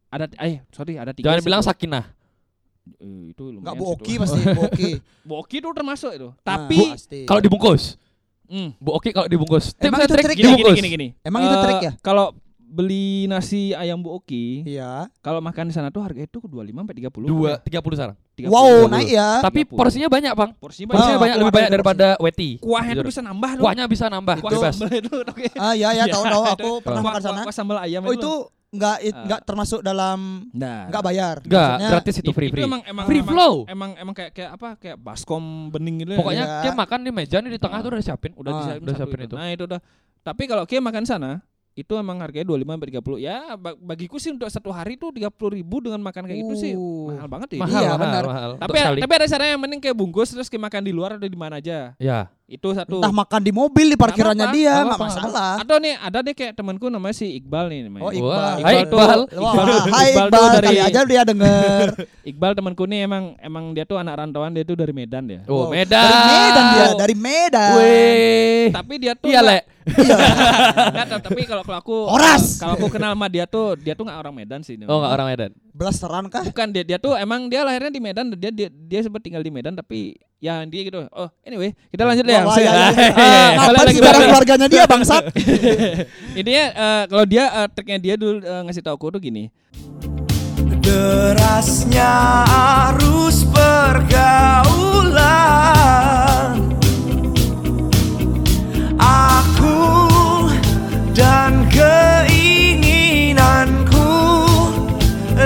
Ada 0.08 0.26
eh 0.40 0.64
sorry 0.72 0.96
ada 0.96 1.12
tiga. 1.12 1.28
Jangan 1.28 1.40
sih. 1.40 1.46
bilang 1.46 1.62
sakinah. 1.62 2.06
Eh, 2.98 3.36
itu 3.36 3.44
lumayan 3.44 3.68
Enggak 3.68 3.76
boki 3.76 4.14
itu. 4.16 4.22
pasti 4.24 4.40
boki. 4.48 4.90
Boki 5.28 5.56
itu 5.60 5.68
termasuk 5.76 6.12
itu. 6.16 6.30
Nah, 6.32 6.40
Tapi 6.40 6.80
pasti. 6.88 7.20
Kalau 7.28 7.44
dibungkus. 7.44 8.00
hmm, 8.48 8.80
Bu 8.80 8.96
Oki 8.96 9.12
kalau 9.12 9.28
dibungkus. 9.28 9.76
Emang 9.76 10.00
Tips 10.00 10.08
itu 10.08 10.14
trick 10.16 10.24
trik 10.24 10.38
gini, 10.40 10.40
gini 10.40 10.56
dibungkus. 10.56 10.76
gini 10.80 10.88
gini. 10.88 11.08
Emang 11.20 11.42
itu 11.44 11.52
Eh, 11.52 11.64
trik 11.68 11.80
ya? 11.84 11.92
Kalau 12.00 12.32
beli 12.78 13.08
nasi 13.26 13.74
ayam 13.74 13.98
Bu 13.98 14.14
Oki, 14.14 14.62
Iya. 14.64 15.10
kalau 15.18 15.40
makan 15.40 15.66
di 15.66 15.74
sana 15.74 15.90
tuh 15.90 16.00
harga 16.00 16.22
itu 16.22 16.38
25 16.38 16.54
sampai 16.80 16.96
30. 16.96 17.26
Dua, 17.26 17.52
tiga 17.58 17.82
puluh 17.82 17.98
sekarang. 17.98 18.14
30. 18.32 18.48
Wow, 18.48 18.86
30. 18.86 18.94
naik 18.94 19.10
ya. 19.10 19.30
Tapi 19.42 19.60
30. 19.64 19.74
porsinya 19.74 20.08
banyak, 20.08 20.32
Bang. 20.32 20.52
Porsinya 20.56 20.88
Porsinya 20.88 21.10
Ah, 21.10 21.20
banyak 21.20 21.36
lebih 21.36 21.52
banyak 21.52 21.68
ada 21.68 21.76
daripada 21.76 22.08
weti. 22.20 22.50
Kuahnya 22.60 22.94
tuh 22.96 23.08
bisa 23.08 23.22
nambah 23.22 23.52
loh. 23.54 23.64
Kuahnya 23.66 23.84
bisa 23.86 24.06
nambah, 24.08 24.36
Kuah 24.38 24.52
bebas. 24.54 24.76
itu. 24.94 25.16
Ah 25.58 25.74
ya 25.74 25.90
ya 25.92 26.06
Iya, 26.06 26.14
tahu 26.14 26.24
tahu 26.24 26.44
itu. 26.46 26.54
aku 26.54 26.72
pernah 26.80 27.02
makan 27.02 27.22
sana. 27.24 27.42
kuah- 27.42 27.56
sambal 27.56 27.78
ayam 27.80 28.02
Oh 28.02 28.14
itu 28.14 28.32
enggak 28.68 28.98
Ah. 29.02 29.24
enggak 29.24 29.42
termasuk 29.44 29.80
dalam 29.82 30.46
nah, 30.52 30.86
enggak 30.86 31.02
bayar. 31.02 31.36
Enggak, 31.40 31.66
Maksudnya, 31.72 31.90
gratis 31.90 32.16
itu 32.16 32.32
free 32.32 32.50
free. 32.52 32.62
emang 32.62 32.82
emang 32.84 33.06
Free 33.08 33.20
emang, 33.20 33.32
flow. 33.32 33.54
Emang 33.66 33.92
emang 33.96 34.14
kayak 34.14 34.32
kayak 34.32 34.52
apa? 34.54 34.70
Kayak 34.78 34.98
baskom 35.00 35.44
bening 35.68 36.04
gitu. 36.04 36.14
ya. 36.14 36.20
Pokoknya 36.20 36.44
Iya. 36.44 36.62
dia 36.62 36.72
makan 36.74 37.00
di 37.02 37.12
meja 37.12 37.38
nih 37.40 37.50
di 37.50 37.60
tengah 37.60 37.74
Ah. 37.74 37.82
tuh 37.82 37.90
udah 37.90 38.00
disiapin. 38.00 38.32
udah 38.34 38.52
Ah, 38.52 38.58
disiapin 38.60 38.82
udah 38.84 38.94
satu 38.94 39.02
siapin 39.04 39.20
itu. 39.24 39.36
Nah, 39.36 39.50
itu 39.50 39.64
udah. 39.66 39.80
Tapi 40.20 40.44
kalau 40.46 40.64
Kia 40.64 40.78
makan 40.78 41.04
sana 41.04 41.40
itu 41.78 41.94
emang 41.94 42.18
harganya 42.18 42.50
25 42.50 42.74
sampai 42.74 42.90
30. 42.90 43.22
Ya, 43.22 43.38
ba- 43.54 43.78
bagiku 43.78 44.18
sih 44.18 44.34
untuk 44.34 44.50
satu 44.50 44.74
hari 44.74 44.98
tuh 44.98 45.14
30 45.14 45.30
ribu 45.54 45.78
dengan 45.78 46.02
makan 46.02 46.26
kayak 46.26 46.40
gitu 46.42 46.56
sih 46.58 46.74
Uh. 46.74 47.14
mahal 47.14 47.28
banget 47.30 47.50
ya. 47.54 47.60
Mahal, 47.62 47.78
Iya, 47.80 47.92
mahal, 47.96 48.24
mahal. 48.26 48.50
Tapi 48.58 48.78
tapi 48.98 49.14
ada 49.14 49.26
caranya 49.28 49.52
yang 49.54 49.62
mending 49.62 49.80
kayak 49.80 49.94
bungkus 49.94 50.34
terus 50.34 50.50
kayak 50.50 50.64
makan 50.64 50.82
di 50.82 50.92
luar 50.92 51.16
atau 51.16 51.30
di 51.30 51.38
mana 51.38 51.62
aja. 51.62 51.94
ya. 51.96 52.34
Itu 52.48 52.72
satu. 52.72 53.04
Entah 53.04 53.12
makan 53.12 53.44
di 53.44 53.52
mobil 53.52 53.92
di 53.92 54.00
parkirannya 54.00 54.48
apa-apa, 54.48 54.56
dia 54.56 54.74
nggak 54.80 55.00
masalah. 55.02 55.54
Atau 55.60 55.84
nih 55.84 56.00
ada 56.00 56.24
nih 56.24 56.32
kayak 56.32 56.54
temanku 56.56 56.88
namanya 56.88 57.12
si 57.14 57.36
Iqbal 57.36 57.68
nih 57.68 57.80
namanya. 57.84 58.02
Oh, 58.02 58.08
Wah, 58.08 58.16
Iqbal. 58.16 58.54
hai 58.64 58.76
Iqbal. 58.80 58.88
tuh- 58.88 59.28
Wah, 59.36 59.52
Iqbal, 59.52 59.68
hai 59.68 60.08
Iqbal 60.08 60.28
tuh 60.32 60.40
Iqbal, 60.40 60.48
dari 60.56 60.68
kali 60.70 60.80
aja 60.80 61.00
dia 61.04 61.22
denger. 61.22 61.88
Iqbal 62.24 62.52
temanku 62.56 62.84
nih 62.88 63.04
emang 63.04 63.36
emang 63.38 63.76
dia 63.76 63.84
tuh 63.84 64.00
anak 64.00 64.16
rantauan 64.16 64.56
dia 64.56 64.64
tuh 64.64 64.74
dari 64.74 64.96
Medan 64.96 65.28
dia. 65.28 65.44
Oh, 65.46 65.68
Wow. 65.68 65.76
Medan. 65.76 66.00
Dari 66.00 66.16
Medan 66.24 66.66
dia, 66.72 66.86
dari 66.96 67.16
Medan. 67.20 67.72
Weh. 67.76 68.66
Tapi 68.72 68.94
dia 68.96 69.14
tuh 69.14 69.28
Iya, 69.28 69.40
nggak- 69.44 69.52
Le. 69.52 69.60
Iya. 69.88 70.18
nggak, 71.04 71.20
tapi 71.24 71.42
kalau 71.44 71.64
kalau 71.64 71.80
aku 71.80 71.98
Horas. 72.08 72.60
kalau 72.60 72.76
aku 72.76 72.88
kenal 72.90 73.12
sama 73.12 73.28
dia 73.28 73.44
tuh 73.44 73.76
dia 73.76 73.92
tuh 73.92 74.04
nggak 74.04 74.20
orang 74.20 74.34
Medan 74.34 74.60
sih. 74.62 74.80
Oh, 74.84 75.00
enggak 75.00 75.12
orang 75.14 75.28
Medan. 75.28 75.52
Blasteran 75.72 76.26
kah? 76.28 76.44
Bukan 76.44 76.72
dia 76.72 76.84
dia 76.86 76.98
tuh 76.98 77.14
emang 77.14 77.48
dia 77.48 77.62
lahirnya 77.62 77.88
di 77.90 78.00
Medan 78.00 78.32
dia 78.34 78.50
dia 78.50 78.68
dia 78.68 79.00
sempat 79.00 79.20
tinggal 79.20 79.40
di 79.40 79.52
Medan 79.52 79.76
tapi 79.76 80.16
ya 80.38 80.62
dia 80.70 80.82
gitu. 80.86 81.02
Oh, 81.10 81.30
anyway, 81.42 81.74
kita 81.90 82.06
lanjut 82.06 82.26
ya. 82.26 82.46
Wah, 82.46 82.58
ya, 82.58 82.72
ya, 82.72 82.72
ya. 82.94 82.94
Ah, 83.58 83.68
sejarah 83.68 83.82
balik 83.82 83.98
lagi. 83.98 84.30
keluarganya 84.30 84.68
dia 84.70 84.84
bangsat? 84.86 85.24
Intinya 86.40 86.66
eh, 86.74 87.04
kalau 87.10 87.26
dia 87.26 87.50
eh, 87.50 87.68
triknya 87.74 87.98
dia 87.98 88.14
dulu 88.18 88.42
eh, 88.46 88.62
ngasih 88.70 88.82
tau 88.86 88.94
aku 88.96 89.10
tuh 89.18 89.22
gini. 89.22 89.50
Derasnya 90.88 92.48
arus 92.88 93.44
pergaulan 93.52 94.64
Aku 98.96 100.48
dan 101.12 101.68
keinginanku 101.68 102.40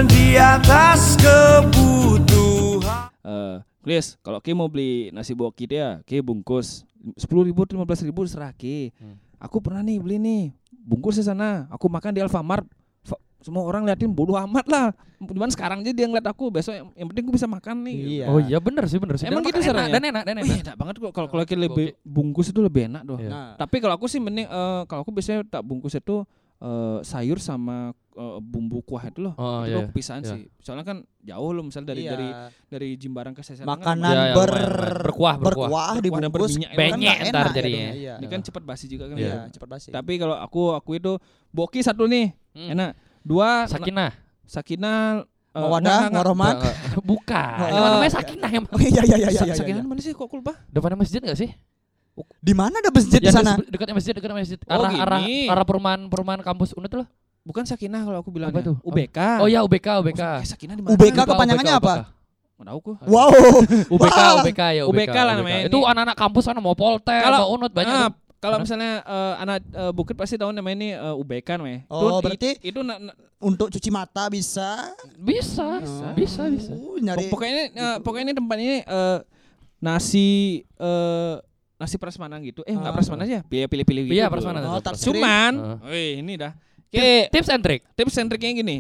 Di 0.06 0.38
atas 0.38 1.18
kebutuhan 1.18 1.71
Chris, 3.82 4.14
kalau 4.22 4.38
Ki 4.38 4.54
mau 4.54 4.70
beli 4.70 5.10
nasi 5.10 5.34
boki 5.34 5.66
dia, 5.66 6.06
Ki 6.06 6.22
bungkus 6.22 6.86
sepuluh 7.18 7.42
ribu, 7.42 7.66
lima 7.66 7.82
belas 7.82 8.02
ribu 8.06 8.22
serah 8.30 8.54
Ki. 8.54 8.94
Hmm. 9.02 9.18
Aku 9.42 9.58
pernah 9.58 9.82
nih 9.82 9.98
beli 9.98 10.22
nih, 10.22 10.44
bungkus 10.86 11.18
di 11.18 11.26
sana. 11.26 11.66
Aku 11.74 11.90
makan 11.90 12.14
di 12.14 12.22
Alfamart. 12.22 12.62
Fa- 13.02 13.18
Semua 13.42 13.66
orang 13.66 13.90
liatin 13.90 14.14
bodoh 14.14 14.38
amat 14.38 14.70
lah. 14.70 14.94
Cuman 15.18 15.50
sekarang 15.50 15.82
aja 15.82 15.90
dia 15.90 16.06
ngeliat 16.06 16.30
aku, 16.30 16.54
besok 16.54 16.78
yang, 16.78 16.94
yang 16.94 17.10
penting 17.10 17.26
gue 17.26 17.36
bisa 17.42 17.50
makan 17.50 17.82
nih. 17.90 17.98
Iya. 18.22 18.26
Oh 18.30 18.38
iya 18.38 18.62
bener 18.62 18.86
sih 18.86 19.02
bener 19.02 19.18
sih. 19.18 19.26
Emang 19.26 19.42
gitu 19.42 19.58
enak? 19.58 19.90
Dan 19.90 20.04
enak 20.14 20.24
dan 20.30 20.36
Wih, 20.38 20.46
enak. 20.46 20.62
enak 20.62 20.76
banget 20.78 20.96
kok 21.02 21.12
kalau 21.18 21.28
kalau 21.34 21.44
Ki 21.50 21.58
lebih 21.58 21.98
bungkus 22.06 22.54
itu 22.54 22.62
lebih 22.62 22.86
enak 22.86 23.02
tuh. 23.02 23.18
Iya. 23.18 23.30
Nah, 23.34 23.50
Tapi 23.58 23.82
kalau 23.82 23.98
aku 23.98 24.06
sih 24.06 24.22
mending 24.22 24.46
eh, 24.46 24.82
kalau 24.86 25.02
aku 25.02 25.10
biasanya 25.10 25.42
tak 25.50 25.66
bungkus 25.66 25.98
itu 25.98 26.22
eh, 26.62 27.02
sayur 27.02 27.42
sama 27.42 27.98
eh, 28.12 28.40
bumbu 28.40 28.80
kuah 28.82 29.08
itu 29.08 29.20
loh. 29.22 29.34
Oh 29.36 29.64
itu 29.64 29.72
iya. 29.74 29.84
aku 29.84 29.92
pisahan 29.92 30.22
iya. 30.22 30.32
sih. 30.36 30.42
Soalnya 30.60 30.84
kan 30.84 30.98
jauh 31.22 31.52
loh 31.52 31.64
misalnya 31.64 31.96
dari 31.96 32.02
iya. 32.04 32.12
dari 32.12 32.28
dari 32.68 32.90
Jimbaran 32.96 33.32
ke 33.32 33.42
Seseran 33.42 33.68
kan 33.68 33.78
makanan 33.80 34.12
Iya, 34.12 34.22
iya, 34.22 34.34
ber 34.36 34.50
lumayan, 34.50 34.68
lumayan. 34.68 35.02
Berkuah, 35.02 35.36
berkuah. 35.38 35.68
berkuah 35.70 35.88
dan 35.96 36.02
dibungkus 36.04 36.52
berminyak 36.58 36.72
itu 36.72 36.78
kan 36.78 36.92
kan 36.92 37.00
nggak 37.00 37.18
ntar 37.32 37.42
enak 37.42 37.54
jadinya. 37.56 37.80
gitu. 37.92 38.02
Iya. 38.02 38.14
Ini 38.20 38.28
kan 38.28 38.40
cepat 38.44 38.64
basi 38.68 38.86
juga 38.86 39.04
kan. 39.08 39.16
Iya, 39.16 39.30
ya. 39.32 39.40
cepat 39.50 39.68
basi. 39.70 39.88
Tapi 39.90 40.14
kalau 40.16 40.36
aku 40.36 40.62
aku 40.74 40.92
itu 40.96 41.12
boki 41.50 41.80
satu 41.80 42.06
nih, 42.06 42.36
Hmm. 42.52 42.74
enak. 42.76 42.92
Dua 43.24 43.64
Sakinah. 43.70 44.12
Sakinah 44.44 45.24
eh, 45.24 45.60
Mawadah, 45.62 46.12
enggak. 46.12 46.26
Bukan. 47.00 47.56
Oh, 47.64 47.68
iya. 47.72 47.90
namanya 47.96 48.14
Sakinah 48.20 48.50
yang 48.52 48.64
Oh 48.68 48.80
iya 48.84 49.02
iya 49.04 49.16
iya 49.16 49.30
iya. 49.32 49.40
Sa- 49.40 49.48
iya, 49.48 49.56
Sakinah 49.56 49.84
iya. 49.84 49.88
mana 49.88 50.02
sih 50.04 50.12
kok 50.12 50.28
lupa? 50.28 50.60
depannya 50.68 51.00
masjid 51.00 51.24
enggak 51.24 51.40
sih? 51.40 51.52
Di 52.44 52.52
mana 52.52 52.84
ada 52.84 52.92
masjid 52.92 53.24
di 53.24 53.32
Ya, 53.32 53.34
sana? 53.34 53.56
des- 53.56 53.72
dekatnya 53.72 53.96
masjid, 53.96 54.12
dekatnya 54.12 54.38
masjid. 54.44 54.60
Oh, 54.68 54.84
Arah 54.84 54.92
arah 55.00 55.22
arah 55.24 55.66
perumahan 55.66 56.02
perumahan 56.12 56.42
kampus 56.44 56.76
Unut 56.76 56.92
loh. 56.92 57.08
Bukan 57.42 57.64
Sakinah 57.64 58.02
kalau 58.02 58.20
aku 58.20 58.30
bilang. 58.30 58.50
Apa 58.50 58.62
tuh? 58.62 58.76
UBK. 58.82 59.42
Oh 59.42 59.48
ya 59.48 59.62
UBK 59.62 59.88
UBK. 60.00 60.22
Eh, 60.22 60.46
Sakinah 60.46 60.76
di 60.76 60.82
mana? 60.82 60.94
UBK 60.94 61.18
kepanjangannya 61.26 61.74
UBK, 61.74 61.82
apa? 61.82 61.96
Tahu 62.62 62.78
aku. 62.78 62.92
Wow. 63.06 63.30
UBK. 63.90 64.20
UBK 64.40 64.62
ya 64.72 64.84
UBK 64.86 65.18
lah 65.18 65.34
namanya. 65.36 65.66
Itu 65.66 65.82
anak-anak 65.82 66.16
kampus 66.16 66.44
sana 66.46 66.62
mau 66.62 66.78
Poltek, 66.78 67.18
Kalau- 67.20 67.42
mau 67.42 67.50
Unut 67.58 67.74
banyak. 67.74 67.90
Ah, 67.92 68.10
kalau 68.38 68.58
Mana? 68.58 68.64
misalnya 68.64 68.92
eh, 69.02 69.34
anak 69.38 69.58
eh, 69.66 69.92
Bukit 69.92 70.14
pasti 70.14 70.38
tahu 70.38 70.50
namanya 70.50 70.76
ini 70.76 70.90
eh, 70.94 71.16
UBK 71.16 71.58
namanya. 71.58 71.80
Oh, 71.88 72.22
Itu- 72.22 72.22
berarti- 72.24 72.58
itu 72.62 72.80
na- 72.82 73.02
na- 73.02 73.18
Untuk 73.42 73.74
cuci 73.74 73.90
mata 73.90 74.30
bisa. 74.30 74.94
Bisa, 75.18 75.82
Oh. 75.82 76.14
bisa, 76.14 76.46
bisa. 76.46 76.78
Nyari. 76.78 77.26
pokoknya 77.28 77.50
ini 77.52 77.64
eh, 77.74 77.98
pokoknya 77.98 78.24
ini 78.24 78.34
tempatnya 78.38 78.66
ini, 78.68 78.80
eh, 78.86 79.18
nasi 79.80 80.30
eh, 80.62 81.36
nasi 81.76 81.98
prasmanan 81.98 82.38
gitu. 82.46 82.62
Eh 82.64 82.78
enggak 82.78 82.94
Ah. 82.94 82.96
prasmanan 82.96 83.26
aja, 83.26 83.42
pilih-pilih 83.42 84.06
gitu. 84.06 84.14
Iya, 84.14 84.30
prasmanan. 84.30 84.62
Oh. 84.64 84.78
Cuman, 84.78 85.54
Ah. 85.58 85.90
wih 85.90 86.22
ini 86.22 86.38
dah. 86.38 86.54
Oke, 86.92 87.32
Tips 87.32 87.48
and 87.48 87.64
trick. 87.64 87.82
tips 87.96 88.20
and 88.20 88.28
triknya 88.28 88.52
gini. 88.60 88.78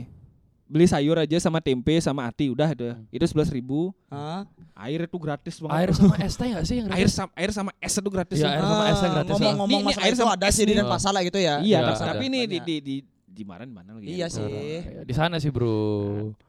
Beli 0.67 0.83
sayur 0.83 1.15
aja 1.15 1.35
sama 1.39 1.59
tempe 1.59 1.95
sama 1.99 2.27
ati 2.27 2.51
udah 2.51 2.67
itu. 2.71 2.91
Itu 3.07 3.23
sebelas 3.23 3.47
ribu. 3.47 3.95
Hah? 4.07 4.43
Air 4.75 5.03
itu 5.03 5.15
gratis 5.15 5.59
banget. 5.59 5.75
Air 5.79 5.91
sama 5.95 6.15
es 6.19 6.33
teh 6.35 6.47
enggak 6.47 6.63
sih 6.63 6.75
yang 6.79 6.87
air 6.87 7.07
gratis? 7.07 7.11
sama 7.13 7.31
air 7.35 7.51
sama 7.51 7.71
es 7.79 7.93
itu 7.93 8.09
gratis. 8.11 8.37
Iya, 8.39 8.47
ya. 8.47 8.51
air 8.51 8.63
sama 8.63 8.83
Ah, 8.83 9.11
gratis. 9.15 9.31
Ngomong-ngomong 9.31 9.67
Ini- 9.71 9.79
ini 9.79 9.87
masalah 9.87 10.05
air 10.07 10.15
sama 10.15 10.31
ada 10.35 10.47
es 10.47 10.55
sih 10.55 10.63
di 10.67 10.73
lah 10.75 11.21
gitu 11.23 11.39
ya. 11.39 11.55
Iya, 11.59 11.59
Iya, 11.63 11.79
tapi- 11.87 12.03
tapi 12.03 12.23
ada. 12.23 12.31
ini 12.31 12.39
di 12.47 12.57
di 12.59 12.75
di 12.79 12.95
di 13.31 13.43
mana 13.47 13.63
di 13.63 13.71
mana 13.71 13.89
lagi? 13.95 14.05
Iya 14.11 14.19
ya? 14.21 14.27
sih. 14.27 14.43
Ah, 14.43 15.03
Di 15.07 15.13
sana 15.15 15.35
sih, 15.39 15.51
Bro. 15.51 15.75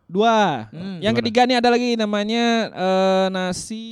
Dua. 0.07 0.67
Hmm. 0.71 0.99
Yang 0.99 1.15
ketiga 1.23 1.41
nih 1.47 1.57
ada 1.59 1.71
lagi 1.71 1.95
namanya 1.95 2.45
eh, 2.71 3.27
nasi 3.31 3.87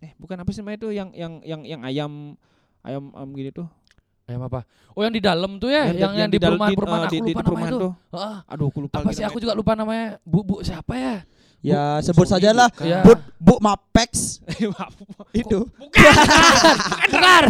eh 0.00 0.12
bukan 0.16 0.36
apa 0.36 0.52
sih 0.52 0.60
namanya 0.60 0.84
itu 0.84 0.88
yang 0.92 1.08
yang 1.12 1.32
yang 1.40 1.60
yang 1.64 1.80
ayam 1.80 2.12
ayam 2.80 3.08
ayam 3.12 3.28
gini 3.32 3.52
tuh. 3.52 3.68
Ayam 4.26 4.42
apa? 4.42 4.66
Oh, 4.90 5.06
yang 5.06 5.14
di 5.14 5.22
dalam 5.22 5.54
tuh 5.54 5.70
ya, 5.70 5.86
yang 5.86 6.10
yang, 6.16 6.26
di 6.26 6.34
perumahan-perumahan 6.36 6.98
eh, 6.98 7.06
aku 7.06 7.14
di- 7.14 7.22
di 7.22 7.30
lupa 7.30 7.46
namanya 7.46 7.46
perumahan 7.46 7.72
tuh. 7.78 7.92
Ah, 8.10 8.38
Aduh, 8.50 8.66
aku 8.66 8.78
lupa 8.82 8.94
apa 8.98 9.10
sih 9.12 9.22
aku 9.22 9.38
juga 9.38 9.54
lupa 9.54 9.72
namanya. 9.72 10.18
Bu 10.26 10.42
Bu 10.42 10.66
siapa 10.66 10.98
ya? 10.98 11.16
Ya 11.62 11.82
Bu- 11.94 12.02
sebut 12.02 12.26
saja 12.26 12.50
lah. 12.50 12.66
Iya. 12.76 13.06
Bu 13.06 13.14
Bu 13.38 13.54
Mapex 13.60 14.42
itu. 15.32 15.62
Bukan. 17.06 17.42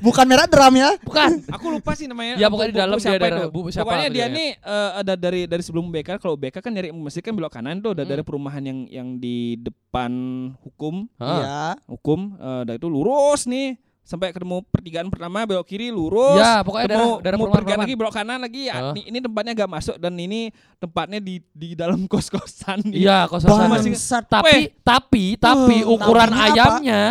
Bukan 0.00 0.24
merek 0.30 0.46
drum 0.48 0.74
ya. 0.76 0.94
Bukan. 1.00 1.30
aku 1.50 1.66
lupa 1.68 1.90
sih 1.92 2.06
namanya. 2.06 2.34
Ya, 2.36 2.46
pokoknya 2.46 2.70
di 2.70 2.70
Bu- 2.70 2.78
dalam 2.80 2.94
bu 2.94 3.00
dia 3.00 3.06
siapa 3.10 3.24
ada- 3.24 3.34
itu. 3.34 3.46
bu 3.50 3.60
siapa 3.68 3.82
Pokoknya 3.84 4.08
dia 4.08 4.14
tidak 4.20 4.30
nih 4.32 4.48
eh, 4.54 4.90
ada 4.94 5.12
dari 5.16 5.40
dari 5.46 5.62
sebelum 5.62 5.86
BK 5.88 6.08
kalau 6.16 6.34
BK 6.36 6.56
kan 6.60 6.70
nyari 6.70 6.88
mesti 6.90 7.18
kan 7.20 7.34
belok 7.34 7.50
kanan 7.52 7.78
tuh 7.80 7.90
ada 7.90 8.06
Hmm. 8.06 8.12
dari 8.12 8.22
perumahan 8.22 8.62
yang 8.62 8.78
yang 8.86 9.08
di 9.18 9.58
depan 9.58 10.12
hukum. 10.60 11.10
Iya. 11.18 11.74
hukum 11.86 12.38
eh, 12.38 12.62
dari 12.64 12.78
itu 12.78 12.86
lurus 12.86 13.44
nih 13.44 13.82
sampai 14.04 14.30
ketemu 14.30 14.60
pertigaan 14.64 15.08
pertama 15.08 15.42
belok 15.42 15.64
kiri 15.64 15.88
lurus 15.88 16.36
Ya, 16.36 16.60
pokoknya 16.60 16.84
ketemu 16.86 17.00
daerah 17.00 17.22
daerah 17.24 17.36
mau 17.36 17.46
pertigaan 17.46 17.64
perumahan. 17.64 17.80
lagi 17.82 17.94
belok 17.96 18.14
kanan 18.14 18.38
lagi 18.38 18.60
ya, 18.62 18.74
Ah. 18.74 18.92
ini, 18.92 19.00
ini 19.06 19.18
tempatnya 19.18 19.52
gak 19.54 19.70
masuk 19.70 19.96
dan 19.96 20.12
ini 20.14 20.40
tempatnya 20.76 21.18
di 21.18 21.34
di 21.50 21.68
dalam 21.72 22.04
kos 22.12 22.28
kosan 22.28 22.84
Iya, 22.86 23.24
kosan 23.26 23.48
masih- 23.64 23.96
Bangsat. 23.96 24.24
Tapi 24.26 24.76
tapi 24.78 25.24
tapi 25.34 25.76
Uh, 25.82 25.94
ukuran 25.94 26.28
apa? 26.28 26.44
ayamnya 26.46 27.02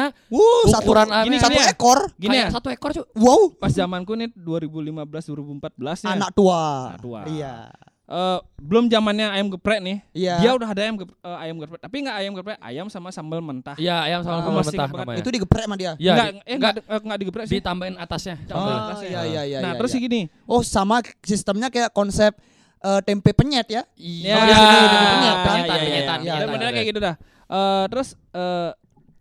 satu, 0.63 0.81
ukuran 0.83 1.07
gini, 1.07 1.17
ayamnya 1.17 1.39
satu 1.39 1.51
gini 1.51 1.59
ya. 1.59 1.73
ekor. 1.73 1.99
gini 2.15 2.35
ya 2.35 2.47
satu 2.49 2.67
ekor, 2.69 2.89
Cuk. 2.91 3.05
Wow, 3.15 3.41
pas 3.53 3.69
zamanku 3.69 4.13
nih 4.13 4.29
2015 4.31 5.01
2014 5.25 6.05
ya 6.05 6.13
anak 6.13 6.29
tua. 6.31 6.61
Anak 6.87 7.01
tua. 7.01 7.19
Iya. 7.25 7.73
Eh, 8.13 8.39
belum 8.59 8.85
zamannya 8.87 9.27
ayam 9.27 9.49
geprek 9.49 9.79
nih 9.79 9.97
Iya. 10.13 10.35
dia 10.37 10.51
udah 10.51 10.67
ada 10.67 10.81
ayam 10.81 10.95
gep- 10.95 11.17
eh, 11.17 11.37
ayam 11.39 11.57
geprek 11.57 11.81
tapi 11.81 11.95
nggak 11.99 12.15
ayam 12.15 12.31
geprek 12.31 12.57
ayam 12.59 12.85
sama 12.87 13.09
sambal 13.09 13.39
mentah 13.39 13.73
Iya, 13.75 13.95
ayam 14.03 14.21
sama 14.21 14.29
Ah, 14.31 14.39
sambal 14.39 14.53
masih 14.59 14.69
mentah 14.71 14.87
namanya. 14.95 15.17
Itu 15.17 15.29
digeprek 15.29 15.63
sama 15.63 15.75
dia. 15.75 15.91
Iya, 15.97 16.11
nggak 16.13 16.27
di- 16.29 16.43
eh, 16.43 16.55
nggak 16.55 16.71
nggak 16.77 16.99
nggak 17.03 17.17
digeprek 17.19 17.45
sih 17.45 17.57
ditambahin 17.57 17.95
atasnya. 17.97 18.35
Tambah 18.39 18.53
sambal. 18.63 18.85
atas 18.85 18.97
ya. 18.99 19.09
iya, 19.09 19.21
iya, 19.23 19.41
iya, 19.43 19.57
nah 19.59 19.71
iya, 19.71 19.77
terus 19.77 19.91
iya. 19.91 20.01
gini 20.01 20.21
Oh, 20.45 20.61
sama 20.61 20.95
sistemnya 21.19 21.67
kayak 21.67 21.89
konsep 21.89 22.37
eh, 22.79 23.01
tempe 23.01 23.31
penyet 23.31 23.67
ya. 23.67 23.81
Iya, 23.93 24.29
Ya, 24.29 24.37
di 24.39 24.53
sini 24.53 24.77
tempe 24.85 25.07
penyet, 25.09 25.35
kan? 25.35 25.43
penyetan, 25.43 25.65
iya, 25.65 25.73
iya, 25.73 25.87
iya, 25.87 25.99
iya, 26.03 26.15
iya, 26.19 26.33
iya. 26.35 26.45
bener 26.47 26.67
kayak 26.69 26.87
gitu 26.87 26.99
dah. 26.99 27.15
Eh, 27.45 27.83
terus 27.87 28.07
eh, 28.29 28.69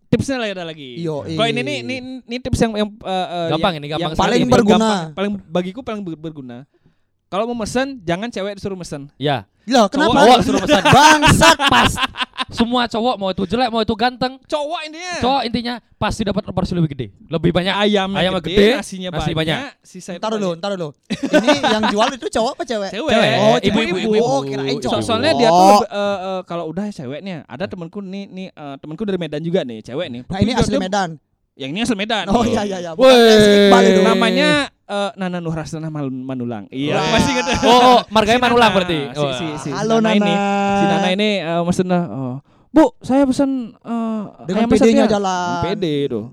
tipsnya 0.08 0.36
lagi 0.36 0.52
ada 0.52 0.64
lagi. 0.66 0.88
Yo, 0.98 1.22
Kalau 1.22 1.48
ini 1.48 1.60
nih, 1.62 1.76
ini, 1.80 1.94
ini 2.22 2.36
tips 2.38 2.60
yang 2.60 2.72
yang 2.76 2.88
eh, 2.92 3.08
eh, 3.08 3.48
Gampang 3.48 3.72
yang- 3.72 3.80
ini, 3.80 3.88
gampang 3.88 4.02
yang. 4.04 4.18
Paling 4.18 4.42
berguna. 4.46 4.76
gampang, 4.76 5.02
paling 5.14 5.32
bagiku 5.48 5.80
paling 5.80 6.02
ber- 6.02 6.20
berguna. 6.20 6.58
Kalau 7.32 7.48
mau 7.48 7.56
mesen, 7.56 7.96
jangan 8.04 8.28
cewek 8.28 8.60
disuruh 8.60 8.76
mesen. 8.76 9.08
Iya. 9.16 9.48
Loh, 9.64 9.88
kenapa? 9.88 10.20
Cowok 10.20 10.38
suruh 10.44 10.60
pesan. 10.60 10.82
Bangsat. 10.92 11.56
Pas. 11.64 11.92
Semua 12.52 12.84
cowok 12.84 13.14
mau 13.16 13.32
itu 13.32 13.48
jelek, 13.48 13.72
mau 13.72 13.80
itu 13.80 13.96
ganteng, 13.96 14.36
Cowok 14.44 14.80
intinya. 14.84 15.14
cowok 15.24 15.42
intinya 15.48 15.74
pasti 15.96 16.20
dapat 16.20 16.44
porsi 16.44 16.76
lebih 16.76 16.92
gede, 16.92 17.06
lebih 17.24 17.48
banyak. 17.48 17.72
ayamnya 17.72 18.20
Ayamnya 18.20 18.42
gede, 18.44 18.52
gede, 18.52 18.68
nasinya 18.76 19.08
nasi 19.08 19.32
banyak, 19.32 19.56
banyak. 19.56 19.58
sisa 19.80 20.10
itu 20.12 20.20
Ntar 20.20 20.30
dulu, 20.36 20.50
ntar 20.60 20.70
dulu. 20.76 20.88
Ini 21.08 21.48
yang 21.64 21.84
jual 21.88 22.08
itu 22.12 22.26
cowok 22.28 22.50
apa 22.52 22.62
cewek? 22.68 22.90
Cewek. 22.92 23.08
Cewek. 23.08 23.32
Oh, 23.32 23.56
Ibu, 23.56 23.62
cewek. 23.72 23.84
ibu, 23.88 23.96
ibu, 23.96 24.12
Oh, 24.20 24.40
kirain 24.44 24.68
Ibu. 24.68 24.84
So- 24.84 24.92
cowok. 24.92 25.00
soalnya 25.00 25.32
dia 25.32 25.48
tuh 25.48 25.80
eh, 25.88 26.18
eh, 26.28 26.40
kalau 26.44 26.64
udah 26.68 26.84
ceweknya, 26.92 27.36
ada 27.48 27.64
temanku 27.64 28.04
nih 28.04 28.24
nih 28.28 28.46
eh, 28.52 28.74
temanku 28.76 29.02
dari 29.08 29.16
Medan 29.16 29.40
juga 29.40 29.60
nih, 29.64 29.78
cewek 29.80 30.06
nih. 30.12 30.20
Nah, 30.28 30.38
ini 30.44 30.50
asli 30.52 30.76
Medan. 30.76 31.10
Yang 31.56 31.70
ini 31.72 31.80
asli 31.80 31.96
Medan. 31.96 32.24
Oh 32.28 32.44
iya 32.44 32.62
iya 32.68 32.78
iya. 32.84 32.92
Namanya 34.04 34.68
eh, 34.92 35.10
Nana 35.16 35.38
Nurhasana 35.38 35.88
Mal- 35.88 36.12
Manulang. 36.12 36.68
Iya, 36.68 36.94
Wah. 36.94 37.08
masih 37.10 37.30
ingat. 37.32 37.46
Oh, 37.62 37.80
oh 37.88 37.98
marganya 38.08 38.38
Si 38.38 38.44
manulang 38.44 38.68
Nana. 38.68 38.76
berarti. 38.76 38.98
Si, 39.08 39.18
Oh. 39.18 39.32
si, 39.32 39.46
si, 39.58 39.68
Halo 39.70 39.96
Nana 39.96 40.10
Nana. 40.10 40.18
ini. 40.18 40.34
Si 40.72 40.84
Nana 40.86 41.08
ini 41.10 41.28
eh, 41.40 41.60
mesen 41.62 41.86
dah, 41.86 42.04
oh, 42.06 42.34
Bu, 42.68 42.84
saya 43.00 43.24
pesan 43.24 43.50
eh, 43.74 44.20
Dengan 44.44 44.64
PD-nya 44.66 45.04
ya." 45.04 45.10
jalan. 45.10 45.60
PD 45.66 45.84
tuh. 46.06 46.24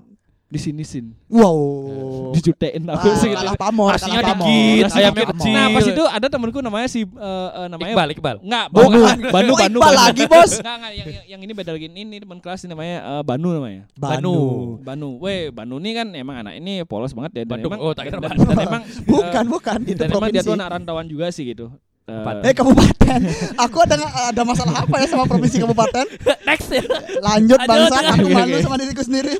Di 0.50 0.58
sini 0.58 0.82
sin. 0.82 1.14
Wow. 1.30 1.54
Dijutein 2.34 2.82
Ah, 2.84 2.98
aku 2.98 3.14
sih 3.14 3.30
gitu. 3.30 3.38
kalah 3.38 3.54
pamor, 3.54 3.94
Nasinya 3.94 4.18
kalah 4.18 4.34
pamor. 4.34 4.46
dikit, 4.46 4.82
Nasi 4.82 4.98
ayamnya 4.98 5.26
kecil. 5.30 5.52
Nah, 5.52 5.66
pas 5.70 5.84
itu 5.84 6.04
ada 6.04 6.26
temanku 6.26 6.58
namanya 6.58 6.88
si 6.88 7.00
eh, 7.00 7.06
eh, 7.06 7.66
namanya 7.68 7.92
Iqbal, 7.92 8.08
Iqbal. 8.12 8.36
Enggak, 8.40 8.64
Bukan. 8.68 8.90
Banu, 8.90 9.00
Banu, 9.30 9.50
Oh, 9.50 9.56
Banu, 9.56 9.78
Iqbal 9.78 9.86
Banu. 9.88 10.00
lagi, 10.02 10.22
Bos. 10.26 10.52
Enggak, 10.52 10.74
enggak, 10.76 10.92
yang, 10.92 11.06
yang, 11.08 11.24
yang 11.28 11.40
ini 11.40 11.52
beda 11.54 11.70
lagi. 11.70 11.86
Ini 11.88 12.16
teman 12.18 12.38
kelas 12.40 12.60
ini 12.60 12.68
namanya 12.68 12.96
eh, 13.00 13.22
Banu 13.22 13.48
namanya. 13.52 13.82
Banu. 13.94 14.34
Banu. 14.80 15.08
Weh, 15.18 15.42
Banu 15.48 15.78
ini 15.78 15.90
kan 15.92 16.06
emang 16.12 16.36
anak 16.40 16.54
ini 16.56 16.82
polos 16.82 17.12
banget 17.12 17.30
ya 17.32 17.42
dan 17.44 17.50
Bandung. 17.52 17.70
emang 17.70 17.80
Oh, 17.80 17.92
tak 17.92 18.04
kira 18.04 18.12
dan, 18.12 18.22
Bandung. 18.26 18.48
dan 18.48 18.58
emang 18.60 18.82
Bukan, 19.08 19.44
bukan 19.46 19.78
itu 19.84 19.96
dan 19.96 20.08
emang 20.10 20.28
dia 20.28 20.42
tuh 20.42 20.54
anak 20.54 20.68
rantauan 20.72 21.06
juga 21.06 21.30
sih 21.30 21.46
gitu. 21.46 21.70
Kabupaten. 22.12 22.42
Eh 22.42 22.52
kabupaten. 22.52 23.20
Aku 23.60 23.76
ada 23.80 23.94
ada 24.26 24.42
masalah 24.42 24.74
apa 24.80 24.94
ya 24.96 25.06
sama 25.06 25.24
provinsi 25.24 25.56
kabupaten? 25.58 26.06
Next 26.48 26.68
ya. 26.68 26.82
Lanjut 27.20 27.58
bangsa, 27.60 27.96
lanjut. 27.96 28.14
aku 28.16 28.28
malu 28.28 28.56
sama 28.58 28.76
diriku 28.76 29.02
sendiri. 29.02 29.38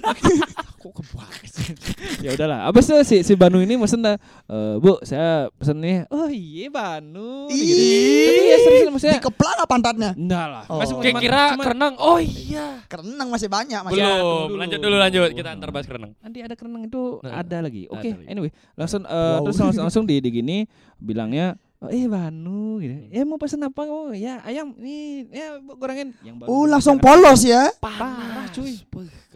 kok 0.80 0.92
kebak 0.96 1.30
sih? 1.44 1.76
ya 2.20 2.33
udahlah. 2.33 2.64
Abis 2.64 2.87
itu 2.87 2.96
si 3.02 3.16
si 3.22 3.33
Banu 3.35 3.61
ini 3.61 3.76
mesen 3.76 4.00
dah, 4.00 4.16
"Eh, 4.46 4.74
Bu, 4.76 4.96
saya 5.02 5.52
pesen 5.52 5.76
nih. 5.76 6.09
Oh 6.09 6.24
iya 6.26 6.66
Banu. 6.68 7.46
Gitu. 7.46 7.68
Ih. 7.68 8.26
Tapi 8.26 8.40
ya 8.42 8.59
serius 8.61 8.88
maksudnya. 8.88 9.16
Dikeplang 9.18 9.56
apa 9.56 9.66
pantatnya? 9.66 10.11
Enggak 10.14 10.46
lah. 10.46 10.64
Oh. 10.66 10.80
Masih 10.80 10.94
Kayak 10.98 11.20
kira 11.20 11.42
cuman- 11.52 11.61
kerenang. 11.62 11.94
Oh 11.98 12.16
iya. 12.16 12.80
Kerenang 12.87 13.28
masih 13.28 13.48
banyak 13.48 13.80
masih. 13.83 13.96
Belum. 13.98 14.46
Dulu. 14.46 14.56
Lanjut 14.56 14.78
dulu 14.78 14.96
lanjut. 14.96 15.30
Kita 15.30 15.48
antar 15.50 15.68
bahas 15.68 15.85
kerenang. 15.85 16.12
nanti 16.18 16.38
ada 16.40 16.54
kerenang 16.54 16.83
itu 16.83 17.20
Nah, 17.20 17.33
ada 17.38 17.56
lagi. 17.61 17.85
Oke, 17.87 18.09
lagi. 18.11 18.24
anyway, 18.26 18.48
langsung 18.74 19.02
eh, 19.02 19.12
Wow. 19.12 19.44
terus 19.44 19.56
langsung, 19.59 19.85
langsung 19.85 20.04
di, 20.04 20.16
di 20.18 20.30
gini 20.30 20.56
bilangnya 20.96 21.61
"Oh, 21.80 21.88
eh 21.88 22.04
Banu 22.04 22.76
gitu. 22.78 23.08
Ya 23.08 23.24
mau 23.24 23.40
pesen 23.40 23.64
apa 23.64 23.80
kamu? 23.80 24.12
Ya 24.12 24.44
ayam 24.44 24.76
nih, 24.76 25.32
ya 25.32 25.46
gorengin 25.72 26.12
yang 26.20 26.36
baru. 26.36 26.48
Oh, 26.48 26.64
langsung 26.64 27.00
sekarang. 27.00 27.24
polos 27.24 27.40
ya. 27.40 27.72
Parah, 27.76 28.44
cuy. 28.52 28.76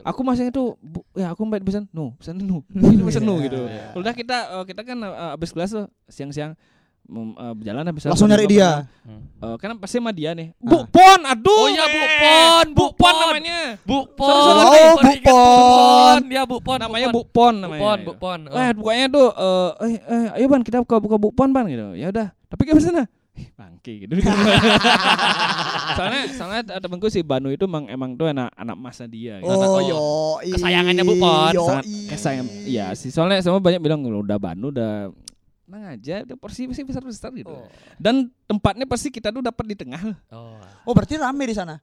Aku 0.04 0.20
masih 0.20 0.52
itu, 0.52 0.76
Bu, 0.78 1.00
ya 1.16 1.32
aku 1.32 1.40
mbak 1.42 1.64
pesan, 1.64 1.88
no, 1.88 2.12
pesan 2.20 2.36
no, 2.36 2.60
ini 2.68 3.00
pesan 3.00 3.24
no 3.24 3.40
Iya, 3.40 3.44
gitu. 3.48 3.60
iya. 3.64 3.96
Udah 3.96 4.12
kita 4.12 4.36
eh, 4.60 4.64
kita 4.68 4.84
kan 4.84 4.98
eh, 5.00 5.32
abis 5.32 5.56
kelas 5.56 5.72
tuh 5.72 5.88
siang-siang 6.06 6.52
eh, 7.04 7.52
berjalan 7.54 7.84
habis 7.84 8.02
Langsung 8.04 8.26
nyari 8.26 8.48
dia. 8.48 8.88
Eh, 9.38 9.56
kan 9.60 9.76
pasti 9.76 10.00
sama 10.00 10.10
dia 10.10 10.32
nih. 10.32 10.56
Bu 10.56 10.80
Ah. 10.80 10.84
Pon, 10.88 11.20
aduh. 11.22 11.52
Oh 11.52 11.68
iya, 11.68 11.84
Bu. 11.84 12.00
Pon, 12.16 12.66
Bu 12.66 12.74
Bu 12.74 12.86
Pon 12.96 13.12
Pon. 13.12 13.14
namanya. 13.20 13.58
Bu 13.84 13.98
Pon. 14.16 14.32
Oh, 14.32 14.94
Bu 14.96 15.12
Pon. 15.20 16.20
Ya 16.32 16.42
Bu 16.48 16.56
Pon. 16.58 16.78
namanya 16.80 17.08
Bu 17.12 17.20
Bu 17.20 17.22
Pon 17.28 17.54
Bu 17.54 17.60
namanya. 17.60 17.82
Pon, 17.84 17.98
Bu 18.00 18.12
Pon. 18.16 18.40
Oh. 18.48 18.56
Eh 18.56 18.70
pokoknya 18.72 19.06
tuh 19.08 19.28
eh 19.30 19.70
eh, 19.84 19.94
eh 20.00 20.24
ayo 20.40 20.46
ban 20.48 20.62
kita 20.64 20.80
buka 20.80 20.96
buka 20.98 21.16
bukpon 21.20 21.48
ban 21.52 21.68
gitu. 21.68 21.92
Ya 21.92 22.08
udah. 22.08 22.32
Tapi 22.48 22.62
ke 22.64 22.72
sana. 22.80 23.04
Ih, 23.34 23.50
Bangke 23.52 24.06
gitu. 24.06 24.14
soalnya 25.98 26.22
soalnya 26.30 26.60
ada 26.70 26.78
temenku 26.78 27.10
si 27.10 27.18
Banu 27.20 27.50
itu 27.50 27.66
emang 27.66 27.90
emang 27.90 28.14
tuh 28.14 28.30
anak 28.30 28.54
anak 28.54 28.76
masa 28.78 29.04
dia. 29.04 29.42
gitu. 29.42 29.50
Oh, 29.50 29.58
Anak- 29.58 29.90
yo. 29.90 29.98
Kesayangannya 30.54 31.02
Bu 31.02 31.14
Pon. 31.18 31.52
sangat 31.52 31.84
kesayang. 32.08 32.46
Iya 32.62 32.94
sih. 32.94 33.10
Soalnya 33.10 33.42
sama 33.42 33.58
banyak 33.58 33.82
bilang 33.82 34.06
udah 34.06 34.38
Banu 34.38 34.70
udah 34.70 35.10
Tenang 35.64 35.96
aja, 35.96 36.14
udah 36.28 36.36
porsi 36.36 36.68
pasti 36.68 36.84
besar 36.84 37.00
besar 37.00 37.32
gitu. 37.32 37.48
Oh. 37.48 37.64
Dan 37.96 38.28
tempatnya 38.44 38.84
pasti 38.84 39.08
kita 39.08 39.32
tuh 39.32 39.40
dapat 39.40 39.64
di 39.64 39.76
tengah. 39.76 40.02
Oh. 40.28 40.60
Oh, 40.84 40.92
berarti 40.92 41.16
rame 41.16 41.48
di 41.48 41.56
sana. 41.56 41.80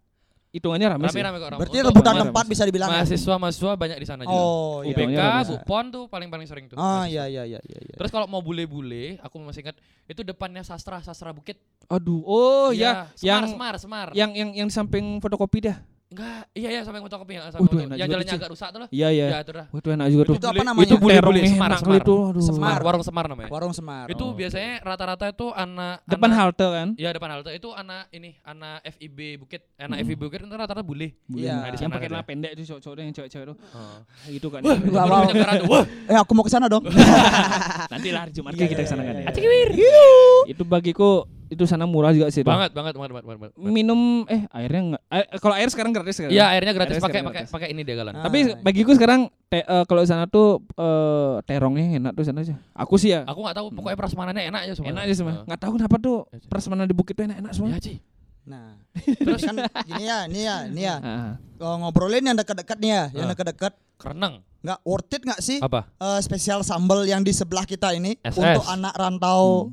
Hitungannya 0.52 0.84
rame, 0.92 1.08
sih. 1.08 1.16
Rame-rame 1.16 1.38
kok. 1.40 1.50
Berarti 1.64 1.78
Untuk 1.80 1.90
rebutan 1.96 2.12
rame, 2.14 2.22
tempat 2.28 2.44
rame. 2.44 2.52
bisa 2.52 2.64
dibilang. 2.68 2.90
ya? 2.92 2.96
mahasiswa-mahasiswa 3.00 3.72
banyak 3.74 3.98
di 3.98 4.08
sana 4.08 4.22
juga. 4.28 4.36
Oh, 4.36 4.84
iya. 4.84 4.92
UBK, 4.92 5.00
Hitungannya 5.00 5.24
rame. 5.24 5.48
Bu 5.48 5.56
Pon 5.64 5.86
tuh 5.90 6.04
paling-paling 6.12 6.44
sering 6.46 6.66
tuh. 6.68 6.76
Ah, 6.76 7.08
mahasiswa. 7.08 7.08
iya 7.08 7.24
iya 7.26 7.44
iya 7.48 7.60
iya. 7.64 7.80
iya. 7.88 7.96
Terus 7.96 8.12
kalau 8.12 8.28
mau 8.28 8.44
bule-bule, 8.44 9.16
aku 9.24 9.40
masih 9.40 9.64
ingat 9.64 9.80
itu 10.06 10.22
depannya 10.22 10.62
sastra 10.62 11.00
sastra 11.00 11.32
bukit. 11.32 11.56
Aduh, 11.88 12.20
oh 12.22 12.70
Iya, 12.70 13.10
ya, 13.18 13.34
yang 13.34 13.48
semar, 13.48 13.80
semar, 13.80 14.08
semar. 14.08 14.08
yang 14.12 14.36
yang 14.36 14.50
yang 14.52 14.68
di 14.68 14.76
samping 14.76 15.24
fotokopi 15.24 15.72
dah. 15.72 15.80
Enggak, 16.12 16.44
iya 16.52 16.70
iya 16.76 16.82
sampai 16.84 17.00
motor 17.00 17.24
kopi 17.24 17.40
yang 17.40 17.48
Waduh, 17.48 17.64
motor- 17.64 17.88
enak 17.88 17.96
yang 17.96 18.10
jalannya 18.12 18.34
agak 18.36 18.52
rusak 18.52 18.68
tuh 18.68 18.80
lah. 18.84 18.90
Iya 18.92 19.08
iya. 19.10 19.26
Ya, 19.32 19.40
itu 19.40 19.52
dah. 19.56 19.66
Waduh 19.72 19.92
enak 19.96 20.08
juga 20.12 20.24
tuh. 20.28 20.36
Itu 20.36 20.48
apa 20.52 20.64
namanya? 20.68 20.84
Itu 20.84 20.96
bule-bule 21.00 21.40
Semar, 21.48 21.72
Semar. 21.80 22.00
itu. 22.04 22.16
Aduh. 22.28 22.44
Semar, 22.44 22.80
warung 22.84 23.04
Semar 23.08 23.26
namanya. 23.32 23.48
Warung 23.48 23.72
Semar. 23.72 24.06
Itu 24.12 24.26
Oh. 24.28 24.36
biasanya 24.36 24.84
rata-rata 24.84 25.26
itu 25.26 25.48
anak 25.50 26.04
Depan 26.04 26.30
anak, 26.30 26.40
halte 26.44 26.68
kan? 26.68 26.88
Iya 26.94 27.10
depan 27.12 27.30
halte 27.32 27.52
itu 27.56 27.70
anak 27.72 28.12
ini 28.12 28.36
anak 28.44 28.84
FIB 28.92 29.20
Bukit, 29.40 29.62
anak 29.80 29.98
Mm. 29.98 30.06
FIB 30.06 30.20
Bukit 30.22 30.40
itu 30.42 30.52
rata-rata 30.52 30.84
bule. 30.84 31.16
Iya. 31.32 31.56
Nah, 31.56 31.70
di 31.70 31.70
Yang 31.72 31.80
sana 31.80 31.96
pakai 31.96 32.08
celana 32.12 32.26
pendek 32.28 32.52
tuh 32.54 32.64
cowok-cowok 32.68 32.96
yang 33.00 33.16
cewek-cewek 33.16 33.46
tuh. 33.48 33.58
Oh. 33.72 33.98
Gitu 34.28 34.48
kan. 34.52 34.60
Wah, 34.62 34.76
Itu. 34.76 35.66
Wah, 35.66 35.84
Eh 36.06 36.18
aku 36.20 36.32
mau 36.36 36.44
ke 36.44 36.52
sana 36.52 36.68
dong. 36.68 36.84
Nanti 37.94 38.08
lah 38.12 38.28
hari 38.28 38.32
Jumat 38.32 38.52
Iya, 38.52 38.68
kita 38.68 38.84
ke 38.84 38.90
sana 38.90 39.02
kan 39.02 39.16
iya, 39.16 39.32
ya. 39.32 39.64
iya. 39.72 40.04
Itu 40.52 40.64
bagiku 40.64 41.24
itu 41.52 41.68
sana 41.68 41.84
murah 41.84 42.10
juga 42.10 42.32
sih. 42.32 42.42
banget 42.42 42.72
banget 42.72 42.96
banget 42.96 43.12
banget. 43.12 43.28
banget. 43.28 43.52
Minum 43.60 44.24
eh 44.26 44.48
airnya 44.50 44.82
enggak 44.88 45.04
air, 45.06 45.26
kalau 45.38 45.54
air 45.54 45.68
sekarang 45.68 45.92
gratis 45.92 46.16
kan? 46.18 46.32
Iya, 46.32 46.48
airnya 46.50 46.72
gratis 46.72 46.96
pakai 46.98 47.22
pakai 47.22 47.44
pakai 47.46 47.68
ini 47.70 47.84
dia 47.84 47.94
galan. 47.94 48.16
Ah. 48.16 48.24
Tapi 48.24 48.56
bagiku 48.58 48.96
sekarang 48.96 49.28
te- 49.46 49.62
eh, 49.62 49.84
kalau 49.84 50.00
sana 50.02 50.26
tuh 50.26 50.64
eh, 50.72 51.44
terongnya 51.44 52.00
enak 52.00 52.12
tuh 52.16 52.24
sana 52.24 52.40
aja. 52.40 52.56
Aku 52.72 52.96
sih 52.96 53.12
ya. 53.12 53.28
Aku 53.28 53.44
nggak 53.44 53.54
tahu 53.54 53.68
pokoknya 53.70 53.98
prasmanannya 53.98 54.44
enak 54.48 54.62
aja 54.64 54.74
semua. 54.74 54.90
Enak 54.90 55.02
aja 55.04 55.14
semua. 55.14 55.32
Heeh. 55.34 55.44
Enggak 55.46 55.60
tahu 55.60 55.72
kenapa 55.76 55.96
tuh 55.98 56.18
Iya, 56.32 56.48
prasmanan 56.48 56.86
di 56.86 56.96
bukit 56.96 57.14
tuh 57.14 57.24
enak-enak 57.26 57.52
semua. 57.52 57.70
Iya, 57.70 57.80
Ci. 57.80 57.96
Nah, 58.42 58.74
terus 59.22 59.44
kan 59.44 59.54
gini 59.86 60.04
ya, 60.04 60.26
ini 60.26 60.40
ya, 60.42 60.56
ini 60.66 60.82
ya. 60.82 60.96
Ah, 60.98 61.32
Kalau 61.56 61.78
ngobrolin 61.80 62.24
yang 62.24 62.34
dekat-dekat 62.34 62.80
nih 62.80 62.90
ya, 62.90 63.04
yang 63.14 63.28
Ah. 63.28 63.32
dekat-dekat 63.32 63.74
Kereneng. 63.96 64.42
nggak 64.62 64.80
worth 64.82 65.10
it 65.12 65.22
nggak 65.22 65.42
sih 65.42 65.58
Apa? 65.58 65.90
eh, 65.92 66.22
spesial 66.22 66.62
sambal 66.62 67.02
yang 67.04 67.22
di 67.22 67.30
sebelah 67.32 67.66
kita 67.66 67.92
ini 67.92 68.18
SS. 68.20 68.34
untuk 68.36 68.66
anak 68.66 68.94
rantau 68.94 69.70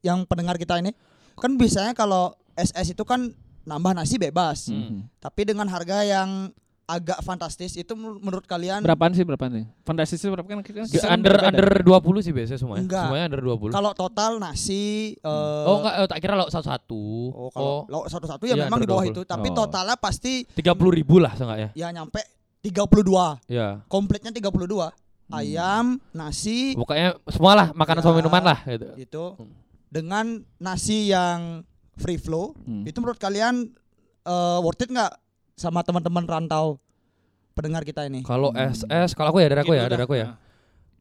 yang 0.00 0.22
pendengar 0.24 0.54
kita 0.54 0.78
ini? 0.78 0.90
Kan 1.38 1.54
biasanya 1.54 1.92
kalau 1.92 2.30
SS 2.52 2.92
itu 2.92 3.02
kan 3.02 3.30
nambah 3.62 3.92
nasi 3.92 4.16
bebas, 4.16 4.66
Hmm. 4.66 5.06
tapi 5.18 5.44
dengan 5.44 5.66
harga 5.66 6.00
yang 6.00 6.50
agak 6.84 7.20
fantastis 7.20 7.76
itu 7.76 7.92
menur- 7.92 8.16
menurut 8.18 8.42
kalian 8.42 8.80
Berapaan 8.80 9.12
sih 9.12 9.20
berapaan 9.20 9.52
nih? 9.52 9.66
Fantasi 9.82 10.16
sih 10.16 10.24
berapa 10.26 10.40
kan 10.42 10.64
kita 10.64 10.88
under 11.06 11.36
under 11.38 11.68
20 11.78 12.00
sih 12.18 12.32
biasanya 12.32 12.56
semuanya. 12.56 12.80
Enggak. 12.82 13.04
Semuanya 13.04 13.24
under 13.28 13.42
20. 13.44 13.68
kalau 13.70 13.92
total 13.92 14.32
nasi 14.38 15.12
eh, 15.14 15.64
oh 15.68 15.84
enggak, 15.84 15.94
eh, 15.94 16.06
tak 16.08 16.18
kira 16.18 16.32
lauk 16.34 16.48
satu-satu. 16.48 17.04
Oh, 17.28 17.50
kalau 17.52 17.74
lauk 17.86 18.08
satu-satu 18.08 18.40
ya 18.42 18.56
Iya, 18.56 18.64
memang 18.64 18.80
di 18.80 18.88
bawah 18.88 19.04
itu, 19.04 19.20
under 19.20 19.20
20. 19.20 19.28
tapi 19.28 19.48
Oh. 19.50 19.56
totalnya 19.60 19.96
pasti 19.96 20.32
30 20.48 20.88
ribu 20.90 21.20
lah 21.20 21.36
seenggaknya. 21.36 21.68
ya 21.74 21.92
nyampe 21.92 22.24
32. 22.64 23.36
Ya. 23.46 23.84
Komplitnya 23.86 24.32
32. 24.32 24.88
Hmm. 25.28 25.36
Ayam, 25.36 25.86
nasi 26.10 26.72
Pokoknya 26.72 27.20
semua 27.28 27.52
lah 27.52 27.66
makanan 27.70 28.00
sama 28.00 28.16
Ya. 28.16 28.18
minuman 28.18 28.42
lah 28.42 28.58
gitu. 28.64 28.88
itu 28.96 29.24
Hmm. 29.36 29.52
Dengan 29.88 30.26
nasi 30.56 31.08
yang 31.08 31.64
free 31.94 32.16
flow. 32.16 32.52
Hmm. 32.58 32.84
Itu 32.84 32.98
menurut 32.98 33.16
kalian 33.16 33.72
eh, 34.20 34.58
worth 34.60 34.80
it 34.80 34.88
nggak 34.88 35.12
sama 35.54 35.80
teman-teman 35.80 36.22
rantau 36.22 36.76
pendengar 37.52 37.82
kita 37.82 38.04
ini? 38.04 38.22
Kalau 38.22 38.50
Hmm. 38.50 38.68
SS, 38.68 39.12
kalau 39.12 39.30
aku 39.30 39.40
ya 39.40 39.48
dari 39.48 39.60
aku 39.60 39.72
Gitu 39.72 39.78
ya, 39.78 39.84
dari 39.84 39.96
dah. 39.96 40.04
aku 40.04 40.14
ya. 40.14 40.26
Ah. 40.26 40.36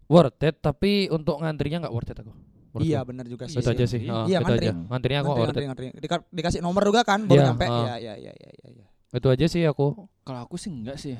Worth 0.08 0.42
it 0.42 0.56
tapi 0.58 0.92
untuk 1.08 1.38
ngantrinya 1.38 1.84
enggak 1.84 1.94
worth 1.94 2.08
it 2.08 2.18
aku. 2.18 2.32
Menurutku. 2.70 2.88
Iya 2.88 3.00
benar 3.04 3.26
juga 3.26 3.46
sih. 3.46 3.58
Itu 3.58 3.70
aja 3.70 3.86
sih. 3.86 4.02
Iya, 4.02 4.14
Oh, 4.14 4.26
Iya, 4.26 4.38
itu 4.38 4.46
ngantri. 4.46 4.66
aja. 4.66 4.74
Ngantrinya 4.74 5.20
aku 5.20 5.28
Ngantri, 5.28 5.36
nggak 5.36 5.38
worth 5.38 5.48
ngantri, 5.48 5.62
it. 5.62 5.68
ngantri. 5.68 5.88
Dika- 6.00 6.28
dikasih 6.32 6.60
nomor 6.62 6.82
juga 6.82 7.02
kan 7.04 7.20
baru 7.24 7.36
Iya, 7.36 7.48
nyampe. 7.48 7.66
ah. 7.66 7.76
Iya 7.78 7.96
iya 7.98 8.14
iya 8.16 8.34
iya 8.34 8.68
iya. 8.74 8.86
Itu 9.10 9.28
aja 9.28 9.46
sih 9.46 9.62
aku. 9.64 10.08
Kalau 10.22 10.40
aku 10.42 10.56
sih 10.56 10.70
enggak 10.70 10.98
sih. 10.98 11.16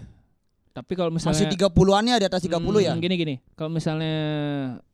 Tapi 0.78 0.94
kalau 0.94 1.10
Masih 1.10 1.34
misalnya 1.34 1.50
30-an 1.58 2.04
ya 2.06 2.16
di 2.18 2.28
atas 2.28 2.42
30 2.44 2.54
ya. 2.80 2.94
Hmm, 2.94 3.02
Gini 3.02 3.16
gini. 3.18 3.36
Kalau 3.54 3.74
misalnya 3.74 4.16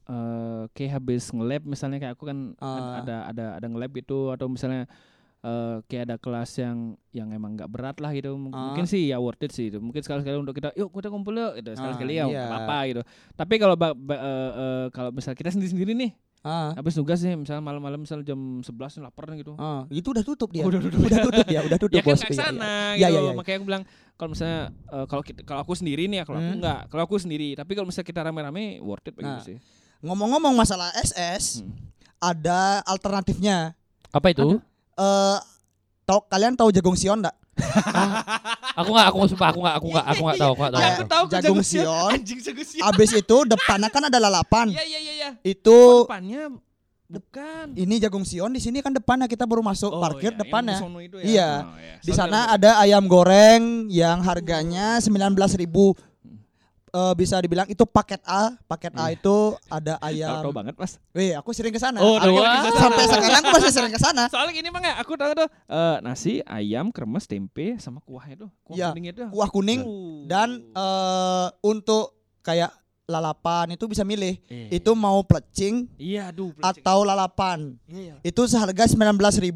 eh 0.03 0.63
kayak 0.71 0.91
habis 0.97 1.27
nge-lab 1.27 1.63
misalnya 1.63 1.97
kayak 1.97 2.13
aku 2.13 2.23
kan 2.25 2.55
Ah. 2.57 2.99
ada 2.99 3.15
ada 3.25 3.45
ada 3.55 3.65
nge-lab 3.65 3.91
gitu 3.93 4.31
atau 4.31 4.47
misalnya 4.47 4.83
eh 5.39 5.75
kayak 5.85 6.03
ada 6.05 6.15
kelas 6.17 6.51
yang 6.55 6.77
yang 7.11 7.27
emang 7.29 7.55
nggak 7.55 7.67
berat 7.67 7.99
lah 7.99 8.11
gitu 8.11 8.31
M- 8.33 8.47
Ah. 8.49 8.71
mungkin 8.71 8.83
sih 8.83 9.07
ya 9.07 9.19
worth 9.19 9.39
it 9.39 9.51
sih 9.51 9.67
itu 9.67 9.79
mungkin 9.79 9.99
sekali 9.99 10.19
sekali 10.19 10.35
untuk 10.35 10.55
kita 10.55 10.71
yuk 10.73 10.87
kita 10.89 11.07
kumpul 11.07 11.31
yuk 11.33 11.55
gitu 11.55 11.71
sekali 11.73 11.93
sekali 11.95 12.13
Ah, 12.13 12.17
ya 12.17 12.25
iya. 12.25 12.41
nggak 12.41 12.61
apa 12.63 12.77
gitu 12.85 13.01
tapi 13.33 13.53
kalau 13.57 13.75
eh, 13.75 13.91
eh, 14.11 14.85
kalau 14.89 15.11
misal 15.11 15.31
kita 15.33 15.51
sendiri 15.51 15.67
sendiri 15.69 15.91
nih 15.93 16.11
Ah. 16.43 16.75
habis 16.75 16.91
tugas 16.91 17.17
nih 17.19 17.33
misalnya 17.33 17.59
malam-malam 17.59 17.99
misal 17.99 18.19
jam 18.19 18.35
11 18.59 18.67
nih 18.93 19.01
lapar 19.01 19.31
nih 19.31 19.41
gitu 19.41 19.55
Ah, 19.55 19.87
itu 19.87 20.03
udah 20.05 20.21
tutup 20.21 20.51
dia. 20.51 20.61
Oh, 20.61 20.67
udah 20.67 20.77
tutup. 20.77 20.99
udah 20.99 21.19
tutup 21.23 21.47
ya, 21.47 21.59
udah 21.63 21.79
tutup 21.83 21.95
ya 21.95 22.03
kan 22.03 22.09
bos. 22.09 22.19
nggak 22.19 22.27
Iya, 22.27 22.35
iya. 22.35 22.43
sana 22.43 22.73
Iya, 22.93 23.07
gitu 23.07 23.15
iya, 23.15 23.21
iya. 23.21 23.31
makanya 23.33 23.57
aku 23.57 23.65
bilang 23.65 23.83
kalau 24.13 24.29
misalnya 24.29 24.59
eh, 24.69 25.05
kalau 25.07 25.23
kita 25.23 25.39
kalau 25.41 25.59
aku 25.61 25.73
sendiri 25.73 26.03
nih 26.05 26.17
ya 26.19 26.23
kalau 26.23 26.37
aku 26.37 26.45
Hmm. 26.45 26.59
enggak 26.59 26.79
kalau 26.87 27.01
aku 27.01 27.15
sendiri 27.17 27.47
tapi 27.53 27.71
kalau 27.73 27.87
misalnya 27.87 28.05
kita 28.05 28.21
rame-rame 28.21 28.63
worth 28.79 29.03
it 29.03 29.13
Nah. 29.13 29.39
begitu 29.39 29.41
sih 29.45 29.57
Ngomong-ngomong 29.99 30.51
masalah 30.53 30.91
SS, 30.93 31.59
Hmm. 31.59 31.71
ada 32.19 32.83
alternatifnya. 32.83 33.71
Apa 34.09 34.29
itu? 34.29 34.59
Eh 34.93 35.37
tahu 36.03 36.19
kalian 36.25 36.53
tahu 36.53 36.69
jagung 36.69 36.93
sion 36.93 37.17
enggak? 37.17 37.31
Aku 38.73 38.89
enggak, 38.89 39.07
aku 39.09 39.17
sumpah 39.29 39.47
aku 39.49 39.59
enggak, 39.61 39.75
aku 39.77 39.87
enggak, 39.89 40.05
aku 40.05 40.21
enggak 40.21 40.37
tahu, 40.37 40.51
aku 40.51 40.61
enggak 40.61 40.73
tahu. 40.73 40.83
Aku 40.83 41.03
tahu 41.05 41.23
kan 41.29 41.41
jagung 41.41 41.63
sion. 41.63 42.09
anjing 42.11 42.39
jagung 42.41 42.65
sion 42.65 42.83
Abis 42.83 43.09
itu 43.13 43.37
depannya 43.45 43.89
kan 43.89 44.03
ada 44.07 44.17
lalapan. 44.17 44.67
iya 44.69 44.83
iya 44.83 44.99
iya 44.99 45.13
iya 45.13 45.29
Itu 45.41 46.05
depannya 46.05 46.49
bukan 47.05 47.65
ini 47.77 47.95
jagung 48.01 48.25
sion 48.25 48.49
di 48.49 48.57
sini 48.57 48.81
kan 48.81 48.89
depannya 48.89 49.29
kita 49.29 49.45
baru 49.45 49.61
masuk 49.61 49.93
Oh, 49.93 50.01
parkir 50.01 50.33
iya, 50.33 50.39
depannya. 50.39 50.77
itu 50.99 51.17
ya. 51.21 51.23
Iya. 51.23 51.49
Oh, 51.61 51.77
iya. 51.77 51.95
Di 52.01 52.11
sana 52.11 52.49
ada 52.49 52.81
ayam 52.81 53.05
goreng 53.05 53.85
yang 53.87 54.19
harganya 54.19 54.97
19.000 54.97 55.61
Eh, 56.93 57.13
bisa 57.17 57.41
dibilang 57.41 57.65
itu 57.65 57.81
paket 57.83 58.21
A. 58.21 58.53
Paket 58.63 58.93
A 58.93 59.09
Iya. 59.09 59.17
itu 59.17 59.37
ada 59.65 59.97
ayam. 60.05 60.29
Tahu-tahu 60.37 60.53
banget 60.53 60.75
pas 60.77 60.91
Wih, 61.09 61.33
aku 61.33 61.49
sering 61.49 61.73
ke 61.73 61.81
sana. 61.81 61.97
Oh, 61.97 62.21
tahu 62.21 62.37
sampai 62.71 63.03
sekarang 63.03 63.33
aku 63.35 63.49
masih 63.51 63.71
sering 63.73 63.89
ke 63.89 63.97
sana. 63.97 64.23
soalnya 64.33 64.53
gini 64.53 64.69
bang 64.69 64.83
ya 64.85 65.01
aku 65.01 65.17
tahu 65.17 65.33
tuh 65.33 65.49
eh, 65.49 65.97
nasi 65.99 66.45
ayam 66.45 66.93
kremes 66.93 67.25
tempe 67.25 67.81
sama 67.81 67.97
kuah 67.99 68.21
itu 68.27 68.45
kuah 68.61 68.77
Iya, 68.77 68.87
kuning 68.91 69.05
itu 69.09 69.25
Kuah 69.25 69.49
kuning 69.49 69.81
Uh. 69.81 70.29
dan 70.29 70.61
eh 70.69 71.47
untuk 71.61 72.13
kayak 72.39 72.69
lalapan 73.03 73.73
itu 73.73 73.89
bisa 73.89 74.05
milih. 74.05 74.37
Iya. 74.45 74.77
Itu 74.77 74.93
mau 74.93 75.17
plecing 75.23 75.89
iya 75.97 76.29
aduh 76.29 76.53
atau 76.61 77.01
lalapan. 77.01 77.73
iya 77.85 78.21
Itu 78.21 78.45
seharga 78.45 78.85
19.000 78.85 79.49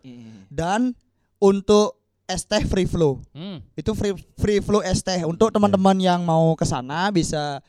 iya. 0.00 0.46
dan 0.48 0.94
untuk 1.36 1.98
es 2.26 2.42
teh 2.42 2.62
free 2.62 2.84
flow. 2.84 3.22
Hmm. 3.30 3.62
Itu 3.72 3.92
free 3.92 4.10
free 4.34 4.58
flow 4.58 4.80
es 4.80 5.00
teh 5.00 5.22
untuk 5.22 5.48
teman-teman 5.48 5.94
yang 5.96 6.20
mau 6.20 6.52
ke 6.52 6.62
sana 6.62 7.08
bisa 7.08 7.62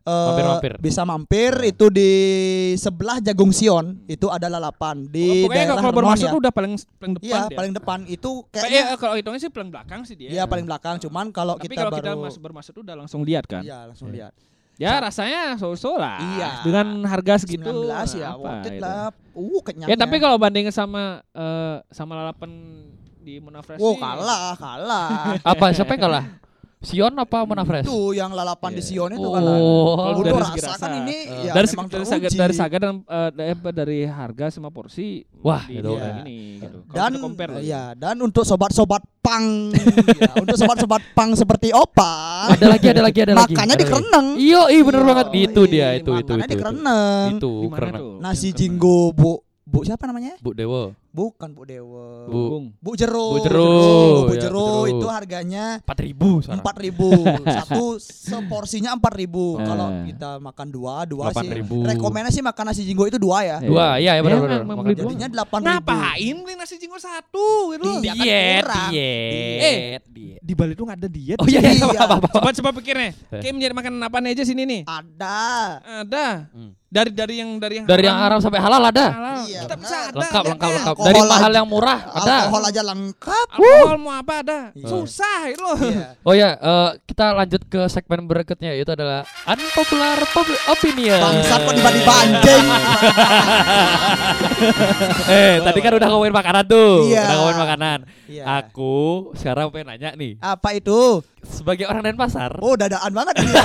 eh, 0.00 0.26
Mampir-mampir. 0.26 0.72
bisa 0.78 1.02
mampir 1.02 1.52
Nah. 1.54 1.68
itu 1.68 1.86
di 1.88 2.10
sebelah 2.74 3.20
Jagung 3.20 3.52
Sion 3.52 4.00
itu 4.06 4.24
ada 4.26 4.48
lalapan 4.48 5.04
di 5.04 5.44
pokoknya 5.44 5.64
daerah 5.68 5.76
kalau 5.78 5.92
baru 5.94 6.06
masuk 6.08 6.24
ya. 6.26 6.36
udah 6.38 6.48
paling 6.50 6.72
paling 6.96 7.12
depan 7.14 7.40
dia. 7.44 7.52
paling 7.52 7.72
depan 7.74 7.98
itu 8.06 8.30
Kayak 8.46 8.62
kayaknya 8.62 8.82
ya, 8.82 8.96
kalau 8.96 9.14
hitungnya 9.14 9.36
sih 9.38 9.50
paling 9.50 9.68
belakang 9.68 10.00
sih 10.02 10.16
dia 10.16 10.28
iya 10.30 10.44
paling 10.44 10.64
belakang 10.64 10.96
cuman 10.98 11.28
kalau 11.28 11.54
tapi 11.54 11.68
kita 11.68 11.76
kalau 11.78 11.92
baru 11.92 12.00
kita 12.00 12.12
masuk 12.16 12.40
baru 12.40 12.54
masuk 12.56 12.72
tuh 12.72 12.82
udah 12.82 12.96
langsung 12.96 13.20
lihat 13.22 13.44
kan 13.44 13.60
Iya, 13.60 13.78
langsung 13.84 14.08
Iya. 14.08 14.16
lihat. 14.16 14.32
ya 14.78 14.92
rasanya 14.96 15.42
so-so 15.56 15.92
lah 15.94 16.16
Iya. 16.16 16.50
dengan 16.62 16.86
harga 17.04 17.34
segitu 17.38 17.68
19 17.68 18.14
ya, 18.14 18.28
apa 18.30 18.40
worth 18.40 18.64
it 18.64 18.72
itu. 18.72 18.80
lah. 18.80 19.10
Uh, 19.34 19.60
kenyang. 19.60 19.88
ya 19.88 19.96
tapi 19.98 20.16
kalau 20.16 20.36
bandingin 20.36 20.70
sama 20.70 21.20
eh, 21.28 21.76
sama 21.90 22.16
lalapan 22.16 22.50
di 23.28 23.36
Munafresh 23.38 23.76
Wow, 23.76 23.92
nih, 23.92 24.00
kalah, 24.00 24.42
kalah. 24.56 25.08
Apa 25.52 25.64
siapa 25.70 25.92
yang 25.92 26.02
kalah? 26.02 26.24
Sion 26.78 27.10
apa 27.10 27.42
Munafresh? 27.42 27.82
itu 27.84 28.14
yang 28.14 28.30
lalapan 28.30 28.70
di 28.70 28.78
Iya. 28.78 28.86
Sion 29.02 29.10
itu 29.10 29.26
kalah. 29.26 29.50
Oh. 29.52 29.98
Kalau 29.98 30.18
Udah 30.22 30.30
dari 30.30 30.38
rasa 30.38 30.54
segi 30.54 30.62
kan 30.62 30.70
rasa. 30.70 30.86
ini 30.96 31.16
Eh. 31.18 31.42
ya 31.42 31.52
dari 31.52 31.66
memang 31.68 31.86
dari 31.90 32.04
saga 32.06 32.28
dari 32.30 32.54
saga 32.54 32.76
dan 32.78 32.94
eh, 33.02 33.30
dari, 33.74 33.98
harga 34.06 34.46
sama 34.48 34.70
porsi 34.70 35.26
Wah, 35.42 35.66
di, 35.66 35.74
itu 35.74 35.90
di 35.90 35.98
kan. 35.98 36.14
ini 36.22 36.38
gitu. 36.56 36.78
Kalau 36.86 36.94
dan 36.94 37.10
compare 37.18 37.52
ya 37.60 37.82
dan 37.92 38.14
untuk 38.22 38.46
sobat-sobat 38.46 39.02
pang 39.18 39.74
ya, 39.74 40.32
untuk 40.38 40.54
sobat-sobat 40.54 41.02
pang 41.12 41.34
seperti 41.34 41.74
Opa 41.74 42.46
Ada 42.54 42.70
lagi, 42.70 42.86
ada 42.86 43.02
lagi, 43.02 43.18
ada 43.20 43.34
lagi. 43.34 43.52
makanya 43.52 43.74
di 43.74 43.82
lagi. 43.82 43.90
kereneng 43.92 44.26
Iya, 44.38 44.62
iya 44.70 44.80
bener 44.80 45.00
Iya, 45.00 45.08
banget. 45.10 45.26
Itu 45.36 45.60
dia, 45.66 45.74
iya, 45.74 45.88
itu, 45.92 46.10
itu, 46.14 46.30
makanya 46.30 46.38
itu. 46.38 46.46
di 46.46 46.54
itu. 46.54 46.62
kereneng 46.62 47.28
Itu 47.34 47.50
Di 47.58 47.66
mana 47.66 47.76
keren. 47.76 47.98
tuh? 47.98 48.12
nasi 48.22 48.48
jinggo 48.54 48.98
bu 49.10 49.30
bu 49.66 49.78
siapa 49.82 50.06
namanya 50.06 50.38
Bu 50.38 50.54
Dewo. 50.54 50.94
Bukan 51.10 51.48
bu 51.50 51.62
dewa 51.62 52.08
Bu. 52.24 52.40
Bu 52.78 52.90
jero 52.92 53.26
Bu 53.30 53.38
Jero, 53.40 53.68
bu 54.22 54.32
ya, 54.32 54.40
jero 54.40 54.68
Jero. 54.84 54.90
itu 54.90 55.06
harganya 55.06 55.64
4000 55.82 56.44
sekarang. 56.44 56.58
empat 56.58 56.74
ribu 56.78 57.10
satu 57.56 57.84
seporsinya 57.98 58.90
empat 58.92 59.12
ribu 59.14 59.56
Eh. 59.56 59.64
kalau 59.64 59.86
kita 60.04 60.30
makan 60.38 60.66
dua 60.68 60.94
dua 61.04 61.32
sih 61.32 61.48
8.000. 61.48 61.88
rekomennya 61.88 62.30
sih 62.30 62.40
makan 62.40 62.64
nasi 62.66 62.82
jinggo 62.82 63.04
itu 63.04 63.16
dua 63.16 63.38
ya. 63.40 63.58
Dua, 63.58 63.96
iya, 63.96 64.14
iya 64.14 64.22
benar 64.22 64.36
Ya, 64.36 64.42
benar. 64.42 64.60
beli 64.60 64.68
dua. 64.68 64.76
dua. 64.78 64.94
jadinya 65.02 65.28
delapan 65.28 65.58
ribu 65.58 65.68
Ngapain 65.70 66.36
beli 66.38 66.54
nasi 66.54 66.74
jinggo 66.76 66.98
satu 66.98 67.46
gitu? 67.72 67.88
Iya. 67.88 67.98
kan 67.98 68.02
Diet, 68.18 68.62
kurang. 68.62 68.90
diet, 68.90 69.60
Eh. 69.60 69.98
diet. 70.08 70.40
Di 70.40 70.52
Bali 70.52 70.72
tuh 70.72 70.84
nggak 70.84 70.98
ada 70.98 71.08
diet. 71.08 71.36
Oh 71.36 71.46
iya, 71.46 71.60
iya, 71.60 71.72
Iya. 71.74 72.00
apa, 72.00 72.14
apa, 72.14 72.26
apa. 72.26 72.38
Coba 72.38 72.50
coba 72.54 72.70
pikirnya. 72.78 73.10
Eh. 73.28 73.40
Kayak 73.40 73.52
mencari 73.54 73.74
makan 73.74 73.92
apa 74.00 74.16
aja 74.22 74.42
sini 74.42 74.62
nih? 74.62 74.82
ada 74.84 75.36
Ada. 76.04 76.26
Hmm. 76.50 76.72
Dari 76.88 77.12
dari 77.12 77.34
yang 77.36 77.50
dari 77.56 77.74
yang 77.76 77.84
Dari 77.84 78.00
yang 78.02 78.16
haram 78.16 78.40
sampai 78.40 78.56
halal 78.58 78.80
ada. 78.82 79.06
halal. 79.10 79.44
Iya, 79.44 79.60
Kita 79.60 79.74
benar. 79.74 79.84
bisa 79.84 79.96
ada. 80.00 80.16
Lengkap, 80.16 80.40
ada. 80.40 80.50
lengkap, 80.50 80.70
lengkap. 80.72 80.96
Alkohol 80.98 81.14
Dari 81.14 81.20
mahal 81.30 81.50
aja, 81.50 81.58
yang 81.62 81.68
murah 81.70 81.98
ada. 82.10 82.34
alkohol 82.42 82.62
aja 82.66 82.82
lengkap. 82.82 83.46
Alkohol 83.54 83.96
mau 84.02 84.12
apa 84.18 84.34
ada? 84.42 84.60
Iya. 84.74 84.86
Susah 84.90 85.38
itu 85.46 85.62
loh. 85.62 85.78
Iya. 85.78 86.06
Oh 86.26 86.34
ya, 86.34 86.50
eh, 86.58 86.90
kita 87.06 87.24
lanjut 87.38 87.62
ke 87.70 87.80
segmen 87.86 88.26
berikutnya 88.26 88.74
yaitu 88.74 88.90
adalah 88.90 89.22
unpopular 89.46 90.18
opinion. 90.74 91.22
Bangsat 91.22 91.60
kok 91.62 91.74
tiba-tiba 91.78 92.12
anjing. 92.18 92.66
eh, 95.38 95.54
tadi 95.62 95.78
kan 95.78 95.92
udah 95.94 96.08
ngomongin 96.10 96.34
makanan 96.34 96.64
tuh. 96.66 97.06
Iya. 97.06 97.22
Udah 97.22 97.36
ngomongin 97.38 97.60
makanan. 97.62 97.98
Iya. 98.26 98.42
Aku 98.66 98.94
sekarang 99.38 99.70
pengen 99.70 99.94
nanya 99.94 100.10
nih, 100.18 100.34
Apa 100.42 100.74
itu? 100.74 101.22
Sebagai 101.40 101.84
orang 101.84 102.02
Denpasar, 102.04 102.50
Oh, 102.58 102.74
dadaan 102.74 103.10
banget 103.10 103.34
ya. 103.38 103.64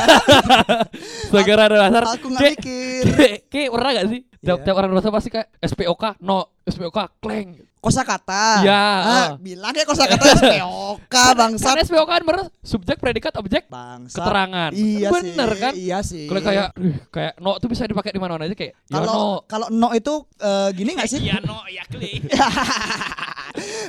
sebagai 1.29 1.51
orang 1.53 1.67
Denpasar, 1.69 2.03
Aku 2.13 2.27
nggak 2.29 2.41
mikir. 2.51 3.01
kayak 3.47 3.69
pernah 3.69 3.91
gak 3.93 4.07
sih? 4.09 4.21
Tiap, 4.35 4.57
Iya. 4.57 4.63
tiap 4.63 4.75
orang 4.75 4.89
Denpasar 4.89 5.11
pasti 5.11 5.29
kayak 5.29 5.47
SPOK, 5.59 6.03
no, 6.19 6.39
SPOK, 6.63 6.97
kleng. 7.17 7.49
Kosakata. 7.77 8.63
Iya, 8.63 8.83
Ah, 9.03 9.27
bilang 9.35 9.75
ya 9.75 9.83
kosakata 9.83 10.23
SPOK 10.39 11.11
bangsat. 11.35 11.73
Kan 11.73 11.83
SPOK 11.83 12.07
kan 12.07 12.23
bener 12.23 12.47
subjek, 12.57 12.95
predikat, 12.95 13.35
objek, 13.35 13.67
Bangsat. 13.67 14.23
keterangan. 14.23 14.71
Iya 14.71 15.11
Bener 15.11 15.49
sih. 15.49 15.59
kan? 15.59 15.73
Iya 15.75 15.97
sih. 15.99 16.25
Kalau 16.25 16.41
kayak 16.41 16.67
"Ih, 16.77 16.95
kayak 17.09 17.33
no 17.37 17.59
tuh 17.59 17.67
bisa 17.67 17.83
dipakai 17.83 18.09
di 18.09 18.19
mana-mana 18.19 18.47
aja 18.47 18.55
kayak 18.55 18.71
ya 18.87 18.95
no. 18.95 19.03
kalau 19.03 19.19
kalau 19.43 19.67
no 19.67 19.91
itu 19.91 20.15
eh, 20.37 20.69
gini 20.71 20.95
nggak 20.95 21.09
sih? 21.09 21.19
Iya 21.21 21.43
no, 21.43 21.59
ya 21.67 21.83
kli. 21.85 22.23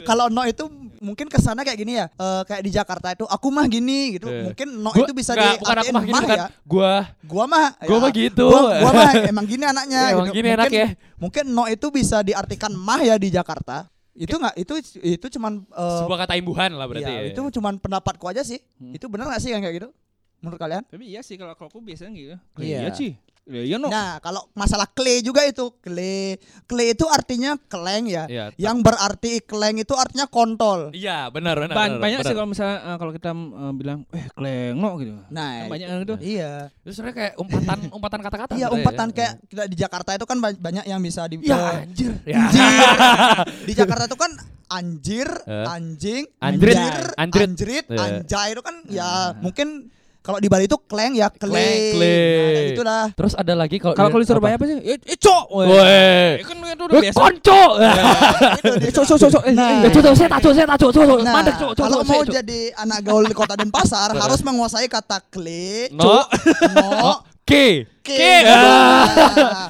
Kalau 0.03 0.26
no 0.26 0.43
itu 0.43 0.64
mungkin 1.05 1.28
ke 1.28 1.36
sana 1.36 1.61
kayak 1.61 1.76
gini 1.76 1.92
ya. 1.94 2.09
eh, 2.09 2.42
kayak 2.42 2.62
di 2.62 2.70
Jakarta 2.70 3.12
itu 3.12 3.24
aku 3.24 3.48
mah 3.48 3.66
gini 3.66 4.16
gitu. 4.16 4.26
Iya. 4.26 4.48
Mungkin 4.48 4.68
no 4.74 4.90
Gua- 4.90 5.05
itu 5.05 5.12
bisa 5.12 5.32
nggak, 5.32 5.61
bukan 5.61 5.76
aku 5.78 5.92
mah 5.92 6.02
gini 6.02 6.11
mah 6.11 6.22
bukan. 6.22 6.36
ya. 6.36 6.46
Gua 6.64 6.92
Gua 7.22 7.44
mah 7.44 7.66
Gua 7.78 7.98
mah 8.00 8.11
gitu. 8.11 8.46
Gua, 8.46 8.62
gua 8.74 8.90
mah 8.90 9.11
emang 9.30 9.44
gini 9.44 9.64
anaknya 9.64 10.00
Ya, 10.00 10.11
emang 10.11 10.26
gitu. 10.26 10.36
gini 10.36 10.48
enak 10.50 10.64
mungkin, 10.64 10.80
ya. 10.80 10.88
Mungkin 11.14 11.44
no 11.46 11.64
itu 11.66 11.86
bisa 11.90 12.16
diartikan 12.20 12.72
mah 12.72 12.98
ya 12.98 13.14
di 13.14 13.28
Jakarta. 13.28 13.86
Itu 14.11 14.34
nggak 14.34 14.55
itu 14.57 14.72
itu 15.05 15.26
cuman 15.28 15.62
eh, 15.62 15.98
sebuah 16.00 16.18
kata 16.24 16.34
imbuhan 16.34 16.72
lah 16.72 16.86
berarti. 16.86 17.05
iya, 17.05 17.20
ya. 17.20 17.30
itu 17.30 17.40
cuman 17.52 17.76
pendapatku 17.76 18.24
aja 18.24 18.40
sih. 18.40 18.62
Hmm. 18.76 18.90
Itu 18.90 19.07
benar 19.07 19.28
nggak 19.28 19.38
sih 19.38 19.50
yang 19.50 19.61
kayak 19.61 19.76
gitu? 19.76 19.88
Menurut 20.38 20.57
kalian? 20.57 20.84
Tapi 20.84 21.05
iya 21.05 21.20
sih 21.20 21.34
kalau 21.34 21.52
kalau 21.52 21.68
aku 21.68 21.80
biasanya 21.80 22.12
gitu. 22.12 22.36
Iya. 22.57 22.78
Iya 22.80 22.90
sih. 22.92 23.12
Iya 23.45 23.62
iya, 23.62 23.76
no. 23.76 23.92
Nah, 23.92 24.16
kalau 24.18 24.49
masalah 24.53 24.88
clay 24.88 25.20
juga 25.20 25.45
itu, 25.45 25.68
clay. 25.78 26.40
Clay 26.64 26.97
itu 26.97 27.05
artinya 27.05 27.61
keleng 27.62 28.09
ya. 28.09 28.24
Iya. 28.24 28.45
Yang 28.57 28.76
berarti 28.80 29.32
keleng 29.40 29.76
itu 29.76 29.92
artinya 29.92 30.24
kontol. 30.24 30.88
Iya, 30.90 31.28
benar 31.28 31.61
benar. 31.61 31.76
Ban- 31.76 31.92
benar, 31.92 32.01
banyak 32.01 32.18
benar. 32.18 32.28
sih 32.28 32.34
kalau 32.34 32.49
misalnya 32.49 32.76
eh, 32.80 32.97
kalau 32.97 33.12
kita 33.12 33.30
eh, 33.30 33.72
bilang 33.76 33.99
eh 34.11 34.26
klengno 34.32 34.90
gitu. 34.97 35.12
Nah, 35.28 35.51
Kan 35.61 35.68
banyak 35.68 35.86
yang 35.86 36.01
gitu. 36.03 36.14
Iya. 36.18 36.53
Itu 36.80 36.90
sebenarnya 36.90 37.16
kayak 37.20 37.32
umpatan 37.36 37.78
umpatan 38.01 38.20
kata-kata. 38.22 38.53
Iya, 38.53 38.64
sebenarnya 38.64 38.76
umpatan 38.80 39.09
ya. 39.09 39.14
kayak 39.14 39.32
kita 39.45 39.62
di 39.68 39.76
Jakarta 39.76 40.11
itu 40.12 40.24
kan 40.24 40.38
ba- 40.40 40.61
banyak 40.62 40.84
yang 40.84 41.01
bisa 41.01 41.22
di 41.28 41.36
Ya 41.45 41.59
anjir. 41.78 42.12
Ya. 42.24 42.36
anjir. 42.40 42.64
di 43.68 43.72
Jakarta 43.76 44.05
itu 44.09 44.16
kan 44.16 44.32
anjir, 44.66 45.28
Eh. 45.45 45.66
anjing, 45.68 46.24
Anjrit. 46.40 46.72
anjir, 46.74 47.05
Anjrit. 47.14 47.45
anjrit, 47.47 47.84
Iya. 47.86 48.01
anjay 48.01 48.49
itu 48.51 48.62
kan 48.64 48.76
ya 48.88 49.09
mungkin 49.38 49.92
kalau 50.25 50.41
di 50.41 50.49
Bali 50.49 50.64
itu 50.64 50.81
kleng 50.81 51.12
ya, 51.12 51.29
kleng. 51.29 51.53
Kleng, 51.53 52.49
Nah, 52.49 52.64
gitu 52.66 52.81
dah. 52.81 53.07
Terus 53.12 53.37
ada 53.37 53.53
lagi 53.53 53.77
kalau 53.77 53.93
Kalau 53.93 54.09
di- 54.09 54.12
kalau 54.14 54.22
di 54.25 54.29
Surabaya 54.29 54.55
apa 54.57 54.64
sih? 54.64 54.77
Eh, 54.81 54.97
eh 54.97 55.18
cok. 55.20 55.45
Woi. 55.53 55.66
Eh, 55.68 56.31
kan 56.41 56.57
itu 56.64 56.83
udah 56.83 56.95
Eh, 56.97 57.03
biasa. 57.05 57.18
konco. 57.20 57.62
Itu 58.57 58.72
dia. 58.81 58.91
Cok 58.91 59.05
cok 59.05 59.18
cok 59.20 59.31
cok. 59.31 59.43
Eh, 59.45 59.53
Nah. 59.53 59.68
eh, 59.68 59.85
Eh, 59.85 60.16
saya 60.16 60.16
saya. 60.16 60.29
Nah, 61.20 61.35
Mandek, 61.37 61.55
cok, 61.55 61.70
kalau 61.77 62.01
mau 62.01 62.22
jadi 62.25 62.61
anak 62.75 62.99
gaul 63.05 63.25
di 63.25 63.37
kota 63.37 63.53
Denpasar 63.55 64.16
harus 64.25 64.41
menguasai 64.41 64.89
kata 64.89 65.20
kle, 65.29 65.93
No. 65.93 66.25
no, 66.72 67.12
K. 67.45 67.85
ke. 68.01 68.16
Ah. 68.49 69.68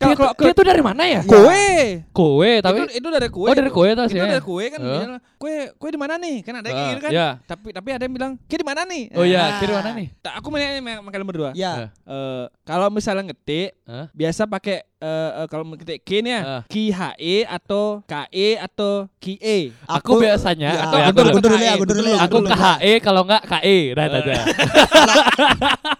Itu 0.00 0.08
Kalau 0.08 0.16
kalau 0.16 0.32
kalau 0.32 0.52
itu 0.56 0.62
dari 0.64 0.80
mana 0.80 1.02
ya? 1.04 1.20
kue. 1.20 1.68
Kowe, 2.08 2.50
Tapi 2.64 2.64
tapi 2.64 2.78
itu, 2.88 3.04
itu 3.04 3.08
dari 3.12 3.28
kue. 3.28 3.44
Oh, 3.44 3.52
dari 3.52 3.68
kue 3.68 3.88
tuh 3.92 4.04
Itu 4.08 4.12
sih. 4.16 4.20
dari 4.24 4.40
kue 4.40 4.64
kan. 4.72 4.78
Bilang, 4.80 5.20
Kue 5.36 5.52
kue 5.76 5.90
di 5.92 6.00
mana 6.00 6.16
nih? 6.16 6.36
Kan 6.40 6.54
ada 6.56 6.68
yang 6.68 6.80
Ah, 6.80 6.88
gitu 6.88 7.00
kan. 7.04 7.10
iya. 7.12 7.28
Tapi 7.44 7.68
tapi 7.68 7.88
ada 7.92 8.00
yang 8.00 8.14
bilang, 8.16 8.32
"Kue 8.40 8.56
di 8.56 8.64
mana 8.64 8.88
nih?" 8.88 9.12
Oh 9.12 9.28
iya, 9.28 9.40
Nah. 9.44 9.58
kiri 9.60 9.72
mana 9.76 9.90
nih? 9.92 10.08
Tak, 10.24 10.32
aku 10.40 10.46
menanya 10.48 10.80
sama 10.96 11.10
kalian 11.12 11.28
berdua. 11.28 11.50
Ya, 11.52 11.92
Eh, 12.00 12.44
kalau 12.64 12.88
misalnya 12.88 13.28
ngetik 13.28 13.76
Hah? 13.84 14.08
biasa 14.10 14.48
pakai 14.48 14.88
eh, 15.00 15.08
eh, 15.34 15.46
kalau 15.48 15.64
ngetik 15.66 16.00
K 16.00 16.10
ya, 16.20 16.40
Ah. 16.40 16.62
Ki 16.64 16.88
HE 16.88 17.36
atau 17.44 18.04
KE 18.04 18.48
atau 18.58 19.08
Ki 19.16 19.34
E. 19.36 19.72
Aku 19.86 20.20
biasanya 20.20 20.68
ya, 20.70 20.80
atau 20.84 20.96
ya, 20.96 21.06
aku- 21.08 21.16
dulu 21.16 21.28
ya, 21.28 21.40
dulu 21.40 21.56
ya. 21.58 21.72
Aku 22.20 22.36
guntur 22.36 22.52
dulu. 22.52 22.54
KHE 22.54 22.92
kalau 23.00 23.20
enggak 23.24 23.42
KE, 23.42 23.78
dah 23.92 24.04
itu 24.04 24.16
aja. 24.20 24.32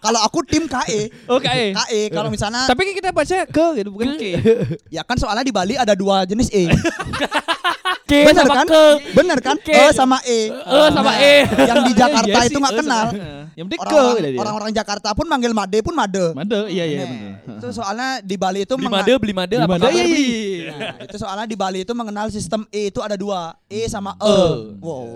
Kalau 0.00 0.20
aku 0.20 0.40
tim 0.42 0.64
KE, 0.64 1.00
Oh 1.26 1.38
KE. 1.38 1.72
KE 1.72 2.00
kalau 2.10 2.28
misalnya 2.28 2.64
Tapi 2.64 2.80
kan 2.82 2.94
kita 2.94 3.08
baca 3.10 3.36
ke 3.44 3.66
gitu 3.76 3.88
bukan 3.90 4.16
K. 4.16 4.24
ya 4.96 5.02
kan 5.02 5.16
soalnya 5.16 5.42
di 5.42 5.52
Bali 5.52 5.74
ada 5.74 5.92
dua 5.92 6.24
jenis 6.24 6.48
E. 6.50 6.66
K 8.10 8.26
Bener 8.26 8.42
sama 8.42 8.54
kan? 8.56 8.66
ke. 8.66 8.82
Bener 9.14 9.38
kan? 9.38 9.56
Ke. 9.56 9.70
E 9.70 9.84
sama 9.92 10.18
E. 10.24 10.50
E 10.50 10.80
sama 10.90 11.12
E. 11.16 11.34
Yang 11.46 11.78
di 11.84 11.92
Jakarta 11.94 12.26
Iya 12.32 12.48
itu 12.48 12.58
nggak 12.58 12.76
kenal. 12.76 13.06
Yang 13.50 13.64
penting 13.66 13.80
ke 13.80 13.86
Orang-orang 13.92 14.24
gitu 14.24 14.40
orang-orang 14.40 14.70
Jakarta 14.72 15.08
pun 15.12 15.26
manggil 15.26 15.52
Made 15.52 15.78
pun 15.80 15.94
Made. 15.94 16.24
Made, 16.32 16.60
iya 16.70 16.84
iya. 16.86 17.04
Itu 17.46 17.70
soalnya 17.70 18.18
di 18.20 18.34
Bali 18.34 18.64
itu 18.64 18.74
Beli 18.90 18.98
made, 19.06 19.12
beli 19.22 19.34
made 19.34 19.54
Beli 19.54 19.64
apa 19.64 19.74
made, 19.78 19.88
iya, 19.94 20.04
Bli? 20.04 20.18
iya. 20.18 20.74
Nah, 20.74 21.06
itu 21.06 21.16
soalnya 21.16 21.46
di 21.46 21.56
Bali 21.56 21.78
itu 21.86 21.92
mengenal 21.94 22.26
sistem 22.28 22.66
E 22.74 22.90
itu 22.90 22.98
ada 22.98 23.14
dua, 23.14 23.54
E 23.70 23.86
sama 23.86 24.18
E. 24.18 24.26
E. 24.26 24.42
Wow. 24.82 25.06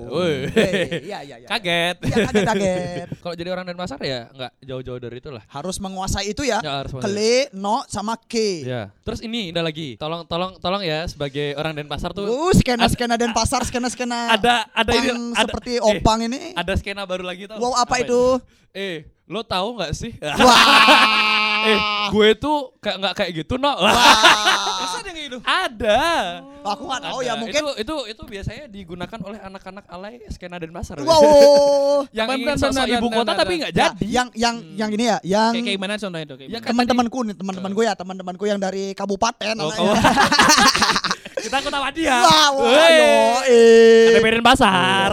Hey, 0.55 1.03
Iya 1.11 1.19
iya 1.27 1.37
iya. 1.43 1.49
Kaget. 1.51 1.97
Iya 2.07 2.17
kaget 2.31 2.45
kaget. 2.47 3.07
Kalau 3.27 3.35
jadi 3.35 3.49
orang 3.51 3.65
Denpasar 3.67 3.99
ya 4.07 4.31
enggak 4.31 4.53
jauh-jauh 4.63 5.01
dari 5.03 5.17
itu 5.19 5.31
lah. 5.35 5.43
Harus 5.51 5.77
menguasai 5.83 6.31
itu 6.31 6.47
ya. 6.47 6.63
Ya, 6.63 6.87
harus. 6.87 6.95
Kele, 7.03 7.51
no 7.53 7.83
sama 7.91 8.15
ke. 8.15 8.63
Ya. 8.63 8.95
Terus 9.03 9.21
ini 9.21 9.51
ada 9.51 9.67
lagi. 9.67 9.99
Tolong 9.99 10.23
tolong 10.25 10.55
tolong 10.63 10.83
ya 10.87 11.05
sebagai 11.11 11.59
orang 11.59 11.75
Denpasar 11.75 12.15
tuh 12.15 12.25
Uh, 12.25 12.53
skena 12.55 12.87
skena 12.89 13.15
dan 13.19 13.35
pasar 13.35 13.63
skena 13.67 13.89
skena. 13.91 14.33
ada 14.33 14.65
ada 14.73 14.91
ini 14.95 15.11
ada, 15.35 15.45
seperti 15.45 15.77
eh, 15.77 15.83
opang 15.83 16.25
ini. 16.25 16.53
ada 16.55 16.73
skena 16.79 17.03
baru 17.05 17.25
lagi 17.27 17.51
tau. 17.51 17.59
Wow 17.59 17.75
apa 17.77 18.01
itu? 18.01 18.39
Eh, 18.75 19.07
lo 19.25 19.41
tahu 19.41 19.81
nggak 19.81 19.93
sih? 19.97 20.13
Wah. 20.45 21.65
eh, 21.65 21.79
gue 22.13 22.29
tuh 22.37 22.77
kayak 22.77 22.97
nggak 23.01 23.15
kayak 23.17 23.31
gitu, 23.41 23.57
no. 23.57 23.73
Wah. 23.73 23.89
Masa 24.85 25.01
ada 25.01 25.11
gitu? 25.17 25.39
ada. 25.41 26.01
Aku 26.65 26.85
nggak 26.85 27.03
tahu 27.09 27.19
ya 27.25 27.33
Ada. 27.33 27.41
mungkin. 27.41 27.61
itu 27.61 27.71
itu 27.81 27.95
itu 28.13 28.23
biasanya 28.25 28.65
digunakan 28.69 29.19
oleh 29.25 29.41
anak-anak 29.41 29.85
alay 29.89 30.21
skena 30.29 30.61
Denpasar. 30.61 31.01
Wow. 31.01 32.05
yang 32.17 32.29
ingin 32.37 32.57
sosok 32.57 32.85
ibu 32.85 33.09
kota 33.09 33.33
tapi 33.33 33.65
nggak 33.65 33.73
Ya, 33.73 33.93
jadi. 33.93 34.05
yang 34.05 34.29
yang 34.37 34.55
yang 34.77 34.91
ini 34.93 35.05
ya, 35.09 35.19
yang 35.25 35.53
Kayak 35.57 35.65
kayak 35.65 35.77
gimana 35.81 35.95
contohnya 35.97 36.25
itu? 36.29 36.35
Kayak 36.37 36.51
Ya 36.53 36.59
teman-temanku 36.61 37.19
nih, 37.25 37.35
teman-temanku 37.37 37.81
ya, 37.81 37.93
teman-temanku 37.97 38.45
yang 38.45 38.61
dari 38.61 38.93
kabupaten. 38.93 39.57
Oh, 39.57 39.73
anaknya. 39.73 39.93
kita 41.45 41.59
ketawa 41.61 41.89
dia. 41.93 42.17
Wah, 42.25 42.49
wah, 42.57 42.65
Wey. 42.73 42.97
yo, 42.97 43.13
Ada 44.09 44.19
eh. 44.21 44.23
Medan 44.25 44.45
Pasar. 44.45 45.11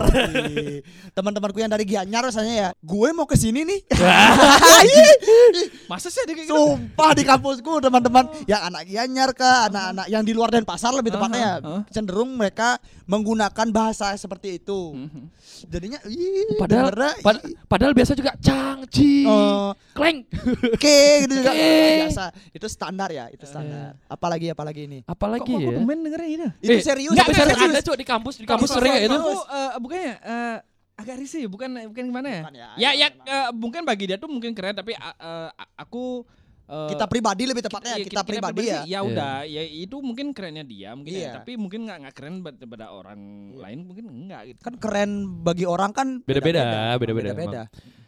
Teman-temanku 1.11 1.59
yang 1.59 1.67
dari 1.67 1.83
Gianyar 1.83 2.23
rasanya 2.23 2.53
ya, 2.55 2.69
gue 2.79 3.09
mau 3.11 3.27
ke 3.27 3.35
sini 3.35 3.67
nih. 3.67 3.79
Masa 5.89 6.07
sih 6.07 6.19
ada 6.19 6.31
kayak 6.31 6.47
gitu? 6.47 6.55
Sumpah 6.55 7.11
di 7.11 7.23
kampusku 7.23 7.71
teman-teman 7.79 8.25
yang 8.45 8.61
anak 8.63 8.83
Gianyar 8.85 9.29
ke 9.31 9.45
anak-anak 9.67 10.07
yang 10.07 10.23
di 10.23 10.31
luar 10.31 10.49
Denpasar 10.49 10.91
lebih 10.91 11.11
tepatnya 11.11 11.39
ya, 11.39 11.53
aha. 11.59 11.79
cenderung 11.87 12.31
mereka 12.31 12.79
menggunakan 13.05 13.67
bahasa 13.69 14.13
seperti 14.13 14.57
itu. 14.57 14.95
Mhm. 14.95 15.23
Jadinya 15.63 15.99
ih, 16.05 16.57
Padahal 16.57 16.89
dengernya, 16.89 17.11
pad- 17.19 17.43
padahal 17.65 17.93
biasa 17.93 18.11
juga 18.13 18.31
cangci. 18.35 19.23
eh, 19.23 19.69
Kleng. 19.91 20.17
ke 20.81 20.97
gitu 21.21 21.33
juga 21.37 21.51
Ke. 21.51 21.69
biasa. 22.01 22.23
Itu 22.49 22.65
standar 22.65 23.09
ya, 23.09 23.27
itu 23.27 23.43
standar. 23.43 23.99
Apalagi 24.07 24.49
apalagi 24.49 24.81
ini. 24.85 24.99
Apalagi 25.05 25.45
Kok 25.45 25.59
ya? 25.61 25.69
demen 25.75 25.97
dengerin 26.01 26.29
ini? 26.31 26.47
Itu 26.59 26.71
Eh, 26.71 26.81
serius, 26.81 27.13
Enggak, 27.13 27.27
itu 27.27 27.35
serius. 27.35 27.57
serius. 27.57 27.71
Ada 27.71 27.81
cok 27.83 27.97
di 27.97 28.05
kampus, 28.05 28.33
di 28.37 28.45
kampus 28.45 28.69
sering 28.71 28.93
itu. 28.97 29.11
Aku 29.13 29.33
eh, 29.45 29.71
bukannya 29.77 30.13
eh, 30.17 30.55
agak 30.95 31.15
risih, 31.17 31.47
bukan 31.47 31.69
bukan 31.89 32.03
gimana 32.07 32.27
ya? 32.29 32.41
Bukan 32.45 32.55
ya, 32.55 32.69
Ya 32.77 32.89
ya, 32.93 33.07
ya 33.07 33.07
eh, 33.25 33.49
mungkin 33.51 33.81
bagi 33.83 34.05
dia 34.07 34.17
tuh 34.17 34.29
mungkin 34.29 34.51
keren 34.53 34.73
tapi 34.73 34.93
eh, 34.93 35.15
eh, 35.17 35.49
aku 35.75 36.23
eh, 36.67 36.89
Kita 36.93 37.05
pribadi 37.05 37.43
lebih 37.43 37.63
tepatnya 37.65 37.97
iya, 37.97 38.05
kita, 38.05 38.21
pribadi 38.23 38.61
ya. 38.63 38.81
sih, 38.81 38.83
Ya 38.91 38.99
udah, 39.01 39.33
ya 39.43 39.61
itu 39.65 39.97
mungkin 39.99 40.31
kerennya 40.31 40.63
dia 40.63 40.93
mungkin 40.93 41.11
Iya. 41.11 41.27
ya, 41.27 41.31
tapi 41.41 41.57
mungkin 41.57 41.89
nggak 41.89 41.97
nggak 42.05 42.15
keren 42.15 42.35
buat- 42.39 42.59
pada 42.61 42.87
orang 42.89 43.19
lain 43.55 43.79
mungkin 43.83 44.05
enggak 44.07 44.41
gitu. 44.53 44.59
Kan 44.63 44.75
keren 44.77 45.11
bagi 45.43 45.65
orang 45.67 45.91
kan 45.91 46.07
Beda-beda, 46.23 46.95
beda-beda 46.95 47.31
beda-beda. 47.33 47.61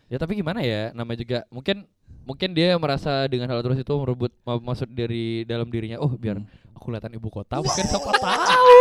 Ya 0.07 0.17
tapi 0.21 0.37
gimana 0.37 0.61
ya? 0.61 0.93
Namanya 0.93 1.19
juga 1.25 1.37
mungkin 1.49 1.83
mungkin 2.23 2.55
dia 2.55 2.79
merasa 2.79 3.27
dengan 3.27 3.51
hal 3.51 3.59
terus 3.59 3.83
itu 3.83 3.91
merebut 3.99 4.31
ma- 4.47 4.61
maksud 4.61 4.87
dari 4.93 5.43
dalam 5.43 5.67
dirinya. 5.67 5.99
Oh, 5.99 6.13
biar 6.15 6.39
aku 6.39 6.62
kelihatan 6.83 7.15
ibu 7.15 7.31
kota. 7.31 7.63
Mungkin 7.63 7.85
siapa 7.87 8.11
tahu. 8.19 8.77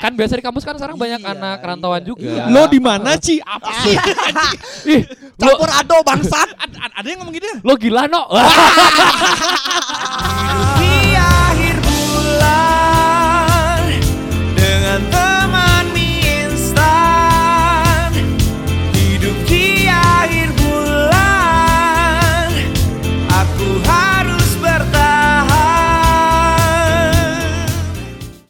Kan 0.00 0.16
biasa 0.18 0.34
di 0.34 0.42
kampus 0.42 0.64
kan 0.64 0.74
sekarang 0.74 0.98
banyak 0.98 1.20
Iya, 1.22 1.30
anak 1.36 1.62
rantauan 1.62 2.02
iya, 2.02 2.08
juga. 2.08 2.26
iya. 2.26 2.44
Lo 2.50 2.66
di 2.66 2.80
mana 2.82 3.14
Ci? 3.20 3.38
Apa 3.38 3.70
sih? 3.86 3.94
Ih, 4.98 5.02
lo, 5.38 5.54
Campur 5.54 5.70
ado 5.70 5.96
bangsat. 6.02 6.48
ada, 6.58 7.06
yang 7.06 7.22
ngomong 7.22 7.34
gitu 7.36 7.46
ya? 7.46 7.56
lo 7.62 7.74
gila 7.78 8.10
no. 8.10 8.26